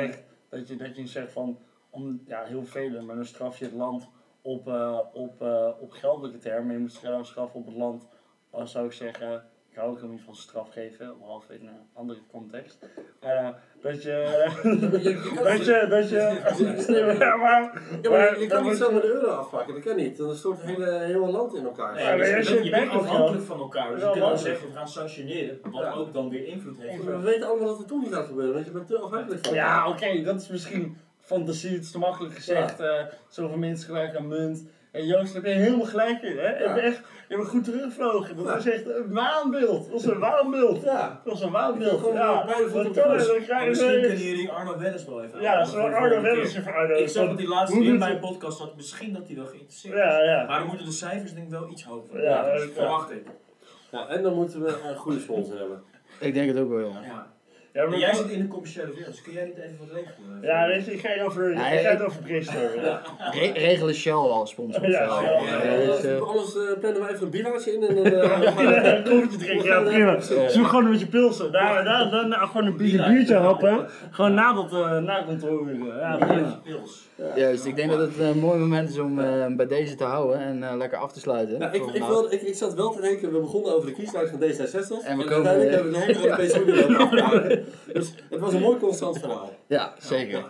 dat 0.49 0.67
je, 0.67 0.75
dat 0.75 0.95
je 0.95 1.07
zegt 1.07 1.31
van, 1.31 1.59
om, 1.89 2.21
ja, 2.25 2.43
heel 2.43 2.63
velen, 2.65 3.05
maar 3.05 3.15
dan 3.15 3.25
straf 3.25 3.59
je 3.59 3.65
het 3.65 3.73
land 3.73 4.09
op, 4.41 4.67
eh, 4.67 4.99
op, 5.13 5.41
eh, 5.41 5.69
op 5.79 5.91
geldelijke 5.91 6.37
termen. 6.37 6.73
Je 6.73 6.79
moet 6.79 6.91
straf- 6.91 7.27
straffen 7.27 7.59
op 7.59 7.65
het 7.65 7.75
land, 7.75 8.07
dan 8.51 8.67
zou 8.67 8.85
ik 8.85 8.91
zeggen, 8.91 9.49
ik 9.73 9.79
hou 9.79 9.89
ook 9.91 9.95
helemaal 9.95 10.15
niet 10.15 10.25
van 10.25 10.35
straf 10.35 10.69
geven, 10.71 11.13
behalve 11.19 11.53
in 11.53 11.67
een 11.67 11.79
andere 11.93 12.19
context. 12.31 12.77
Eh, 13.19 13.49
dat 13.81 14.03
je, 14.03 14.15
dat 15.43 15.65
je, 15.65 15.85
dat 15.89 16.09
je, 16.09 17.15
ja, 17.19 17.35
maar, 17.35 17.81
Ja, 18.01 18.09
maar 18.09 18.39
je 18.39 18.47
kan 18.47 18.63
niet 18.63 18.77
zo 18.77 18.91
met 18.91 19.01
de 19.01 19.07
euro 19.13 19.27
afpakken, 19.27 19.73
dat 19.73 19.83
kan 19.83 19.95
niet. 19.95 20.17
Dan 20.17 20.35
stort 20.35 20.61
het 20.61 20.69
hele, 20.69 20.91
hele 20.99 21.31
land 21.31 21.55
in 21.55 21.63
elkaar. 21.63 21.93
Nee, 21.93 22.03
Ja, 22.03 22.15
maar 22.15 22.35
als 22.37 22.47
je, 22.49 22.63
je 22.63 22.69
bent- 22.69 22.91
afhankelijk 22.91 23.43
van 23.43 23.59
elkaar. 23.59 23.91
Dus 23.91 24.01
je 24.03 24.11
kunt 24.11 24.39
zeggen, 24.39 24.67
we 24.67 24.73
gaan 24.73 24.87
sanctioneren. 24.87 25.59
Wat 25.61 25.81
Ja. 25.81 25.91
ook 25.93 26.13
dan 26.13 26.29
weer 26.29 26.45
invloed 26.47 26.77
heeft. 26.79 27.03
We 27.03 27.19
weten 27.19 27.47
allemaal 27.47 27.67
dat 27.67 27.77
het 27.77 27.87
toch 27.87 28.01
niet 28.01 28.13
gaat 28.13 28.25
gebeuren, 28.25 28.53
want 28.53 28.65
je 28.65 28.71
bent 28.71 28.87
te 28.87 28.97
afhankelijk 28.99 29.45
van 29.45 29.53
Ja, 29.55 29.89
oké, 29.89 30.21
dat 30.23 30.41
is 30.41 30.47
misschien 30.47 30.97
fantasie, 31.19 31.71
het 31.73 31.83
is 31.83 31.91
te 31.91 31.97
makkelijk 31.97 32.35
gezegd. 32.35 32.79
eh 32.79 33.01
zoveel 33.27 33.57
mensen 33.57 33.85
gelijk 33.85 34.15
aan 34.15 34.27
munt. 34.27 34.65
En 34.93 35.05
Joost, 35.05 35.33
daar 35.33 35.41
ben 35.41 35.51
je 35.53 35.59
helemaal 35.59 35.85
gelijk 35.85 36.21
in, 36.21 36.37
hè? 36.37 36.57
Je 36.57 36.63
Ja. 36.63 36.67
hebt 36.73 36.79
echt 36.85 37.01
je 37.29 37.35
hebt 37.35 37.47
goed 37.47 37.63
teruggevlogen. 37.63 38.35
Dat 38.35 38.45
was 38.45 38.65
echt 38.65 38.85
een 38.89 39.13
waanbeeld. 39.13 39.83
Dat 39.83 39.91
was 39.91 40.05
een 40.05 40.19
waanbeeld. 40.19 40.83
Ja. 40.83 41.21
Dat 41.23 41.33
was 41.33 41.41
een 41.41 41.51
waanbeeld. 41.51 42.13
Ja, 42.13 42.45
beide 42.45 42.69
voeten 42.69 42.93
kan 42.93 43.63
je? 43.63 43.69
Misschien 43.69 44.01
kunnen 44.01 44.17
jullie 44.17 44.49
Arno 44.49 44.77
Welles 44.77 45.05
wel 45.05 45.23
even 45.23 45.41
Ja, 45.41 45.63
de 45.63 45.77
Arno 45.77 46.21
keer. 46.21 46.41
even 46.41 46.73
Arno. 46.73 46.95
Ik 46.95 47.09
zag 47.09 47.27
dat 47.27 47.37
die 47.37 47.47
laatste 47.47 47.83
in 47.83 47.97
mijn 47.97 48.19
podcast 48.19 48.57
zat. 48.57 48.75
Misschien 48.75 49.13
dat 49.13 49.27
hij 49.27 49.35
wel 49.35 49.45
geïnteresseerd. 49.45 49.95
Ja, 49.95 50.23
ja. 50.23 50.43
Maar 50.47 50.59
dan 50.59 50.67
moeten 50.67 50.85
de 50.85 50.91
cijfers 50.91 51.33
denk 51.33 51.45
ik 51.45 51.51
wel 51.51 51.69
iets 51.69 51.83
hoger. 51.83 52.21
Ja, 52.21 52.29
Ja, 52.47 52.53
dat- 52.57 52.69
verwacht 52.73 53.11
ik. 53.11 53.23
Ja, 53.91 54.07
en 54.07 54.23
dan 54.23 54.33
moeten 54.33 54.61
we 54.61 54.79
een 54.89 54.95
goede 54.95 55.19
sponsor 55.19 55.57
hebben. 55.59 55.83
Ik 56.19 56.33
denk 56.33 56.47
het 56.47 56.59
ook 56.59 56.69
wel, 56.69 56.79
ja. 56.89 57.32
Ja. 57.73 57.85
Maar 57.87 57.97
jij 57.99 58.13
zit 58.13 58.29
in 58.29 58.41
de 58.41 58.47
commerciële 58.47 58.93
wereld, 58.93 59.05
dus 59.05 59.21
kun 59.21 59.33
jij 59.33 59.45
niet 59.45 59.57
even 59.57 59.77
wat 59.79 59.87
regelen? 59.91 60.41
Ja, 60.41 60.67
weet 60.67 60.85
je, 60.85 60.93
ik 60.93 60.99
ga 60.99 61.23
over, 61.23 61.53
Ja, 61.53 61.67
ik 61.69 61.79
ga 61.79 61.89
het 61.89 62.01
over 62.01 62.21
Bristol. 62.21 62.59
Ja. 62.81 63.01
Re- 63.31 63.51
regelen 63.51 63.95
Shell 63.95 64.13
al 64.13 64.47
sponsor. 64.47 64.89
Ja, 64.89 65.19
dus, 65.85 66.03
eh, 66.03 66.21
Anders 66.21 66.51
plannen 66.79 67.01
we 67.01 67.09
even 67.11 67.23
een 67.23 67.29
bierlaatje 67.29 67.73
in 67.73 67.87
en 67.87 67.95
dan... 67.95 68.05
eh, 68.13 68.93
een 68.93 69.03
koffietje 69.03 69.37
drinken, 69.37 69.65
ja 69.67 69.81
prima. 69.81 70.19
Zoek 70.49 70.67
gewoon 70.67 70.89
met 70.89 70.99
je 70.99 71.07
pilsen. 71.07 71.51
Daar, 71.51 71.83
daar, 71.83 72.47
gewoon 72.47 72.65
een 72.65 72.77
biertje, 72.77 73.11
biertje 73.11 73.35
happen. 73.35 73.87
Gewoon 74.11 74.33
na 74.33 74.53
dat, 74.53 74.73
eh 74.73 74.97
na 74.97 75.23
kantoor. 75.23 75.69
Ja, 75.99 76.15
prima. 76.17 76.59
Pils. 76.63 77.09
Juist, 77.35 77.65
ik 77.65 77.75
denk 77.75 77.91
dat 77.91 77.99
het 77.99 78.19
een 78.19 78.39
mooi 78.39 78.59
moment 78.59 78.89
is 78.89 78.97
om 78.99 79.19
eh, 79.19 79.45
bij 79.55 79.67
deze 79.67 79.95
te 79.95 80.03
houden 80.03 80.39
en 80.39 80.63
eh, 80.63 80.75
lekker 80.77 80.97
af 80.97 81.11
te 81.11 81.19
sluiten. 81.19 81.59
Nou, 81.59 81.73
ik, 81.75 81.81
ik, 81.85 81.89
vandaag. 81.89 82.09
wil, 82.09 82.31
ik, 82.31 82.41
ik 82.41 82.55
zat 82.55 82.73
wel 82.73 82.91
te 82.91 83.01
denken, 83.01 83.31
we 83.31 83.39
begonnen 83.39 83.75
over 83.75 83.87
de 83.87 83.93
kieslijst 83.93 84.31
van 84.31 84.39
D66. 84.39 85.05
En 85.05 85.17
we 85.17 85.23
komen 85.23 85.47
uiteindelijk 85.49 85.71
hebben 85.71 85.91
we 85.91 85.97
de 85.97 86.03
hele 86.05 86.23
Europese 86.23 86.61
Unie 86.65 86.75
lopen 86.91 86.99
afgehouden. 86.99 87.65
Dus 87.93 88.13
het 88.29 88.39
was 88.39 88.53
een 88.53 88.61
mooi 88.61 88.79
constant 88.79 89.19
verhaal. 89.19 89.51
Ja, 89.67 89.93
zeker. 89.97 90.43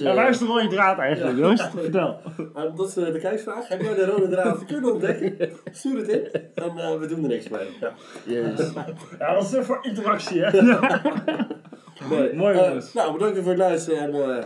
Ja, 0.00 0.14
waar 0.14 0.28
is 0.28 0.38
de 0.38 0.44
rode 0.44 0.68
draad 0.68 0.98
eigenlijk, 0.98 1.38
Joost? 1.38 1.68
Vertel. 1.76 2.20
Uh, 2.56 2.62
dat 2.76 2.88
is 2.88 2.96
eh, 2.96 3.12
de 3.12 3.18
kijksvraag. 3.18 3.68
Heb 3.68 3.82
jij 3.82 3.94
de 3.94 4.04
rode 4.04 4.28
draad 4.28 4.64
kunnen 4.64 4.92
ontdekken? 4.92 5.50
Stuur 5.72 5.96
het 5.98 6.08
in 6.08 6.28
en 6.54 6.78
eh, 6.78 6.98
we 6.98 7.06
doen 7.06 7.22
er 7.22 7.28
niks 7.28 7.48
mee. 7.48 7.66
Ja. 7.80 7.92
juist. 8.24 8.72
Ja, 9.18 9.34
dat 9.34 9.42
is 9.42 9.52
er 9.52 9.64
voor 9.64 9.78
interactie, 9.82 10.40
hè? 10.44 10.62
Mooi, 12.34 12.56
Eh, 12.56 12.66
jongens. 12.66 12.92
nou, 12.92 13.12
bedankt 13.12 13.38
voor 13.38 13.48
het 13.48 13.58
luisteren 13.58 13.98
en 13.98 14.38
eh, 14.38 14.44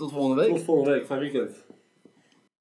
Tot 0.00 0.12
volgende 0.12 0.42
week. 0.42 0.50
tot 0.54 0.62
volgende 0.62 0.90
week. 0.90 1.06
Fijn 1.06 1.20
weekend. 1.20 1.64